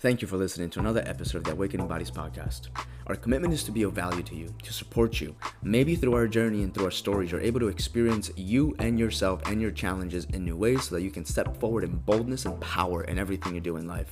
Thank 0.00 0.22
you 0.22 0.28
for 0.28 0.38
listening 0.38 0.70
to 0.70 0.80
another 0.80 1.02
episode 1.04 1.36
of 1.36 1.44
the 1.44 1.52
Awakening 1.52 1.86
Bodies 1.86 2.10
podcast. 2.10 2.68
Our 3.06 3.16
commitment 3.16 3.52
is 3.52 3.62
to 3.64 3.70
be 3.70 3.82
of 3.82 3.92
value 3.92 4.22
to 4.22 4.34
you, 4.34 4.54
to 4.62 4.72
support 4.72 5.20
you. 5.20 5.36
Maybe 5.62 5.94
through 5.94 6.14
our 6.14 6.26
journey 6.26 6.62
and 6.62 6.72
through 6.72 6.86
our 6.86 6.90
stories, 6.90 7.30
you're 7.30 7.42
able 7.42 7.60
to 7.60 7.68
experience 7.68 8.30
you 8.34 8.74
and 8.78 8.98
yourself 8.98 9.42
and 9.44 9.60
your 9.60 9.72
challenges 9.72 10.24
in 10.32 10.46
new 10.46 10.56
ways 10.56 10.84
so 10.84 10.94
that 10.94 11.02
you 11.02 11.10
can 11.10 11.26
step 11.26 11.60
forward 11.60 11.84
in 11.84 11.96
boldness 11.96 12.46
and 12.46 12.58
power 12.62 13.04
in 13.04 13.18
everything 13.18 13.54
you 13.54 13.60
do 13.60 13.76
in 13.76 13.86
life. 13.86 14.10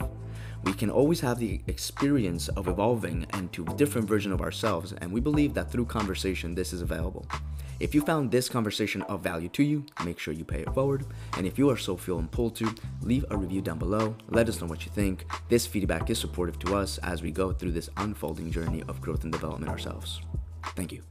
We 0.62 0.74
can 0.74 0.90
always 0.90 1.20
have 1.20 1.38
the 1.38 1.62
experience 1.68 2.48
of 2.48 2.68
evolving 2.68 3.24
into 3.32 3.64
a 3.64 3.74
different 3.74 4.06
version 4.06 4.30
of 4.30 4.42
ourselves, 4.42 4.92
and 4.92 5.10
we 5.10 5.20
believe 5.20 5.54
that 5.54 5.72
through 5.72 5.86
conversation, 5.86 6.54
this 6.54 6.74
is 6.74 6.82
available. 6.82 7.26
If 7.80 7.94
you 7.94 8.00
found 8.00 8.30
this 8.30 8.48
conversation 8.48 9.02
of 9.02 9.22
value 9.22 9.48
to 9.50 9.62
you, 9.62 9.84
make 10.04 10.18
sure 10.18 10.34
you 10.34 10.44
pay 10.44 10.62
it 10.62 10.74
forward. 10.74 11.06
And 11.36 11.46
if 11.46 11.58
you 11.58 11.70
are 11.70 11.76
so 11.76 11.96
feeling 11.96 12.26
pulled 12.26 12.56
to, 12.56 12.74
leave 13.02 13.24
a 13.30 13.36
review 13.36 13.60
down 13.60 13.78
below. 13.78 14.16
Let 14.30 14.48
us 14.48 14.60
know 14.60 14.66
what 14.66 14.84
you 14.84 14.90
think. 14.90 15.24
This 15.48 15.64
feedback 15.64 16.10
is 16.10 16.18
supportive 16.18 16.58
to 16.60 16.76
us 16.76 16.98
as 16.98 17.22
we 17.22 17.30
go 17.30 17.52
through 17.52 17.72
this 17.72 17.88
unfolding 17.96 18.50
journey 18.50 18.82
of 18.88 19.00
growth 19.00 19.22
and 19.22 19.32
development 19.32 19.70
ourselves. 19.70 20.20
Thank 20.74 20.90
you. 20.90 21.02